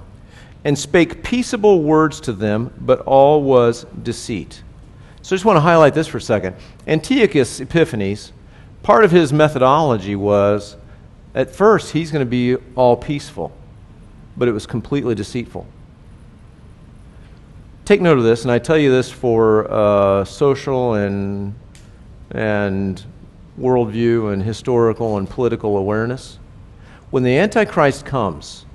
And 0.65 0.79
spake 0.79 1.23
peaceable 1.23 1.83
words 1.83 2.21
to 2.23 2.33
them, 2.33 2.73
but 2.81 3.01
all 3.01 3.43
was 3.43 3.85
deceit. 4.03 4.63
So 5.23 5.35
I 5.35 5.37
just 5.37 5.45
want 5.45 5.57
to 5.57 5.61
highlight 5.61 5.95
this 5.95 6.07
for 6.07 6.19
a 6.19 6.23
second. 6.23 6.57
Antiochus 6.87 7.61
Epiphanes, 7.61 8.33
part 8.83 9.05
of 9.05 9.11
his 9.11 9.33
methodology 9.33 10.17
was 10.17 10.77
at 11.35 11.51
first 11.51 11.93
he's 11.93 12.11
going 12.11 12.25
to 12.25 12.31
be 12.31 12.57
all 12.75 12.97
peaceful, 12.97 13.53
but 14.37 14.49
it 14.49 14.53
was 14.53 14.67
completely 14.67 15.15
deceitful. 15.15 15.67
Take 17.85 18.01
note 18.01 18.19
of 18.19 18.25
this, 18.25 18.43
and 18.43 18.51
I 18.51 18.59
tell 18.59 18.77
you 18.77 18.91
this 18.91 19.11
for 19.11 19.71
uh, 19.71 20.25
social 20.25 20.95
and 20.95 21.55
and 22.31 23.03
worldview 23.59 24.33
and 24.33 24.43
historical 24.43 25.19
and 25.19 25.29
political 25.29 25.77
awareness. 25.77 26.39
When 27.11 27.23
the 27.23 27.39
Antichrist 27.39 28.05
comes, 28.05 28.67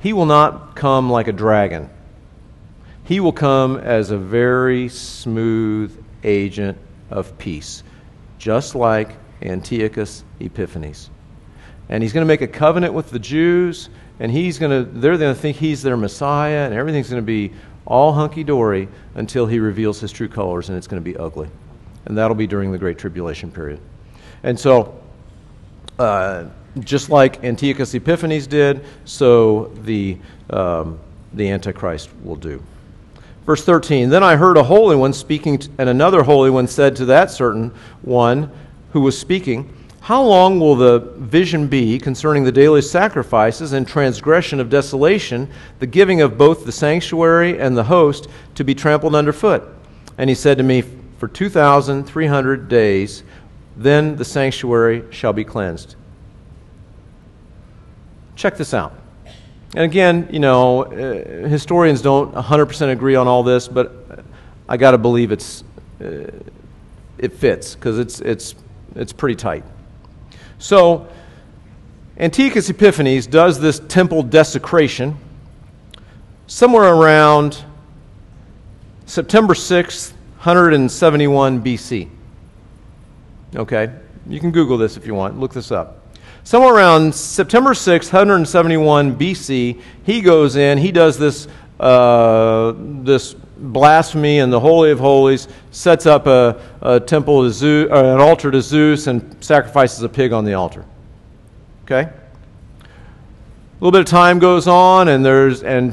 he 0.00 0.12
will 0.12 0.26
not 0.26 0.76
come 0.76 1.10
like 1.10 1.28
a 1.28 1.32
dragon. 1.32 1.90
He 3.04 3.20
will 3.20 3.32
come 3.32 3.76
as 3.76 4.10
a 4.10 4.18
very 4.18 4.88
smooth 4.88 6.04
agent 6.24 6.78
of 7.10 7.36
peace, 7.38 7.82
just 8.38 8.74
like 8.74 9.10
Antiochus 9.42 10.24
Epiphanes. 10.40 11.10
And 11.88 12.02
he's 12.02 12.12
going 12.12 12.22
to 12.22 12.28
make 12.28 12.42
a 12.42 12.48
covenant 12.48 12.94
with 12.94 13.10
the 13.10 13.18
Jews, 13.18 13.90
and 14.18 14.32
he's 14.32 14.58
going 14.58 14.70
to, 14.70 14.90
they're 14.90 15.16
going 15.16 15.34
to 15.34 15.40
think 15.40 15.56
he's 15.56 15.82
their 15.82 15.96
Messiah, 15.96 16.64
and 16.64 16.74
everything's 16.74 17.10
going 17.10 17.22
to 17.22 17.26
be 17.26 17.52
all 17.84 18.12
hunky 18.12 18.42
dory 18.42 18.88
until 19.14 19.46
he 19.46 19.60
reveals 19.60 20.00
his 20.00 20.10
true 20.10 20.28
colors, 20.28 20.68
and 20.68 20.76
it's 20.76 20.88
going 20.88 21.02
to 21.02 21.04
be 21.04 21.16
ugly 21.16 21.48
and 22.06 22.16
that'll 22.16 22.36
be 22.36 22.46
during 22.46 22.72
the 22.72 22.78
Great 22.78 22.98
Tribulation 22.98 23.50
period. 23.50 23.80
And 24.42 24.58
so, 24.58 25.00
uh, 25.98 26.44
just 26.80 27.10
like 27.10 27.42
Antiochus 27.42 27.94
Epiphanes 27.94 28.46
did, 28.46 28.84
so 29.04 29.72
the, 29.82 30.18
um, 30.50 30.98
the 31.32 31.50
Antichrist 31.50 32.10
will 32.22 32.36
do. 32.36 32.62
Verse 33.44 33.64
13 33.64 34.08
Then 34.08 34.22
I 34.22 34.36
heard 34.36 34.56
a 34.56 34.64
holy 34.64 34.96
one 34.96 35.12
speaking, 35.12 35.60
and 35.78 35.88
another 35.88 36.22
holy 36.22 36.50
one 36.50 36.66
said 36.66 36.96
to 36.96 37.04
that 37.06 37.30
certain 37.30 37.72
one 38.02 38.50
who 38.92 39.00
was 39.00 39.18
speaking, 39.18 39.72
How 40.00 40.22
long 40.22 40.60
will 40.60 40.76
the 40.76 40.98
vision 41.16 41.66
be 41.66 41.98
concerning 41.98 42.44
the 42.44 42.52
daily 42.52 42.82
sacrifices 42.82 43.72
and 43.72 43.86
transgression 43.86 44.60
of 44.60 44.68
desolation, 44.68 45.48
the 45.78 45.86
giving 45.86 46.20
of 46.20 46.36
both 46.36 46.64
the 46.64 46.72
sanctuary 46.72 47.58
and 47.58 47.76
the 47.76 47.84
host 47.84 48.28
to 48.56 48.64
be 48.64 48.74
trampled 48.74 49.14
underfoot? 49.14 49.62
And 50.18 50.28
he 50.28 50.34
said 50.34 50.58
to 50.58 50.64
me, 50.64 50.82
For 51.18 51.28
2,300 51.28 52.68
days, 52.68 53.22
then 53.76 54.16
the 54.16 54.24
sanctuary 54.24 55.04
shall 55.10 55.32
be 55.32 55.44
cleansed. 55.44 55.96
Check 58.34 58.56
this 58.56 58.74
out. 58.74 58.94
And 59.74 59.84
again, 59.84 60.28
you 60.30 60.38
know, 60.38 60.84
uh, 60.84 61.48
historians 61.48 62.00
don't 62.00 62.34
100% 62.34 62.92
agree 62.92 63.14
on 63.14 63.26
all 63.26 63.42
this, 63.42 63.68
but 63.68 64.24
I 64.68 64.76
got 64.76 64.92
to 64.92 64.98
believe 64.98 65.32
it's, 65.32 65.64
uh, 66.00 66.30
it 67.18 67.32
fits 67.32 67.74
because 67.74 67.98
it's, 67.98 68.20
it's, 68.20 68.54
it's 68.94 69.12
pretty 69.12 69.36
tight. 69.36 69.64
So, 70.58 71.08
Antiochus 72.18 72.70
Epiphanes 72.70 73.26
does 73.26 73.60
this 73.60 73.78
temple 73.78 74.22
desecration 74.22 75.18
somewhere 76.46 76.94
around 76.94 77.62
September 79.04 79.52
6th, 79.52 80.12
171 80.46 81.60
BC. 81.60 82.08
Okay? 83.56 83.92
You 84.28 84.38
can 84.38 84.52
Google 84.52 84.78
this 84.78 84.96
if 84.96 85.04
you 85.04 85.12
want, 85.12 85.40
look 85.40 85.52
this 85.52 85.72
up. 85.72 86.06
Somewhere 86.44 86.72
around 86.72 87.12
September 87.12 87.74
6, 87.74 88.06
171 88.06 89.18
BC, 89.18 89.82
he 90.04 90.20
goes 90.20 90.54
in, 90.54 90.78
he 90.78 90.92
does 90.92 91.18
this, 91.18 91.48
uh, 91.80 92.74
this 92.76 93.34
blasphemy 93.56 94.38
in 94.38 94.50
the 94.50 94.60
Holy 94.60 94.92
of 94.92 95.00
Holies, 95.00 95.48
sets 95.72 96.06
up 96.06 96.28
a, 96.28 96.62
a 96.80 97.00
temple 97.00 97.42
to 97.42 97.50
Zeus, 97.50 97.90
uh, 97.90 98.14
an 98.14 98.20
altar 98.20 98.52
to 98.52 98.62
Zeus, 98.62 99.08
and 99.08 99.36
sacrifices 99.44 100.04
a 100.04 100.08
pig 100.08 100.32
on 100.32 100.44
the 100.44 100.54
altar. 100.54 100.84
Okay? 101.84 102.02
A 102.02 102.14
little 103.80 103.90
bit 103.90 104.02
of 104.02 104.06
time 104.06 104.38
goes 104.38 104.68
on, 104.68 105.08
and 105.08 105.24
there's 105.24 105.64
and 105.64 105.92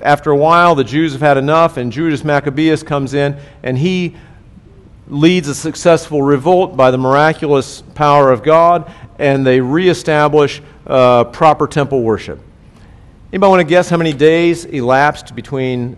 after 0.00 0.30
a 0.30 0.36
while, 0.36 0.74
the 0.74 0.84
Jews 0.84 1.12
have 1.12 1.20
had 1.20 1.36
enough, 1.36 1.76
and 1.76 1.92
Judas 1.92 2.24
Maccabeus 2.24 2.82
comes 2.82 3.14
in, 3.14 3.36
and 3.62 3.76
he 3.76 4.16
leads 5.06 5.48
a 5.48 5.54
successful 5.54 6.22
revolt 6.22 6.76
by 6.76 6.90
the 6.90 6.98
miraculous 6.98 7.82
power 7.94 8.30
of 8.30 8.42
God, 8.42 8.90
and 9.18 9.46
they 9.46 9.60
reestablish 9.60 10.62
uh, 10.86 11.24
proper 11.24 11.66
temple 11.66 12.02
worship. 12.02 12.40
Anybody 13.32 13.50
want 13.50 13.60
to 13.60 13.64
guess 13.64 13.88
how 13.88 13.96
many 13.96 14.12
days 14.12 14.64
elapsed 14.64 15.34
between 15.34 15.96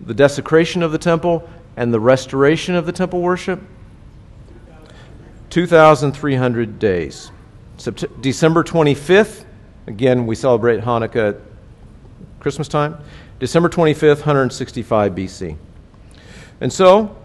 the 0.00 0.14
desecration 0.14 0.82
of 0.82 0.92
the 0.92 0.98
temple 0.98 1.48
and 1.76 1.92
the 1.92 2.00
restoration 2.00 2.74
of 2.74 2.86
the 2.86 2.92
temple 2.92 3.20
worship? 3.20 3.60
2,300 5.50 6.78
days. 6.78 7.30
December 8.20 8.62
25th, 8.62 9.44
again, 9.86 10.26
we 10.26 10.34
celebrate 10.34 10.80
Hanukkah 10.80 11.40
Christmas 12.46 12.68
time. 12.68 12.96
December 13.40 13.68
25th, 13.68 14.18
165 14.18 15.16
BC. 15.16 15.56
And 16.60 16.72
so, 16.72 17.16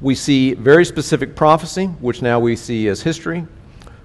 we 0.00 0.14
see 0.14 0.54
very 0.54 0.84
specific 0.84 1.34
prophecy, 1.34 1.86
which 1.86 2.22
now 2.22 2.38
we 2.38 2.54
see 2.54 2.86
as 2.86 3.02
history. 3.02 3.44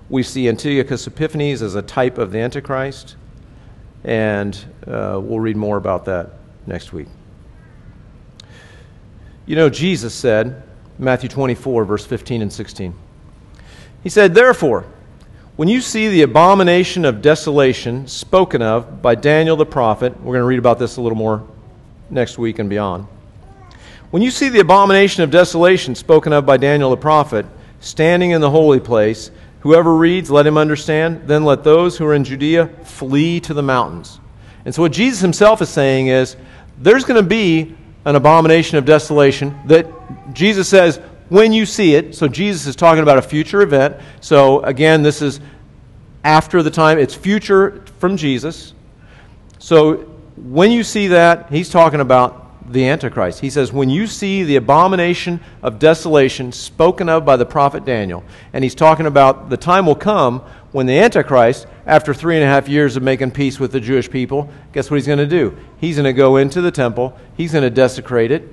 We 0.10 0.24
see 0.24 0.50
Antiochus 0.50 1.06
Epiphanes 1.06 1.62
as 1.62 1.76
a 1.76 1.84
type 1.84 2.18
of 2.18 2.32
the 2.32 2.40
Antichrist, 2.40 3.18
and 4.04 4.58
uh, 4.88 5.22
we'll 5.22 5.40
read 5.40 5.58
more 5.58 5.78
about 5.78 6.06
that 6.06 6.32
next 6.66 6.92
week. 6.92 7.08
You 9.46 9.56
know, 9.56 9.70
Jesus 9.70 10.16
said, 10.16 10.64
Matthew 10.98 11.30
24, 11.30 11.86
verse 11.86 12.04
15 12.04 12.42
and 12.42 12.52
16. 12.52 12.96
He 14.02 14.10
said, 14.10 14.34
Therefore, 14.34 14.88
when 15.56 15.68
you 15.68 15.82
see 15.82 16.10
the 16.10 16.22
abomination 16.22 17.06
of 17.06 17.22
desolation 17.22 18.08
spoken 18.08 18.62
of 18.62 19.02
by 19.02 19.16
Daniel 19.16 19.56
the 19.56 19.66
prophet, 19.66 20.20
we're 20.20 20.34
going 20.34 20.42
to 20.42 20.48
read 20.48 20.60
about 20.60 20.80
this 20.80 20.98
a 20.98 21.02
little 21.02 21.18
more 21.18 21.48
next 22.10 22.38
week 22.38 22.60
and 22.60 22.70
beyond. 22.70 23.08
When 24.12 24.22
you 24.22 24.32
see 24.32 24.50
the 24.50 24.60
abomination 24.60 25.24
of 25.24 25.32
desolation 25.32 25.96
spoken 25.96 26.34
of 26.34 26.46
by 26.46 26.58
Daniel 26.58 26.90
the 26.90 26.98
prophet 26.98 27.46
standing 27.80 28.32
in 28.32 28.42
the 28.42 28.50
holy 28.50 28.80
place, 28.80 29.32
Whoever 29.66 29.96
reads, 29.96 30.30
let 30.30 30.46
him 30.46 30.60
understand. 30.60 31.28
Then 31.28 31.44
let 31.44 31.64
those 31.64 31.98
who 31.98 32.06
are 32.06 32.14
in 32.14 32.24
Judea 32.24 32.68
flee 32.84 33.40
to 33.40 33.54
the 33.56 33.64
mountains. 33.64 34.20
And 34.64 34.76
so, 34.76 34.84
what 34.84 34.92
Jesus 34.92 35.22
himself 35.22 35.60
is 35.60 35.70
saying 35.70 36.06
is 36.06 36.36
there's 36.78 37.04
going 37.04 37.20
to 37.20 37.28
be 37.28 37.76
an 38.06 38.16
abomination 38.16 38.78
of 38.78 38.86
desolation 38.86 39.60
that 39.66 39.88
Jesus 40.34 40.70
says, 40.70 41.02
when 41.30 41.54
you 41.54 41.66
see 41.66 41.96
it. 41.96 42.16
So, 42.16 42.28
Jesus 42.28 42.68
is 42.68 42.76
talking 42.76 43.04
about 43.04 43.18
a 43.18 43.22
future 43.22 43.62
event. 43.62 43.98
So, 44.22 44.62
again, 44.62 45.04
this 45.04 45.22
is 45.22 45.40
after 46.24 46.64
the 46.64 46.72
time, 46.72 46.98
it's 46.98 47.14
future 47.14 47.84
from 48.00 48.18
Jesus. 48.18 48.74
So, 49.60 49.98
when 50.36 50.72
you 50.72 50.84
see 50.84 51.08
that, 51.08 51.50
he's 51.50 51.70
talking 51.70 52.00
about 52.00 52.46
the 52.72 52.88
Antichrist. 52.88 53.40
He 53.40 53.50
says, 53.50 53.72
When 53.72 53.90
you 53.90 54.08
see 54.08 54.44
the 54.44 54.56
abomination 54.56 55.40
of 55.62 55.80
desolation 55.80 56.52
spoken 56.52 57.10
of 57.10 57.26
by 57.26 57.38
the 57.38 57.46
prophet 57.46 57.86
Daniel, 57.86 58.24
and 58.54 58.64
he's 58.64 58.76
talking 58.76 59.06
about 59.06 59.50
the 59.50 59.58
time 59.58 59.86
will 59.86 59.96
come 59.96 60.40
when 60.72 60.88
the 60.88 60.98
Antichrist, 60.98 61.68
after 61.86 62.14
three 62.14 62.36
and 62.36 62.44
a 62.44 62.48
half 62.48 62.68
years 62.68 62.98
of 62.98 63.04
making 63.04 63.32
peace 63.32 63.60
with 63.60 63.72
the 63.72 63.80
Jewish 63.80 64.10
people, 64.10 64.50
guess 64.74 64.90
what 64.90 64.98
he's 64.98 65.08
going 65.08 65.20
to 65.20 65.28
do? 65.28 65.56
He's 65.80 65.96
going 65.96 66.06
to 66.06 66.14
go 66.14 66.38
into 66.38 66.62
the 66.62 66.72
temple, 66.72 67.18
he's 67.38 67.52
going 67.52 67.64
to 67.64 67.70
desecrate 67.70 68.32
it, 68.32 68.48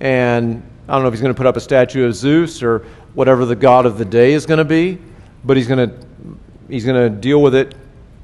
and 0.00 0.62
I 0.88 0.94
don't 0.94 1.02
know 1.02 1.08
if 1.08 1.14
he's 1.14 1.20
going 1.20 1.34
to 1.34 1.36
put 1.36 1.46
up 1.46 1.56
a 1.56 1.60
statue 1.60 2.06
of 2.06 2.14
Zeus 2.14 2.62
or 2.62 2.80
whatever 3.14 3.44
the 3.44 3.56
god 3.56 3.86
of 3.86 3.98
the 3.98 4.04
day 4.04 4.32
is 4.32 4.46
going 4.46 4.58
to 4.58 4.64
be, 4.64 4.98
but 5.44 5.56
he's 5.56 5.68
going 5.68 5.88
to, 5.88 6.06
he's 6.68 6.84
going 6.84 7.00
to 7.00 7.20
deal 7.20 7.40
with 7.40 7.54
it 7.54 7.74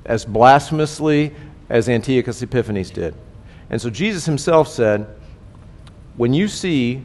as 0.05 0.25
blasphemously 0.25 1.35
as 1.69 1.89
Antiochus 1.89 2.43
Epiphanes 2.43 2.91
did. 2.91 3.15
And 3.71 3.81
so 3.81 3.91
Jesus 3.91 4.25
himself 4.25 4.69
said, 4.69 5.07
When 6.17 6.33
you 6.33 6.49
see 6.49 7.03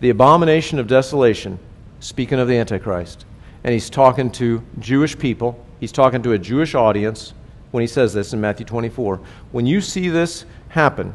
the 0.00 0.10
abomination 0.10 0.78
of 0.78 0.86
desolation, 0.86 1.58
speaking 2.00 2.38
of 2.38 2.48
the 2.48 2.56
Antichrist, 2.56 3.24
and 3.64 3.72
he's 3.72 3.90
talking 3.90 4.30
to 4.32 4.62
Jewish 4.78 5.18
people, 5.18 5.64
he's 5.80 5.92
talking 5.92 6.22
to 6.22 6.32
a 6.32 6.38
Jewish 6.38 6.74
audience 6.74 7.34
when 7.70 7.82
he 7.82 7.86
says 7.86 8.14
this 8.14 8.32
in 8.32 8.40
Matthew 8.40 8.64
24. 8.64 9.20
When 9.52 9.66
you 9.66 9.80
see 9.80 10.08
this 10.08 10.44
happen, 10.68 11.12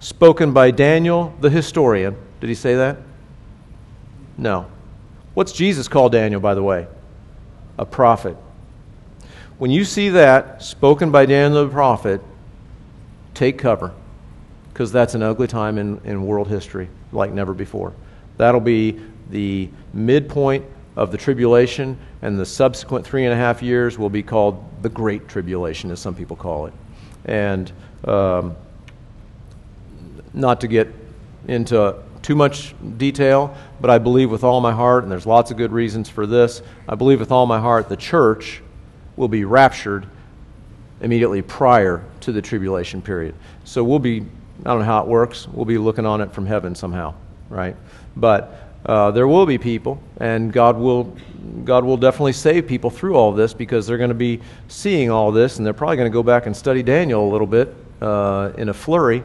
spoken 0.00 0.52
by 0.52 0.70
Daniel 0.70 1.34
the 1.40 1.50
historian, 1.50 2.16
did 2.40 2.48
he 2.48 2.54
say 2.54 2.74
that? 2.76 2.98
No. 4.38 4.66
What's 5.34 5.52
Jesus 5.52 5.88
called 5.88 6.12
Daniel, 6.12 6.40
by 6.40 6.54
the 6.54 6.62
way? 6.62 6.86
A 7.78 7.86
prophet. 7.86 8.36
When 9.58 9.70
you 9.70 9.84
see 9.84 10.10
that 10.10 10.62
spoken 10.62 11.10
by 11.10 11.26
Daniel 11.26 11.64
the 11.64 11.70
prophet, 11.70 12.20
take 13.34 13.58
cover 13.58 13.92
because 14.72 14.92
that's 14.92 15.14
an 15.14 15.22
ugly 15.22 15.46
time 15.46 15.78
in, 15.78 16.00
in 16.04 16.26
world 16.26 16.48
history 16.48 16.88
like 17.12 17.32
never 17.32 17.54
before. 17.54 17.94
That'll 18.36 18.60
be 18.60 19.00
the 19.30 19.70
midpoint 19.94 20.64
of 20.96 21.10
the 21.10 21.18
tribulation, 21.18 21.98
and 22.22 22.38
the 22.38 22.46
subsequent 22.46 23.06
three 23.06 23.24
and 23.24 23.32
a 23.32 23.36
half 23.36 23.62
years 23.62 23.98
will 23.98 24.10
be 24.10 24.22
called 24.22 24.62
the 24.82 24.88
Great 24.88 25.28
Tribulation, 25.28 25.90
as 25.90 26.00
some 26.00 26.14
people 26.14 26.36
call 26.36 26.66
it. 26.66 26.74
And 27.24 27.72
um, 28.04 28.56
not 30.32 30.60
to 30.60 30.68
get 30.68 30.88
into 31.48 31.96
too 32.26 32.34
much 32.34 32.74
detail, 32.98 33.56
but 33.80 33.88
I 33.88 33.98
believe 33.98 34.32
with 34.32 34.42
all 34.42 34.60
my 34.60 34.72
heart, 34.72 35.04
and 35.04 35.12
there's 35.12 35.26
lots 35.26 35.52
of 35.52 35.56
good 35.56 35.70
reasons 35.70 36.08
for 36.08 36.26
this, 36.26 36.60
I 36.88 36.96
believe 36.96 37.20
with 37.20 37.30
all 37.30 37.46
my 37.46 37.60
heart 37.60 37.88
the 37.88 37.96
church 37.96 38.62
will 39.16 39.28
be 39.28 39.44
raptured 39.44 40.08
immediately 41.00 41.40
prior 41.40 42.02
to 42.22 42.32
the 42.32 42.42
tribulation 42.42 43.00
period. 43.00 43.36
So 43.62 43.84
we'll 43.84 44.00
be, 44.00 44.22
I 44.22 44.64
don't 44.64 44.80
know 44.80 44.84
how 44.86 45.02
it 45.02 45.06
works, 45.06 45.46
we'll 45.46 45.66
be 45.66 45.78
looking 45.78 46.04
on 46.04 46.20
it 46.20 46.32
from 46.32 46.46
heaven 46.46 46.74
somehow, 46.74 47.14
right? 47.48 47.76
But 48.16 48.72
uh, 48.84 49.12
there 49.12 49.28
will 49.28 49.46
be 49.46 49.56
people, 49.56 50.02
and 50.18 50.52
God 50.52 50.76
will, 50.76 51.16
God 51.64 51.84
will 51.84 51.96
definitely 51.96 52.32
save 52.32 52.66
people 52.66 52.90
through 52.90 53.14
all 53.14 53.30
this 53.30 53.54
because 53.54 53.86
they're 53.86 53.98
going 53.98 54.08
to 54.08 54.14
be 54.16 54.40
seeing 54.66 55.12
all 55.12 55.30
this, 55.30 55.58
and 55.58 55.64
they're 55.64 55.72
probably 55.72 55.96
going 55.96 56.10
to 56.10 56.12
go 56.12 56.24
back 56.24 56.46
and 56.46 56.56
study 56.56 56.82
Daniel 56.82 57.24
a 57.24 57.30
little 57.30 57.46
bit 57.46 57.72
uh, 58.02 58.50
in 58.58 58.68
a 58.68 58.74
flurry, 58.74 59.22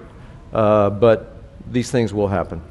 uh, 0.54 0.92
but 0.92 1.36
these 1.72 1.90
things 1.90 2.14
will 2.14 2.28
happen. 2.28 2.62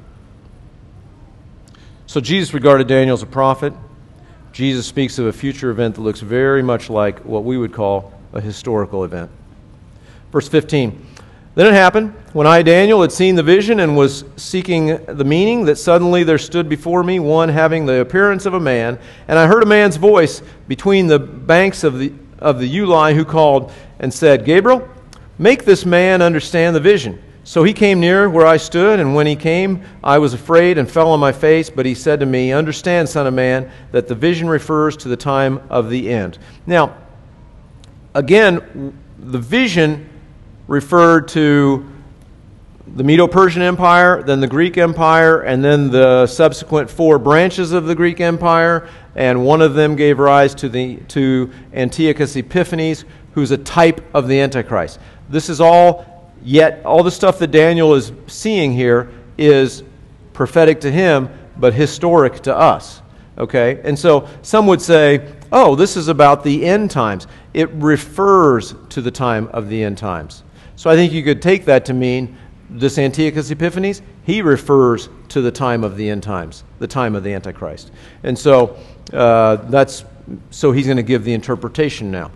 So 2.10 2.20
Jesus 2.20 2.52
regarded 2.52 2.88
Daniel 2.88 3.14
as 3.14 3.22
a 3.22 3.26
prophet. 3.26 3.72
Jesus 4.50 4.84
speaks 4.84 5.20
of 5.20 5.26
a 5.26 5.32
future 5.32 5.70
event 5.70 5.94
that 5.94 6.00
looks 6.00 6.18
very 6.18 6.60
much 6.60 6.90
like 6.90 7.20
what 7.20 7.44
we 7.44 7.56
would 7.56 7.72
call 7.72 8.12
a 8.32 8.40
historical 8.40 9.04
event. 9.04 9.30
Verse 10.32 10.48
15 10.48 11.06
Then 11.54 11.68
it 11.68 11.72
happened, 11.72 12.12
when 12.32 12.48
I, 12.48 12.62
Daniel, 12.62 13.00
had 13.02 13.12
seen 13.12 13.36
the 13.36 13.44
vision 13.44 13.78
and 13.78 13.96
was 13.96 14.24
seeking 14.34 14.98
the 15.06 15.24
meaning, 15.24 15.66
that 15.66 15.76
suddenly 15.76 16.24
there 16.24 16.36
stood 16.36 16.68
before 16.68 17.04
me 17.04 17.20
one 17.20 17.48
having 17.48 17.86
the 17.86 18.00
appearance 18.00 18.44
of 18.44 18.54
a 18.54 18.60
man, 18.60 18.98
and 19.28 19.38
I 19.38 19.46
heard 19.46 19.62
a 19.62 19.66
man's 19.66 19.94
voice 19.94 20.42
between 20.66 21.06
the 21.06 21.20
banks 21.20 21.84
of 21.84 22.00
the, 22.00 22.12
of 22.40 22.58
the 22.58 22.68
Ulai 22.78 23.14
who 23.14 23.24
called 23.24 23.70
and 24.00 24.12
said, 24.12 24.44
Gabriel, 24.44 24.88
make 25.38 25.64
this 25.64 25.86
man 25.86 26.22
understand 26.22 26.74
the 26.74 26.80
vision. 26.80 27.22
So 27.42 27.64
he 27.64 27.72
came 27.72 28.00
near 28.00 28.28
where 28.28 28.46
I 28.46 28.58
stood, 28.58 29.00
and 29.00 29.14
when 29.14 29.26
he 29.26 29.34
came, 29.34 29.82
I 30.04 30.18
was 30.18 30.34
afraid 30.34 30.78
and 30.78 30.90
fell 30.90 31.10
on 31.10 31.20
my 31.20 31.32
face. 31.32 31.70
But 31.70 31.86
he 31.86 31.94
said 31.94 32.20
to 32.20 32.26
me, 32.26 32.52
Understand, 32.52 33.08
Son 33.08 33.26
of 33.26 33.34
Man, 33.34 33.70
that 33.92 34.08
the 34.08 34.14
vision 34.14 34.48
refers 34.48 34.96
to 34.98 35.08
the 35.08 35.16
time 35.16 35.60
of 35.70 35.90
the 35.90 36.10
end. 36.10 36.38
Now, 36.66 36.96
again, 38.14 38.96
the 39.18 39.38
vision 39.38 40.08
referred 40.68 41.28
to 41.28 41.86
the 42.94 43.04
Medo 43.04 43.28
Persian 43.28 43.62
Empire, 43.62 44.22
then 44.22 44.40
the 44.40 44.48
Greek 44.48 44.76
Empire, 44.76 45.42
and 45.42 45.64
then 45.64 45.90
the 45.90 46.26
subsequent 46.26 46.90
four 46.90 47.18
branches 47.18 47.72
of 47.72 47.86
the 47.86 47.94
Greek 47.94 48.20
Empire. 48.20 48.88
And 49.14 49.44
one 49.44 49.62
of 49.62 49.74
them 49.74 49.96
gave 49.96 50.18
rise 50.18 50.54
to, 50.56 50.68
the, 50.68 50.96
to 51.08 51.50
Antiochus 51.72 52.36
Epiphanes, 52.36 53.04
who's 53.32 53.50
a 53.50 53.58
type 53.58 54.04
of 54.14 54.26
the 54.28 54.40
Antichrist. 54.40 54.98
This 55.28 55.48
is 55.48 55.60
all, 55.60 56.04
yet, 56.42 56.84
all 56.84 57.02
the 57.02 57.10
stuff 57.10 57.38
that 57.38 57.50
Daniel 57.50 57.94
is 57.94 58.12
seeing 58.26 58.72
here 58.72 59.10
is 59.38 59.82
prophetic 60.32 60.80
to 60.80 60.90
him, 60.90 61.28
but 61.56 61.74
historic 61.74 62.40
to 62.40 62.56
us. 62.56 63.02
Okay? 63.38 63.80
And 63.84 63.98
so 63.98 64.28
some 64.42 64.66
would 64.66 64.82
say, 64.82 65.32
oh, 65.52 65.74
this 65.74 65.96
is 65.96 66.08
about 66.08 66.44
the 66.44 66.64
end 66.64 66.90
times. 66.90 67.26
It 67.54 67.70
refers 67.72 68.74
to 68.90 69.00
the 69.00 69.10
time 69.10 69.48
of 69.48 69.68
the 69.68 69.82
end 69.82 69.98
times. 69.98 70.42
So 70.76 70.88
I 70.88 70.96
think 70.96 71.12
you 71.12 71.22
could 71.22 71.42
take 71.42 71.64
that 71.66 71.84
to 71.86 71.94
mean 71.94 72.36
this 72.70 72.98
Antiochus 72.98 73.50
Epiphanes, 73.50 74.00
he 74.22 74.42
refers 74.42 75.08
to 75.28 75.40
the 75.40 75.50
time 75.50 75.82
of 75.82 75.96
the 75.96 76.08
end 76.08 76.22
times, 76.22 76.64
the 76.78 76.86
time 76.86 77.14
of 77.16 77.24
the 77.24 77.32
Antichrist. 77.32 77.90
And 78.22 78.38
so 78.38 78.76
uh, 79.12 79.56
that's 79.56 80.04
so 80.50 80.70
he's 80.70 80.86
going 80.86 80.96
to 80.96 81.02
give 81.02 81.24
the 81.24 81.32
interpretation 81.32 82.10
now. 82.10 82.30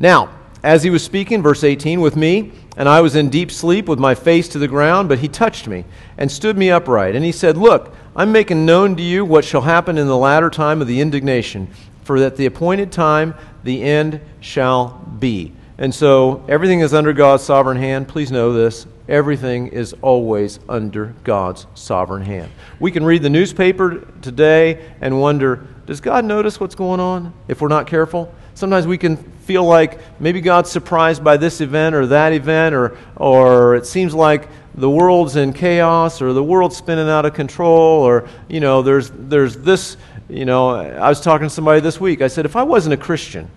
Now, 0.00 0.34
as 0.62 0.82
he 0.82 0.90
was 0.90 1.02
speaking, 1.02 1.42
verse 1.42 1.64
18, 1.64 2.00
with 2.00 2.16
me, 2.16 2.52
and 2.76 2.88
I 2.88 3.00
was 3.00 3.16
in 3.16 3.30
deep 3.30 3.50
sleep 3.50 3.88
with 3.88 3.98
my 3.98 4.14
face 4.14 4.48
to 4.48 4.58
the 4.58 4.68
ground, 4.68 5.08
but 5.08 5.18
he 5.18 5.28
touched 5.28 5.66
me 5.66 5.84
and 6.16 6.30
stood 6.30 6.56
me 6.56 6.70
upright. 6.70 7.16
And 7.16 7.24
he 7.24 7.32
said, 7.32 7.56
Look, 7.56 7.94
I'm 8.14 8.32
making 8.32 8.64
known 8.64 8.96
to 8.96 9.02
you 9.02 9.24
what 9.24 9.44
shall 9.44 9.62
happen 9.62 9.98
in 9.98 10.06
the 10.06 10.16
latter 10.16 10.50
time 10.50 10.80
of 10.80 10.86
the 10.86 11.00
indignation, 11.00 11.68
for 12.04 12.20
that 12.20 12.36
the 12.36 12.46
appointed 12.46 12.92
time, 12.92 13.34
the 13.64 13.82
end 13.82 14.20
shall 14.40 15.04
be. 15.18 15.52
And 15.78 15.94
so 15.94 16.44
everything 16.48 16.80
is 16.80 16.94
under 16.94 17.12
God's 17.12 17.42
sovereign 17.42 17.76
hand. 17.76 18.06
Please 18.06 18.30
know 18.30 18.52
this. 18.52 18.86
Everything 19.08 19.66
is 19.66 19.94
always 20.00 20.60
under 20.68 21.14
God's 21.24 21.66
sovereign 21.74 22.22
hand. 22.22 22.52
We 22.78 22.92
can 22.92 23.04
read 23.04 23.22
the 23.22 23.30
newspaper 23.30 24.06
today 24.22 24.92
and 25.00 25.20
wonder, 25.20 25.66
does 25.86 26.00
God 26.00 26.24
notice 26.24 26.60
what's 26.60 26.76
going 26.76 27.00
on 27.00 27.34
if 27.48 27.60
we're 27.60 27.68
not 27.68 27.88
careful? 27.88 28.32
Sometimes 28.54 28.86
we 28.86 28.96
can 28.96 29.31
feel 29.44 29.64
like 29.64 29.98
maybe 30.20 30.40
God's 30.40 30.70
surprised 30.70 31.22
by 31.24 31.36
this 31.36 31.60
event 31.60 31.94
or 31.94 32.06
that 32.06 32.32
event, 32.32 32.74
or, 32.74 32.96
or 33.16 33.74
it 33.74 33.86
seems 33.86 34.14
like 34.14 34.48
the 34.74 34.88
world's 34.88 35.36
in 35.36 35.52
chaos 35.52 36.22
or 36.22 36.32
the 36.32 36.42
world's 36.42 36.76
spinning 36.76 37.08
out 37.08 37.26
of 37.26 37.34
control, 37.34 38.02
or, 38.02 38.28
you 38.48 38.60
know, 38.60 38.82
there's, 38.82 39.10
there's 39.10 39.56
this, 39.56 39.96
you 40.28 40.44
know, 40.44 40.70
I 40.70 41.08
was 41.08 41.20
talking 41.20 41.46
to 41.46 41.50
somebody 41.50 41.80
this 41.80 42.00
week. 42.00 42.22
I 42.22 42.28
said, 42.28 42.46
if 42.46 42.56
I 42.56 42.62
wasn't 42.62 42.94
a 42.94 42.96
Christian, 42.96 43.50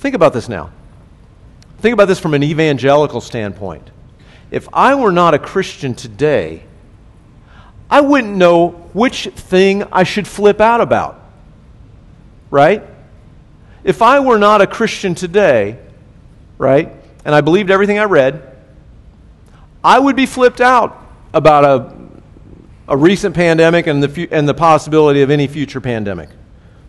think 0.00 0.14
about 0.14 0.32
this 0.32 0.48
now. 0.48 0.70
Think 1.78 1.94
about 1.94 2.06
this 2.06 2.18
from 2.18 2.34
an 2.34 2.42
evangelical 2.42 3.20
standpoint. 3.20 3.90
If 4.50 4.68
I 4.72 4.94
were 4.94 5.12
not 5.12 5.32
a 5.32 5.38
Christian 5.38 5.94
today, 5.94 6.64
I 7.88 8.00
wouldn't 8.00 8.36
know 8.36 8.68
which 8.92 9.28
thing 9.28 9.84
I 9.92 10.02
should 10.02 10.26
flip 10.26 10.60
out 10.60 10.80
about. 10.80 11.20
Right? 12.50 12.82
If 13.84 14.00
I 14.00 14.20
were 14.20 14.38
not 14.38 14.60
a 14.60 14.66
Christian 14.66 15.14
today, 15.14 15.78
right, 16.58 16.92
and 17.24 17.34
I 17.34 17.40
believed 17.40 17.70
everything 17.70 17.98
I 17.98 18.04
read, 18.04 18.56
I 19.82 19.98
would 19.98 20.14
be 20.14 20.26
flipped 20.26 20.60
out 20.60 21.04
about 21.34 21.64
a, 21.64 21.92
a 22.88 22.96
recent 22.96 23.34
pandemic 23.34 23.86
and 23.88 24.02
the, 24.02 24.28
and 24.30 24.48
the 24.48 24.54
possibility 24.54 25.22
of 25.22 25.30
any 25.30 25.48
future 25.48 25.80
pandemic. 25.80 26.28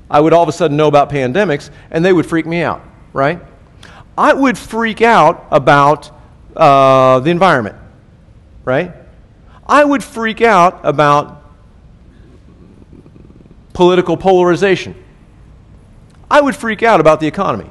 I 0.09 0.19
would 0.19 0.33
all 0.33 0.43
of 0.43 0.49
a 0.49 0.51
sudden 0.51 0.77
know 0.77 0.87
about 0.87 1.09
pandemics, 1.09 1.71
and 1.89 2.05
they 2.05 2.13
would 2.13 2.27
freak 2.27 2.45
me 2.45 2.61
out, 2.61 2.83
right? 3.13 3.39
I 4.15 4.33
would 4.33 4.57
freak 4.57 5.01
out 5.01 5.47
about 5.49 6.11
uh, 6.55 7.19
the 7.21 7.31
environment, 7.31 7.75
right? 8.63 8.93
I 9.65 9.83
would 9.83 10.03
freak 10.03 10.41
out 10.41 10.81
about 10.83 11.41
political 13.73 14.17
polarization. 14.17 15.02
I 16.33 16.41
would 16.41 16.55
freak 16.55 16.81
out 16.81 16.99
about 16.99 17.19
the 17.19 17.27
economy. 17.27 17.69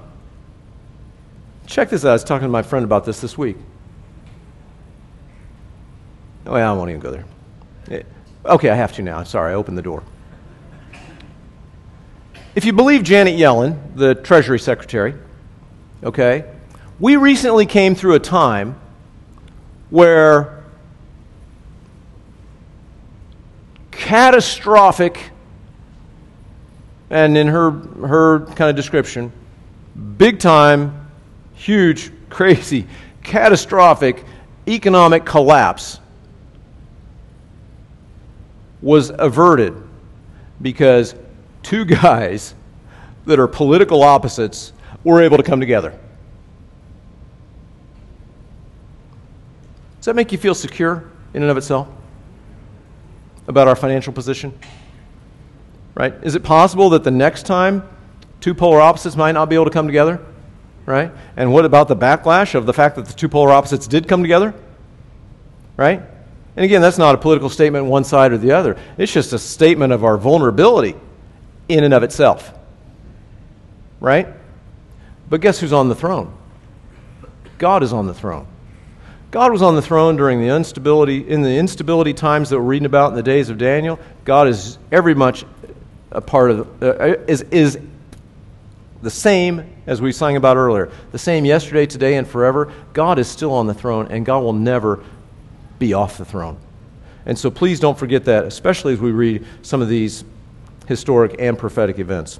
Check 1.66 1.90
this 1.90 2.04
out. 2.04 2.10
I 2.10 2.12
was 2.12 2.22
talking 2.22 2.46
to 2.46 2.48
my 2.48 2.62
friend 2.62 2.84
about 2.84 3.04
this 3.04 3.20
this 3.20 3.36
week. 3.36 3.56
Oh, 6.46 6.56
yeah, 6.56 6.70
I 6.70 6.72
won't 6.72 6.88
even 6.90 7.00
go 7.00 7.10
there. 7.10 7.24
Eh, 7.90 8.02
okay, 8.46 8.70
I 8.70 8.76
have 8.76 8.92
to 8.92 9.02
now. 9.02 9.24
Sorry, 9.24 9.50
I 9.50 9.56
opened 9.56 9.78
the 9.78 9.82
door. 9.82 10.04
If 12.54 12.64
you 12.64 12.72
believe 12.72 13.02
Janet 13.02 13.34
Yellen, 13.34 13.96
the 13.96 14.14
Treasury 14.14 14.60
Secretary, 14.60 15.14
okay? 16.04 16.44
We 17.00 17.16
recently 17.16 17.66
came 17.66 17.96
through 17.96 18.14
a 18.14 18.20
time 18.20 18.80
where 19.90 20.62
catastrophic, 23.90 25.31
and 27.12 27.36
in 27.36 27.46
her, 27.46 27.70
her 27.70 28.40
kind 28.46 28.70
of 28.70 28.74
description, 28.74 29.30
big 30.16 30.40
time, 30.40 31.10
huge, 31.54 32.10
crazy, 32.30 32.86
catastrophic 33.22 34.24
economic 34.66 35.24
collapse 35.24 36.00
was 38.80 39.12
averted 39.18 39.74
because 40.62 41.14
two 41.62 41.84
guys 42.02 42.54
that 43.26 43.38
are 43.38 43.46
political 43.46 44.02
opposites 44.02 44.72
we're 45.04 45.22
able 45.22 45.36
to 45.36 45.42
come 45.42 45.60
together. 45.60 45.90
Does 49.98 50.06
that 50.06 50.16
make 50.16 50.32
you 50.32 50.38
feel 50.38 50.54
secure 50.54 51.04
in 51.34 51.42
and 51.42 51.50
of 51.50 51.56
itself 51.58 51.88
about 53.46 53.68
our 53.68 53.76
financial 53.76 54.12
position? 54.12 54.58
Right? 55.94 56.14
Is 56.22 56.34
it 56.34 56.42
possible 56.42 56.90
that 56.90 57.04
the 57.04 57.10
next 57.10 57.44
time 57.44 57.86
two 58.40 58.54
polar 58.54 58.80
opposites 58.80 59.16
might 59.16 59.32
not 59.32 59.48
be 59.48 59.54
able 59.54 59.66
to 59.66 59.70
come 59.70 59.86
together? 59.86 60.20
Right? 60.86 61.12
And 61.36 61.52
what 61.52 61.64
about 61.64 61.88
the 61.88 61.96
backlash 61.96 62.54
of 62.54 62.66
the 62.66 62.72
fact 62.72 62.96
that 62.96 63.06
the 63.06 63.12
two 63.12 63.28
polar 63.28 63.52
opposites 63.52 63.86
did 63.86 64.08
come 64.08 64.22
together? 64.22 64.54
Right? 65.76 66.02
And 66.56 66.64
again, 66.64 66.82
that's 66.82 66.98
not 66.98 67.14
a 67.14 67.18
political 67.18 67.48
statement 67.48 67.86
one 67.86 68.04
side 68.04 68.32
or 68.32 68.38
the 68.38 68.52
other. 68.52 68.76
It's 68.98 69.12
just 69.12 69.32
a 69.32 69.38
statement 69.38 69.92
of 69.92 70.04
our 70.04 70.18
vulnerability 70.18 70.94
in 71.68 71.84
and 71.84 71.94
of 71.94 72.02
itself. 72.02 72.52
Right? 74.00 74.28
But 75.30 75.40
guess 75.40 75.60
who's 75.60 75.72
on 75.72 75.88
the 75.88 75.94
throne? 75.94 76.36
God 77.58 77.82
is 77.82 77.92
on 77.92 78.06
the 78.06 78.14
throne. 78.14 78.46
God 79.30 79.50
was 79.50 79.62
on 79.62 79.76
the 79.76 79.82
throne 79.82 80.16
during 80.16 80.40
the 80.40 80.54
instability 80.54 81.26
in 81.26 81.40
the 81.40 81.56
instability 81.56 82.12
times 82.12 82.50
that 82.50 82.58
we're 82.58 82.66
reading 82.66 82.84
about 82.84 83.10
in 83.10 83.16
the 83.16 83.22
days 83.22 83.48
of 83.48 83.56
Daniel. 83.56 83.98
God 84.24 84.46
is 84.46 84.78
every 84.90 85.14
much 85.14 85.46
a 86.12 86.20
part 86.20 86.50
of 86.50 86.82
uh, 86.82 87.16
is 87.26 87.42
is 87.50 87.78
the 89.02 89.10
same 89.10 89.64
as 89.86 90.00
we 90.00 90.12
sang 90.12 90.36
about 90.36 90.56
earlier. 90.56 90.90
The 91.10 91.18
same 91.18 91.44
yesterday, 91.44 91.86
today, 91.86 92.16
and 92.16 92.26
forever. 92.26 92.72
God 92.92 93.18
is 93.18 93.26
still 93.26 93.52
on 93.52 93.66
the 93.66 93.74
throne, 93.74 94.06
and 94.10 94.24
God 94.24 94.40
will 94.44 94.52
never 94.52 95.02
be 95.78 95.92
off 95.92 96.18
the 96.18 96.24
throne. 96.24 96.56
And 97.26 97.36
so 97.36 97.50
please 97.50 97.80
don't 97.80 97.98
forget 97.98 98.24
that, 98.26 98.44
especially 98.44 98.92
as 98.92 99.00
we 99.00 99.10
read 99.10 99.44
some 99.62 99.82
of 99.82 99.88
these 99.88 100.24
historic 100.86 101.34
and 101.38 101.58
prophetic 101.58 101.98
events. 101.98 102.38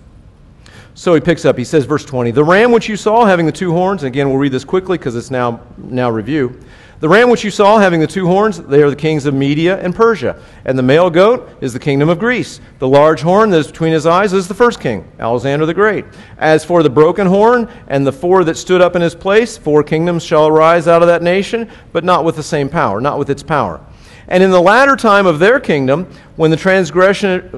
So 0.94 1.14
he 1.14 1.20
picks 1.20 1.44
up, 1.44 1.56
he 1.56 1.64
says, 1.64 1.84
verse 1.84 2.04
20, 2.04 2.32
The 2.32 2.44
ram 2.44 2.70
which 2.70 2.88
you 2.88 2.96
saw 2.96 3.24
having 3.24 3.46
the 3.46 3.52
two 3.52 3.72
horns, 3.72 4.02
and 4.02 4.08
again, 4.08 4.28
we'll 4.28 4.38
read 4.38 4.52
this 4.52 4.64
quickly 4.64 4.98
because 4.98 5.16
it's 5.16 5.30
now, 5.30 5.60
now 5.78 6.10
review. 6.10 6.60
The 7.02 7.08
ram 7.08 7.30
which 7.30 7.42
you 7.42 7.50
saw 7.50 7.80
having 7.80 7.98
the 7.98 8.06
two 8.06 8.28
horns, 8.28 8.58
they 8.58 8.80
are 8.80 8.88
the 8.88 8.94
kings 8.94 9.26
of 9.26 9.34
Media 9.34 9.76
and 9.80 9.92
Persia. 9.92 10.40
And 10.64 10.78
the 10.78 10.84
male 10.84 11.10
goat 11.10 11.50
is 11.60 11.72
the 11.72 11.80
kingdom 11.80 12.08
of 12.08 12.20
Greece. 12.20 12.60
The 12.78 12.86
large 12.86 13.22
horn 13.22 13.50
that 13.50 13.58
is 13.58 13.66
between 13.66 13.92
his 13.92 14.06
eyes 14.06 14.32
is 14.32 14.46
the 14.46 14.54
first 14.54 14.80
king, 14.80 15.10
Alexander 15.18 15.66
the 15.66 15.74
Great. 15.74 16.04
As 16.38 16.64
for 16.64 16.84
the 16.84 16.90
broken 16.90 17.26
horn 17.26 17.68
and 17.88 18.06
the 18.06 18.12
four 18.12 18.44
that 18.44 18.56
stood 18.56 18.80
up 18.80 18.94
in 18.94 19.02
his 19.02 19.16
place, 19.16 19.58
four 19.58 19.82
kingdoms 19.82 20.22
shall 20.22 20.46
arise 20.46 20.86
out 20.86 21.02
of 21.02 21.08
that 21.08 21.24
nation, 21.24 21.68
but 21.92 22.04
not 22.04 22.24
with 22.24 22.36
the 22.36 22.42
same 22.44 22.68
power, 22.68 23.00
not 23.00 23.18
with 23.18 23.30
its 23.30 23.42
power. 23.42 23.84
And 24.28 24.40
in 24.40 24.52
the 24.52 24.62
latter 24.62 24.94
time 24.94 25.26
of 25.26 25.40
their 25.40 25.58
kingdom, 25.58 26.08
when 26.36 26.52
the 26.52 26.56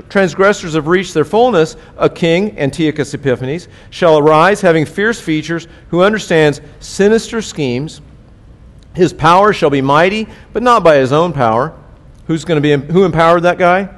transgressors 0.09 0.73
have 0.73 0.87
reached 0.87 1.13
their 1.13 1.27
fullness, 1.27 1.77
a 1.99 2.09
king, 2.09 2.59
Antiochus 2.59 3.13
Epiphanes, 3.13 3.69
shall 3.91 4.17
arise, 4.17 4.63
having 4.63 4.87
fierce 4.87 5.21
features, 5.21 5.69
who 5.91 6.01
understands 6.01 6.63
sinister 6.81 7.43
schemes, 7.43 8.01
His 8.95 9.13
power 9.13 9.53
shall 9.53 9.71
be 9.71 9.83
mighty, 9.83 10.29
but 10.53 10.63
not 10.63 10.85
by 10.85 10.97
his 10.97 11.13
own 11.13 11.33
power. 11.33 11.77
Who's 12.27 12.45
going 12.45 12.63
to 12.63 12.79
be 12.79 12.93
who 12.93 13.05
empowered 13.05 13.43
that 13.43 13.59
guy? 13.59 13.89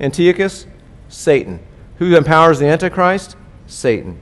Antiochus? 0.00 0.66
Satan. 1.08 1.60
Who 1.96 2.16
empowers 2.16 2.58
the 2.58 2.66
Antichrist? 2.66 3.36
Satan. 3.66 4.18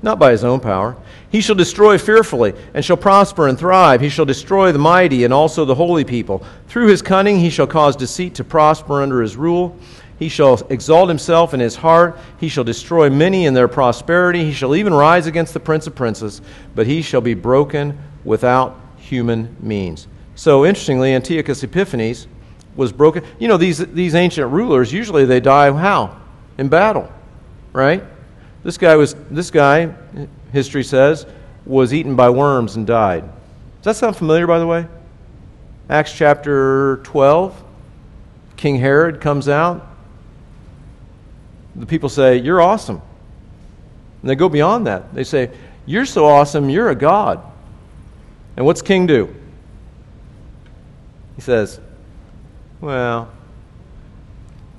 Not 0.00 0.18
by 0.18 0.32
his 0.32 0.42
own 0.42 0.58
power. 0.60 0.96
He 1.30 1.40
shall 1.40 1.54
destroy 1.54 1.96
fearfully, 1.96 2.54
and 2.74 2.84
shall 2.84 2.96
prosper 2.96 3.46
and 3.46 3.58
thrive. 3.58 4.00
He 4.00 4.08
shall 4.08 4.24
destroy 4.24 4.72
the 4.72 4.78
mighty 4.78 5.24
and 5.24 5.32
also 5.32 5.64
the 5.64 5.74
holy 5.74 6.04
people. 6.04 6.44
Through 6.66 6.88
his 6.88 7.02
cunning 7.02 7.38
he 7.38 7.50
shall 7.50 7.66
cause 7.66 7.94
deceit 7.94 8.34
to 8.36 8.44
prosper 8.44 9.02
under 9.02 9.22
his 9.22 9.36
rule. 9.36 9.76
He 10.18 10.28
shall 10.28 10.60
exalt 10.70 11.08
himself 11.08 11.54
in 11.54 11.60
his 11.60 11.76
heart. 11.76 12.18
He 12.38 12.48
shall 12.48 12.64
destroy 12.64 13.10
many 13.10 13.46
in 13.46 13.54
their 13.54 13.68
prosperity. 13.68 14.44
He 14.44 14.52
shall 14.52 14.74
even 14.74 14.94
rise 14.94 15.26
against 15.26 15.54
the 15.54 15.60
prince 15.60 15.86
of 15.86 15.94
princes, 15.94 16.42
but 16.74 16.86
he 16.86 17.02
shall 17.02 17.20
be 17.20 17.34
broken 17.34 17.98
without 18.24 18.78
human 19.12 19.54
means. 19.60 20.08
So, 20.34 20.64
interestingly, 20.64 21.12
Antiochus 21.12 21.62
Epiphanes 21.62 22.26
was 22.74 22.92
broken. 22.92 23.22
You 23.38 23.48
know, 23.48 23.58
these, 23.58 23.78
these 23.78 24.14
ancient 24.14 24.50
rulers, 24.50 24.90
usually 24.90 25.26
they 25.26 25.38
die 25.38 25.70
how? 25.70 26.18
In 26.56 26.68
battle, 26.68 27.12
right? 27.74 28.02
This 28.64 28.78
guy 28.78 28.96
was, 28.96 29.14
this 29.30 29.50
guy, 29.50 29.94
history 30.50 30.82
says, 30.82 31.26
was 31.66 31.92
eaten 31.92 32.16
by 32.16 32.30
worms 32.30 32.76
and 32.76 32.86
died. 32.86 33.24
Does 33.82 33.84
that 33.84 33.96
sound 33.96 34.16
familiar, 34.16 34.46
by 34.46 34.58
the 34.58 34.66
way? 34.66 34.86
Acts 35.90 36.14
chapter 36.14 37.00
12. 37.04 37.62
King 38.56 38.76
Herod 38.76 39.20
comes 39.20 39.46
out. 39.46 39.86
The 41.76 41.84
people 41.84 42.08
say, 42.08 42.38
You're 42.38 42.62
awesome. 42.62 43.02
And 44.22 44.30
they 44.30 44.36
go 44.36 44.48
beyond 44.48 44.86
that. 44.86 45.12
They 45.12 45.24
say, 45.24 45.50
You're 45.84 46.06
so 46.06 46.24
awesome, 46.24 46.70
you're 46.70 46.88
a 46.88 46.94
God. 46.94 47.51
And 48.56 48.66
what's 48.66 48.82
King 48.82 49.06
do? 49.06 49.34
He 51.36 51.42
says, 51.42 51.80
Well, 52.80 53.30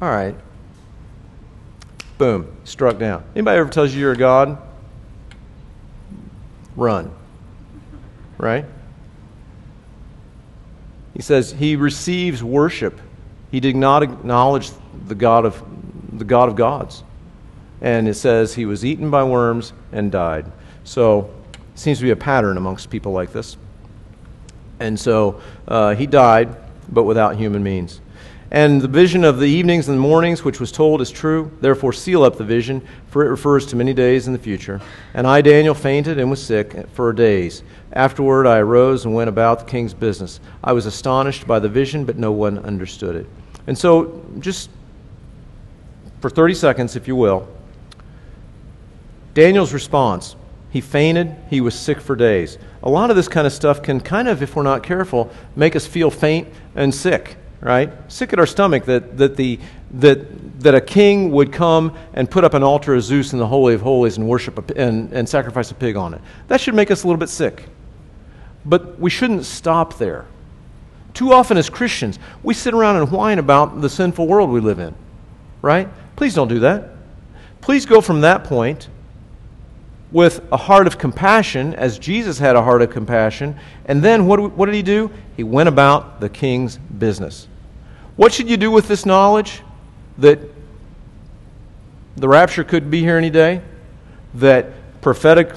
all 0.02 0.10
right. 0.10 0.36
Boom, 2.18 2.56
struck 2.64 3.00
down. 3.00 3.24
Anybody 3.36 3.58
ever 3.58 3.70
tells 3.70 3.94
you 3.94 4.02
you're 4.02 4.12
a 4.12 4.18
God? 4.18 4.58
Run. 6.76 7.14
Right? 8.38 8.66
He 11.14 11.22
says 11.22 11.52
he 11.52 11.76
receives 11.76 12.44
worship. 12.44 13.00
He 13.52 13.60
did 13.60 13.76
not 13.76 14.04
acknowledge 14.04 14.72
the 15.08 15.16
God 15.16 15.46
of 15.46 15.64
the 16.18 16.26
God 16.26 16.50
of 16.50 16.56
gods. 16.56 17.04
And 17.82 18.08
it 18.08 18.16
says 18.16 18.54
he 18.54 18.66
was 18.66 18.86
eaten 18.86 19.10
by 19.10 19.24
worms 19.24 19.74
and 19.92 20.12
died. 20.12 20.52
So 20.84 21.30
seems 21.76 22.00
to 22.00 22.04
be 22.04 22.12
a 22.12 22.16
pattern 22.16 22.58
amongst 22.58 22.90
people 22.90 23.12
like 23.12 23.32
this. 23.32 23.58
And 24.80 25.00
so 25.00 25.42
uh, 25.68 25.96
he 25.96 26.06
died, 26.08 26.56
but 26.90 27.04
without 27.04 27.36
human 27.36 27.64
means. 27.64 28.02
And 28.52 28.82
the 28.82 28.88
vision 28.88 29.24
of 29.24 29.40
the 29.40 29.48
evenings 29.48 29.88
and 29.88 29.98
the 29.98 30.02
mornings, 30.02 30.44
which 30.44 30.60
was 30.60 30.72
told, 30.72 31.02
is 31.02 31.10
true. 31.10 31.52
Therefore, 31.60 31.92
seal 31.92 32.24
up 32.24 32.38
the 32.38 32.44
vision, 32.44 32.86
for 33.08 33.26
it 33.26 33.30
refers 33.30 33.66
to 33.68 33.76
many 33.76 33.94
days 33.96 34.28
in 34.28 34.34
the 34.34 34.40
future. 34.40 34.80
And 35.16 35.26
I, 35.26 35.42
Daniel, 35.42 35.74
fainted 35.74 36.20
and 36.20 36.30
was 36.30 36.44
sick 36.44 36.88
for 36.94 37.12
days. 37.14 37.64
Afterward, 37.94 38.46
I 38.46 38.60
arose 38.60 39.06
and 39.06 39.14
went 39.16 39.30
about 39.30 39.60
the 39.60 39.66
king's 39.66 39.94
business. 39.94 40.40
I 40.64 40.74
was 40.74 40.86
astonished 40.86 41.48
by 41.48 41.58
the 41.58 41.70
vision, 41.70 42.06
but 42.06 42.18
no 42.18 42.32
one 42.32 42.60
understood 42.60 43.16
it. 43.16 43.26
And 43.66 43.76
so, 43.76 44.24
just 44.40 44.70
for 46.22 46.30
30 46.30 46.54
seconds, 46.54 46.96
if 46.96 47.08
you 47.08 47.16
will, 47.16 47.48
Daniel's 49.34 49.74
response 49.74 50.36
he 50.74 50.82
fainted, 50.82 51.36
he 51.52 51.62
was 51.62 51.80
sick 51.80 52.02
for 52.02 52.16
days. 52.16 52.58
A 52.84 52.90
lot 52.90 53.10
of 53.10 53.16
this 53.16 53.28
kind 53.28 53.48
of 53.48 53.54
stuff 53.54 53.82
can 53.82 54.00
kind 54.00 54.28
of, 54.28 54.44
if 54.44 54.56
we're 54.56 54.64
not 54.64 54.84
careful, 54.84 55.32
make 55.56 55.76
us 55.76 55.88
feel 55.88 56.12
faint 56.12 56.48
and 56.76 56.94
sick 56.94 57.38
right? 57.64 57.94
Sick 58.12 58.34
at 58.34 58.40
our 58.40 58.46
stomach 58.46 58.84
that, 58.86 59.18
that, 59.18 59.38
the, 59.38 59.58
that, 59.92 60.60
that 60.60 60.76
a 60.76 60.82
king 60.82 61.32
would 61.32 61.54
come 61.54 61.96
and 62.14 62.30
put 62.30 62.44
up 62.44 62.54
an 62.54 62.62
altar 62.62 62.94
of 62.94 63.04
Zeus 63.04 63.32
in 63.32 63.40
the 63.40 63.48
Holy 63.48 63.74
of 63.74 63.82
Holies 63.82 64.18
and 64.18 64.28
worship 64.28 64.70
a, 64.70 64.78
and, 64.78 65.12
and 65.14 65.28
sacrifice 65.28 65.72
a 65.72 65.74
pig 65.74 65.96
on 65.96 66.14
it. 66.14 66.22
That 66.50 66.60
should 66.60 66.76
make 66.76 66.92
us 66.92 67.04
a 67.04 67.08
little 67.08 67.20
bit 67.20 67.30
sick. 67.30 67.64
But 68.66 69.00
we 69.00 69.10
shouldn't 69.10 69.46
stop 69.46 69.98
there. 69.98 70.26
Too 71.14 71.32
often, 71.32 71.58
as 71.58 71.70
Christians, 71.70 72.20
we 72.44 72.54
sit 72.54 72.74
around 72.74 72.98
and 72.98 73.10
whine 73.10 73.40
about 73.40 73.80
the 73.80 73.90
sinful 73.90 74.28
world 74.28 74.50
we 74.50 74.60
live 74.60 74.80
in, 74.80 74.94
right? 75.62 75.88
Please 76.18 76.34
don't 76.34 76.50
do 76.50 76.60
that. 76.60 76.90
Please 77.62 77.86
go 77.86 78.02
from 78.02 78.22
that 78.22 78.44
point 78.44 78.90
with 80.14 80.42
a 80.52 80.58
heart 80.58 80.86
of 80.88 80.98
compassion, 80.98 81.74
as 81.74 82.00
Jesus 82.00 82.38
had 82.38 82.56
a 82.56 82.62
heart 82.62 82.84
of 82.84 82.92
compassion. 82.92 83.58
And 83.86 84.02
then 84.02 84.28
what, 84.28 84.54
what 84.54 84.68
did 84.68 84.76
he 84.76 84.84
do? 84.84 85.12
He 85.36 85.44
went 85.44 85.68
about 85.68 86.22
the 86.22 86.30
king's 86.30 86.78
business. 86.78 87.48
What 88.16 88.32
should 88.32 88.48
you 88.48 88.56
do 88.56 88.70
with 88.70 88.88
this 88.88 89.06
knowledge? 89.06 89.62
That 90.20 90.40
the 92.16 92.28
rapture 92.28 92.64
could 92.64 92.92
be 92.92 93.02
here 93.02 93.18
any 93.18 93.32
day? 93.32 93.64
That 94.36 94.68
prophetic 95.02 95.52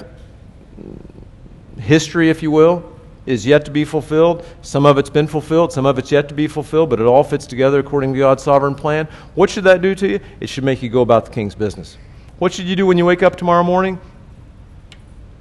history, 1.77 2.31
if 2.31 2.41
you 2.41 2.49
will, 2.49 2.91
is 3.27 3.45
yet 3.45 3.65
to 3.65 3.71
be 3.71 3.85
fulfilled. 3.85 4.43
Some 4.63 4.87
of 4.87 4.97
it's 4.97 5.09
been 5.09 5.27
fulfilled, 5.27 5.71
some 5.71 5.85
of 5.85 5.99
it's 5.99 6.11
yet 6.11 6.27
to 6.29 6.33
be 6.33 6.47
fulfilled, 6.47 6.89
but 6.89 6.99
it 6.99 7.05
all 7.05 7.23
fits 7.23 7.45
together 7.45 7.77
according 7.77 8.13
to 8.13 8.19
God's 8.19 8.41
sovereign 8.41 8.73
plan. 8.73 9.07
What 9.35 9.51
should 9.51 9.65
that 9.65 9.83
do 9.83 9.93
to 9.93 10.07
you? 10.07 10.19
It 10.39 10.49
should 10.49 10.63
make 10.63 10.81
you 10.81 10.89
go 10.89 11.01
about 11.01 11.25
the 11.25 11.31
king's 11.31 11.53
business. 11.53 11.97
What 12.39 12.53
should 12.53 12.65
you 12.65 12.75
do 12.75 12.87
when 12.87 12.97
you 12.97 13.05
wake 13.05 13.21
up 13.21 13.35
tomorrow 13.35 13.63
morning? 13.63 13.99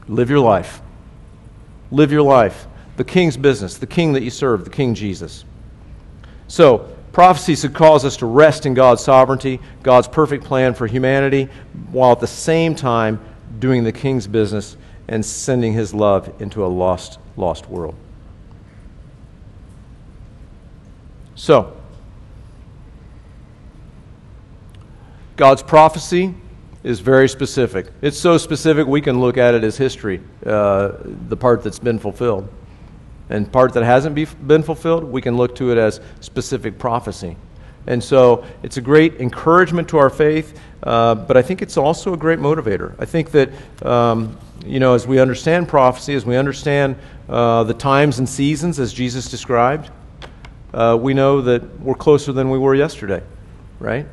Live 0.08 0.30
your 0.30 0.40
life. 0.40 0.80
Live 1.90 2.12
your 2.12 2.22
life. 2.22 2.66
The 2.96 3.04
king's 3.04 3.36
business, 3.36 3.78
the 3.78 3.86
king 3.86 4.12
that 4.14 4.22
you 4.22 4.30
serve, 4.30 4.64
the 4.64 4.70
King 4.70 4.94
Jesus. 4.94 5.44
So, 6.48 6.96
Prophecy 7.16 7.56
should 7.56 7.72
cause 7.72 8.04
us 8.04 8.18
to 8.18 8.26
rest 8.26 8.66
in 8.66 8.74
God's 8.74 9.02
sovereignty, 9.02 9.58
God's 9.82 10.06
perfect 10.06 10.44
plan 10.44 10.74
for 10.74 10.86
humanity, 10.86 11.48
while 11.90 12.12
at 12.12 12.20
the 12.20 12.26
same 12.26 12.74
time 12.74 13.18
doing 13.58 13.84
the 13.84 13.92
king's 13.92 14.26
business 14.26 14.76
and 15.08 15.24
sending 15.24 15.72
his 15.72 15.94
love 15.94 16.30
into 16.42 16.62
a 16.62 16.68
lost, 16.68 17.18
lost 17.38 17.70
world. 17.70 17.94
So, 21.36 21.74
God's 25.36 25.62
prophecy 25.62 26.34
is 26.86 27.00
very 27.00 27.28
specific. 27.28 27.86
It's 28.00 28.18
so 28.18 28.38
specific 28.38 28.86
we 28.86 29.00
can 29.00 29.20
look 29.20 29.36
at 29.36 29.54
it 29.54 29.64
as 29.64 29.76
history, 29.76 30.20
uh, 30.44 30.92
the 31.28 31.36
part 31.36 31.62
that's 31.62 31.78
been 31.78 31.98
fulfilled 31.98 32.48
and 33.28 33.50
part 33.50 33.72
that 33.74 33.82
hasn't 33.82 34.14
be, 34.14 34.24
been 34.24 34.62
fulfilled, 34.62 35.04
we 35.04 35.20
can 35.20 35.36
look 35.36 35.56
to 35.56 35.72
it 35.72 35.78
as 35.78 36.00
specific 36.20 36.78
prophecy. 36.78 37.36
And 37.86 38.02
so 38.02 38.44
it's 38.62 38.76
a 38.76 38.80
great 38.80 39.20
encouragement 39.20 39.88
to 39.88 39.98
our 39.98 40.10
faith, 40.10 40.60
uh, 40.82 41.14
but 41.14 41.36
I 41.36 41.42
think 41.42 41.62
it's 41.62 41.76
also 41.76 42.12
a 42.12 42.16
great 42.16 42.38
motivator. 42.38 42.94
I 42.98 43.04
think 43.04 43.30
that, 43.32 43.50
um, 43.84 44.38
you 44.64 44.80
know, 44.80 44.94
as 44.94 45.06
we 45.06 45.18
understand 45.18 45.68
prophecy, 45.68 46.14
as 46.14 46.24
we 46.24 46.36
understand 46.36 46.96
uh, 47.28 47.64
the 47.64 47.74
times 47.74 48.18
and 48.18 48.28
seasons 48.28 48.78
as 48.78 48.92
Jesus 48.92 49.28
described, 49.28 49.90
uh, 50.72 50.96
we 51.00 51.14
know 51.14 51.40
that 51.42 51.80
we're 51.80 51.94
closer 51.94 52.32
than 52.32 52.50
we 52.50 52.58
were 52.58 52.74
yesterday, 52.74 53.22
right? 53.80 54.06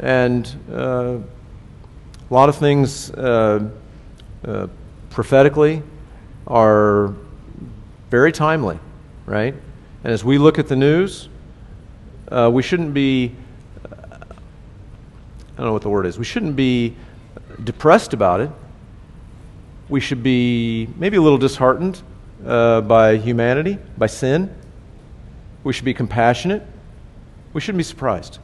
And 0.00 0.50
uh, 0.72 1.18
a 2.30 2.34
lot 2.34 2.48
of 2.48 2.56
things 2.56 3.10
uh, 3.10 3.68
uh, 4.44 4.66
prophetically 5.10 5.82
are 6.46 7.14
very 8.10 8.32
timely, 8.32 8.78
right? 9.26 9.54
And 10.04 10.12
as 10.12 10.24
we 10.24 10.38
look 10.38 10.58
at 10.58 10.68
the 10.68 10.76
news, 10.76 11.28
uh, 12.28 12.50
we 12.52 12.62
shouldn't 12.62 12.94
be, 12.94 13.34
I 13.84 14.26
don't 15.56 15.66
know 15.66 15.72
what 15.72 15.82
the 15.82 15.90
word 15.90 16.06
is, 16.06 16.18
we 16.18 16.24
shouldn't 16.24 16.56
be 16.56 16.96
depressed 17.62 18.12
about 18.12 18.40
it. 18.40 18.50
We 19.88 20.00
should 20.00 20.22
be 20.22 20.88
maybe 20.96 21.18
a 21.18 21.22
little 21.22 21.38
disheartened 21.38 22.02
uh, 22.46 22.80
by 22.80 23.16
humanity, 23.18 23.78
by 23.98 24.06
sin. 24.06 24.54
We 25.62 25.72
should 25.72 25.84
be 25.84 25.94
compassionate. 25.94 26.66
We 27.52 27.60
shouldn't 27.60 27.78
be 27.78 27.84
surprised. 27.84 28.38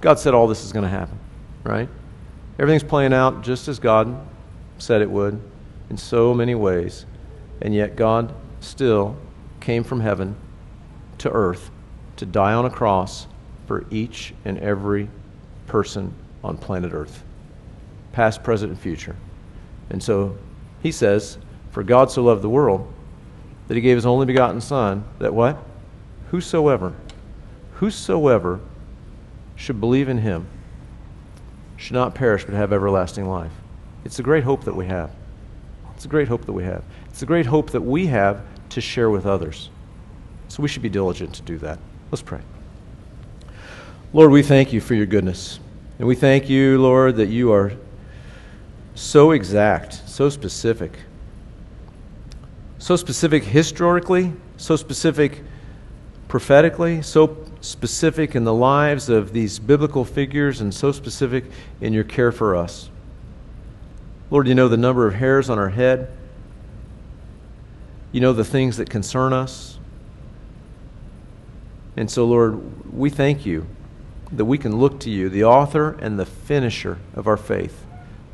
God 0.00 0.18
said 0.18 0.34
all 0.34 0.46
this 0.46 0.64
is 0.64 0.72
going 0.72 0.84
to 0.84 0.90
happen, 0.90 1.18
right? 1.64 1.88
Everything's 2.60 2.84
playing 2.84 3.14
out 3.14 3.40
just 3.40 3.68
as 3.68 3.78
God 3.78 4.14
said 4.76 5.00
it 5.00 5.10
would 5.10 5.40
in 5.88 5.96
so 5.96 6.34
many 6.34 6.54
ways. 6.54 7.06
And 7.62 7.74
yet, 7.74 7.96
God 7.96 8.34
still 8.60 9.16
came 9.60 9.82
from 9.82 10.00
heaven 10.00 10.36
to 11.16 11.30
earth 11.30 11.70
to 12.16 12.26
die 12.26 12.52
on 12.52 12.66
a 12.66 12.70
cross 12.70 13.26
for 13.66 13.86
each 13.90 14.34
and 14.44 14.58
every 14.58 15.08
person 15.68 16.14
on 16.44 16.58
planet 16.58 16.92
Earth, 16.92 17.24
past, 18.12 18.42
present, 18.42 18.72
and 18.72 18.78
future. 18.78 19.16
And 19.88 20.02
so 20.02 20.36
he 20.82 20.92
says, 20.92 21.38
For 21.70 21.82
God 21.82 22.10
so 22.10 22.24
loved 22.24 22.42
the 22.42 22.50
world 22.50 22.92
that 23.68 23.74
he 23.74 23.80
gave 23.80 23.96
his 23.96 24.04
only 24.04 24.26
begotten 24.26 24.60
Son, 24.60 25.04
that 25.18 25.32
what? 25.32 25.56
Whosoever, 26.30 26.92
whosoever 27.76 28.60
should 29.56 29.80
believe 29.80 30.10
in 30.10 30.18
him 30.18 30.46
should 31.80 31.94
not 31.94 32.14
perish 32.14 32.44
but 32.44 32.54
have 32.54 32.74
everlasting 32.74 33.26
life. 33.26 33.52
It's 34.04 34.18
a 34.18 34.22
great 34.22 34.44
hope 34.44 34.64
that 34.64 34.76
we 34.76 34.86
have. 34.86 35.10
It's 35.96 36.04
a 36.04 36.08
great 36.08 36.28
hope 36.28 36.44
that 36.44 36.52
we 36.52 36.62
have. 36.62 36.84
It's 37.08 37.22
a 37.22 37.26
great 37.26 37.46
hope 37.46 37.70
that 37.70 37.80
we 37.80 38.06
have 38.06 38.42
to 38.68 38.82
share 38.82 39.08
with 39.08 39.24
others. 39.24 39.70
So 40.48 40.62
we 40.62 40.68
should 40.68 40.82
be 40.82 40.90
diligent 40.90 41.34
to 41.36 41.42
do 41.42 41.56
that. 41.58 41.78
Let's 42.10 42.20
pray. 42.20 42.40
Lord, 44.12 44.30
we 44.30 44.42
thank 44.42 44.74
you 44.74 44.80
for 44.80 44.94
your 44.94 45.06
goodness. 45.06 45.58
And 45.98 46.06
we 46.06 46.14
thank 46.14 46.50
you, 46.50 46.80
Lord, 46.80 47.16
that 47.16 47.28
you 47.28 47.52
are 47.52 47.72
so 48.94 49.30
exact, 49.30 50.06
so 50.06 50.28
specific. 50.28 50.98
So 52.78 52.94
specific 52.96 53.42
historically, 53.42 54.34
so 54.58 54.76
specific 54.76 55.42
prophetically, 56.28 57.00
so 57.00 57.38
specific 57.60 58.34
in 58.34 58.44
the 58.44 58.54
lives 58.54 59.08
of 59.08 59.32
these 59.32 59.58
biblical 59.58 60.04
figures, 60.04 60.60
and 60.60 60.72
so 60.72 60.92
specific 60.92 61.44
in 61.80 61.92
your 61.92 62.04
care 62.04 62.32
for 62.32 62.56
us. 62.56 62.90
Lord, 64.30 64.46
you 64.46 64.54
know 64.54 64.68
the 64.68 64.76
number 64.76 65.06
of 65.06 65.14
hairs 65.14 65.50
on 65.50 65.58
our 65.58 65.70
head. 65.70 66.10
You 68.12 68.20
know 68.20 68.32
the 68.32 68.44
things 68.44 68.76
that 68.76 68.88
concern 68.88 69.32
us. 69.32 69.78
And 71.96 72.10
so, 72.10 72.24
Lord, 72.24 72.92
we 72.92 73.10
thank 73.10 73.44
you 73.44 73.66
that 74.32 74.44
we 74.44 74.58
can 74.58 74.76
look 74.76 75.00
to 75.00 75.10
you, 75.10 75.28
the 75.28 75.44
author 75.44 75.90
and 76.00 76.18
the 76.18 76.26
finisher 76.26 76.98
of 77.14 77.26
our 77.26 77.36
faith, 77.36 77.84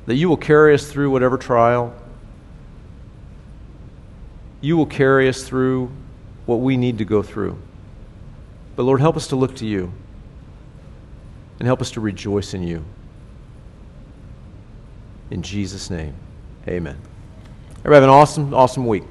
that 0.05 0.15
you 0.15 0.29
will 0.29 0.37
carry 0.37 0.75
us 0.75 0.91
through 0.91 1.11
whatever 1.11 1.39
trial. 1.39 1.95
You 4.61 4.77
will 4.77 4.87
carry 4.87 5.29
us 5.29 5.43
through 5.43 5.91
what 6.45 6.57
we 6.57 6.77
need 6.77 6.99
to 6.99 7.05
go 7.05 7.23
through. 7.23 7.59
But 8.77 8.83
Lord, 8.83 9.01
help 9.01 9.17
us 9.17 9.27
to 9.29 9.37
look 9.37 9.57
to 9.57 9.67
you 9.67 9.93
and 11.59 11.67
help 11.67 11.81
us 11.81 11.91
to 11.93 12.01
rejoice 12.01 12.53
in 12.55 12.63
you. 12.63 12.85
In 15.31 15.43
Jesus' 15.43 15.91
name, 15.91 16.15
amen. 16.69 16.99
Everybody 17.79 17.95
have 17.95 18.03
an 18.05 18.11
awesome, 18.11 18.55
awesome 18.55 18.87
week. 18.87 19.05